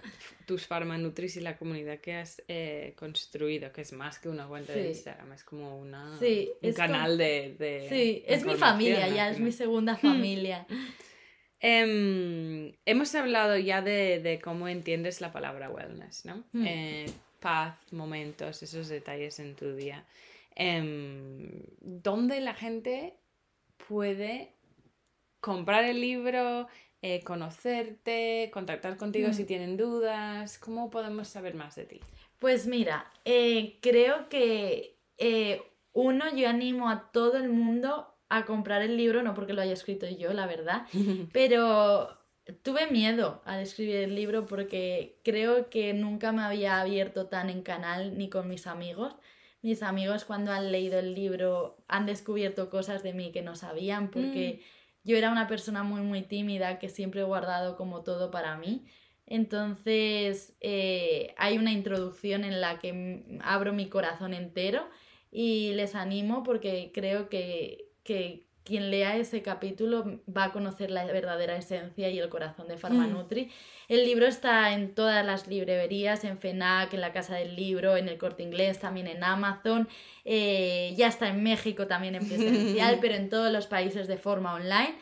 tus 0.46 0.64
farmanutris 0.68 1.36
y 1.36 1.40
la 1.40 1.56
comunidad 1.56 1.98
que 1.98 2.14
has 2.14 2.40
eh, 2.46 2.94
construido, 2.96 3.72
que 3.72 3.80
es 3.80 3.92
más 3.92 4.20
que 4.20 4.28
una 4.28 4.46
cuenta 4.46 4.72
de 4.72 4.82
Sí. 4.82 4.88
Instagram, 4.90 5.32
es 5.32 5.42
como 5.42 5.76
una, 5.76 6.16
Sí, 6.20 6.52
un 6.62 6.68
es 6.68 6.76
canal 6.76 7.02
como- 7.10 7.16
de, 7.16 7.56
de 7.58 7.86
Sí, 7.88 8.22
es 8.28 8.44
mi 8.44 8.54
familia, 8.54 9.08
ya 9.08 9.28
es 9.30 9.40
mi 9.40 9.50
segunda 9.50 9.96
familia. 9.96 10.64
Em, 11.64 12.72
hemos 12.84 13.14
hablado 13.14 13.56
ya 13.56 13.82
de, 13.82 14.18
de 14.20 14.40
cómo 14.40 14.66
entiendes 14.66 15.20
la 15.20 15.32
palabra 15.32 15.70
wellness, 15.70 16.24
¿no? 16.24 16.42
Mm. 16.52 16.64
Eh, 16.66 17.06
paz, 17.38 17.76
momentos, 17.92 18.62
esos 18.64 18.88
detalles 18.88 19.38
en 19.38 19.54
tu 19.54 19.74
día. 19.76 20.04
Em, 20.56 21.62
¿Dónde 21.80 22.40
la 22.40 22.54
gente 22.54 23.14
puede 23.88 24.52
comprar 25.40 25.84
el 25.84 26.00
libro, 26.00 26.66
eh, 27.00 27.22
conocerte, 27.22 28.50
contactar 28.52 28.96
contigo 28.96 29.28
Mm. 29.28 29.32
si 29.34 29.44
tienen 29.44 29.76
dudas? 29.76 30.58
¿Cómo 30.58 30.90
podemos 30.90 31.28
saber 31.28 31.54
más 31.54 31.76
de 31.76 31.84
ti? 31.84 32.00
Pues 32.40 32.66
mira, 32.66 33.10
eh, 33.24 33.78
creo 33.80 34.28
que 34.28 34.98
eh, 35.18 35.62
uno, 35.92 36.34
yo 36.34 36.48
animo 36.48 36.88
a 36.90 37.12
todo 37.12 37.36
el 37.36 37.48
mundo 37.50 38.11
a 38.32 38.46
comprar 38.46 38.80
el 38.82 38.96
libro, 38.96 39.22
no 39.22 39.34
porque 39.34 39.52
lo 39.52 39.60
haya 39.60 39.74
escrito 39.74 40.08
yo, 40.08 40.32
la 40.32 40.46
verdad, 40.46 40.86
pero 41.32 42.18
tuve 42.62 42.90
miedo 42.90 43.42
al 43.44 43.60
escribir 43.60 43.96
el 43.96 44.14
libro 44.14 44.46
porque 44.46 45.18
creo 45.22 45.68
que 45.68 45.92
nunca 45.92 46.32
me 46.32 46.42
había 46.42 46.80
abierto 46.80 47.26
tan 47.26 47.50
en 47.50 47.62
canal 47.62 48.16
ni 48.16 48.28
con 48.28 48.48
mis 48.48 48.66
amigos. 48.66 49.14
Mis 49.60 49.82
amigos 49.82 50.24
cuando 50.24 50.50
han 50.50 50.72
leído 50.72 50.98
el 50.98 51.14
libro 51.14 51.76
han 51.88 52.06
descubierto 52.06 52.68
cosas 52.68 53.02
de 53.02 53.12
mí 53.12 53.30
que 53.30 53.42
no 53.42 53.54
sabían 53.54 54.10
porque 54.10 54.62
yo 55.04 55.16
era 55.16 55.30
una 55.30 55.46
persona 55.46 55.82
muy 55.84 56.00
muy 56.00 56.22
tímida 56.22 56.78
que 56.78 56.88
siempre 56.88 57.20
he 57.20 57.24
guardado 57.24 57.76
como 57.76 58.02
todo 58.02 58.30
para 58.30 58.56
mí. 58.56 58.86
Entonces 59.26 60.56
eh, 60.60 61.34
hay 61.36 61.58
una 61.58 61.70
introducción 61.70 62.44
en 62.44 62.60
la 62.60 62.80
que 62.80 63.38
abro 63.42 63.72
mi 63.72 63.88
corazón 63.88 64.34
entero 64.34 64.88
y 65.30 65.72
les 65.72 65.94
animo 65.94 66.42
porque 66.42 66.90
creo 66.92 67.28
que, 67.28 67.91
que 68.04 68.46
quien 68.64 68.90
lea 68.90 69.16
ese 69.16 69.42
capítulo 69.42 70.20
va 70.34 70.44
a 70.44 70.52
conocer 70.52 70.90
la 70.90 71.04
verdadera 71.04 71.56
esencia 71.56 72.08
y 72.10 72.18
el 72.18 72.28
corazón 72.28 72.68
de 72.68 72.76
Farmanutri. 72.76 73.50
El 73.88 74.04
libro 74.04 74.26
está 74.26 74.72
en 74.72 74.94
todas 74.94 75.26
las 75.26 75.48
librerías, 75.48 76.24
en 76.24 76.38
FENAC, 76.38 76.94
en 76.94 77.00
la 77.00 77.12
Casa 77.12 77.34
del 77.34 77.56
Libro, 77.56 77.96
en 77.96 78.08
el 78.08 78.18
Corte 78.18 78.42
Inglés, 78.42 78.78
también 78.78 79.08
en 79.08 79.24
Amazon. 79.24 79.88
eh, 80.24 80.94
ya 80.96 81.08
está 81.08 81.28
en 81.28 81.42
México 81.42 81.86
también 81.88 82.14
en 82.14 82.26
presencial, 82.26 82.98
pero 83.00 83.14
en 83.14 83.28
todos 83.28 83.52
los 83.52 83.66
países 83.66 84.06
de 84.06 84.16
forma 84.16 84.54
online. 84.54 84.94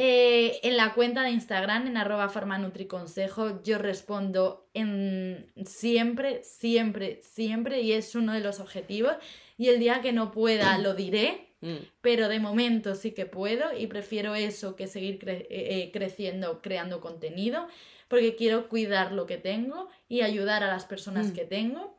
Eh, 0.00 0.60
en 0.62 0.76
la 0.76 0.94
cuenta 0.94 1.22
de 1.22 1.30
Instagram, 1.30 1.88
en 1.88 1.96
arroba 1.96 2.28
farmanutriconsejo, 2.28 3.62
yo 3.64 3.78
respondo 3.78 4.68
en 4.74 5.50
siempre, 5.64 6.44
siempre, 6.44 7.20
siempre, 7.22 7.80
y 7.80 7.92
es 7.92 8.14
uno 8.14 8.34
de 8.34 8.40
los 8.40 8.60
objetivos. 8.60 9.14
Y 9.56 9.68
el 9.68 9.80
día 9.80 10.00
que 10.00 10.12
no 10.12 10.30
pueda 10.30 10.78
lo 10.78 10.94
diré, 10.94 11.47
Mm, 11.60 11.76
pero 12.00 12.28
de 12.28 12.38
momento 12.38 12.94
sí 12.94 13.10
que 13.12 13.26
puedo 13.26 13.76
y 13.76 13.86
prefiero 13.88 14.34
eso 14.36 14.76
que 14.76 14.86
seguir 14.86 15.18
cre- 15.18 15.46
eh, 15.50 15.82
eh, 15.82 15.90
creciendo, 15.92 16.60
creando 16.62 17.00
contenido, 17.00 17.66
porque 18.06 18.36
quiero 18.36 18.68
cuidar 18.68 19.12
lo 19.12 19.26
que 19.26 19.38
tengo 19.38 19.88
y 20.08 20.20
ayudar 20.22 20.62
a 20.62 20.68
las 20.68 20.84
personas 20.84 21.28
Mm. 21.28 21.32
que 21.34 21.44
tengo. 21.44 21.98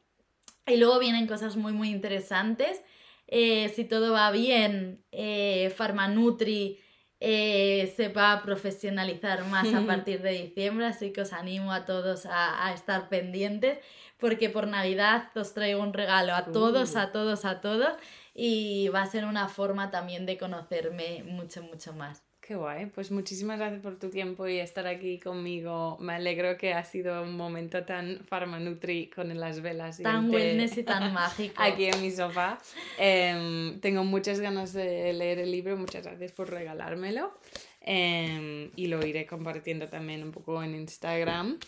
Y 0.66 0.78
luego 0.78 0.98
vienen 1.00 1.28
cosas 1.28 1.56
muy, 1.58 1.74
muy 1.74 1.90
interesantes. 1.90 2.82
Eh, 3.28 3.70
si 3.76 3.84
todo 3.86 4.12
va 4.14 4.32
bien, 4.32 5.04
eh, 5.12 5.72
Farmanutri 5.76 6.80
eh, 7.22 7.94
se 7.98 8.08
va 8.08 8.32
a 8.32 8.42
profesionalizar 8.44 9.44
más 9.46 9.68
a 9.74 9.82
partir 10.08 10.22
de 10.22 10.32
diciembre, 10.32 10.86
así 10.86 11.12
que 11.12 11.22
os 11.22 11.34
animo 11.34 11.74
a 11.74 11.84
todos 11.86 12.26
a, 12.26 12.66
a 12.66 12.74
estar 12.74 13.10
pendientes, 13.10 13.78
porque 14.18 14.50
por 14.50 14.68
Navidad 14.68 15.30
os 15.36 15.54
traigo 15.54 15.82
un 15.84 15.92
regalo 15.94 16.34
a 16.34 16.46
todos, 16.46 16.96
Uh. 16.96 17.00
a 17.00 17.12
todos, 17.12 17.44
a 17.46 17.60
todos, 17.62 17.94
y 18.42 18.88
va 18.88 19.02
a 19.02 19.06
ser 19.06 19.26
una 19.26 19.50
forma 19.50 19.92
también 19.92 20.26
de 20.26 20.38
conocerme 20.38 21.24
mucho, 21.26 21.62
mucho 21.62 21.92
más. 21.92 22.24
Qué 22.40 22.56
guay, 22.56 22.86
pues 22.86 23.12
muchísimas 23.12 23.60
gracias 23.60 23.82
por 23.82 24.00
tu 24.00 24.10
tiempo 24.10 24.48
y 24.48 24.60
estar 24.60 24.88
aquí 24.88 25.20
conmigo. 25.20 25.98
Me 26.00 26.14
alegro 26.14 26.58
que 26.58 26.74
ha 26.74 26.86
sido 26.86 27.22
un 27.22 27.36
momento 27.36 27.84
tan 27.84 28.22
farmanutri 28.26 29.10
con 29.10 29.38
las 29.38 29.62
velas. 29.62 30.00
Y 30.00 30.04
tan 30.04 30.32
wellness 30.32 30.78
y 30.78 30.84
tan 30.84 31.14
mágico. 31.14 31.54
Aquí 31.62 31.86
en 31.88 32.02
mi 32.02 32.12
sofá. 32.12 32.58
Em, 32.98 33.78
tengo 33.82 34.06
muchas 34.06 34.40
ganas 34.40 34.72
de 34.72 35.12
leer 35.12 35.40
el 35.40 35.52
libro, 35.52 35.76
muchas 35.76 36.06
gracias 36.06 36.32
por 36.32 36.50
regalármelo. 36.50 37.38
Em, 37.82 38.72
y 38.78 38.88
lo 38.88 39.06
iré 39.06 39.26
compartiendo 39.26 39.90
también 39.90 40.24
un 40.24 40.32
poco 40.32 40.64
en 40.64 40.76
Instagram. 40.76 41.60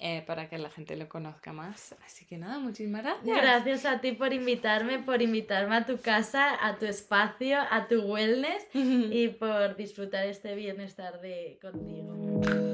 Eh, 0.00 0.22
para 0.28 0.48
que 0.48 0.58
la 0.58 0.70
gente 0.70 0.94
lo 0.94 1.08
conozca 1.08 1.52
más. 1.52 1.96
Así 2.06 2.24
que 2.24 2.38
nada, 2.38 2.60
muchísimas 2.60 3.02
gracias. 3.02 3.36
Gracias 3.36 3.84
a 3.84 4.00
ti 4.00 4.12
por 4.12 4.32
invitarme, 4.32 5.00
por 5.00 5.22
invitarme 5.22 5.74
a 5.74 5.86
tu 5.86 5.98
casa, 6.00 6.64
a 6.64 6.76
tu 6.76 6.86
espacio, 6.86 7.58
a 7.68 7.88
tu 7.88 8.02
wellness 8.02 8.68
y 8.74 9.28
por 9.28 9.74
disfrutar 9.74 10.26
este 10.26 10.54
bienestar 10.54 11.20
de 11.20 11.58
contigo. 11.60 12.67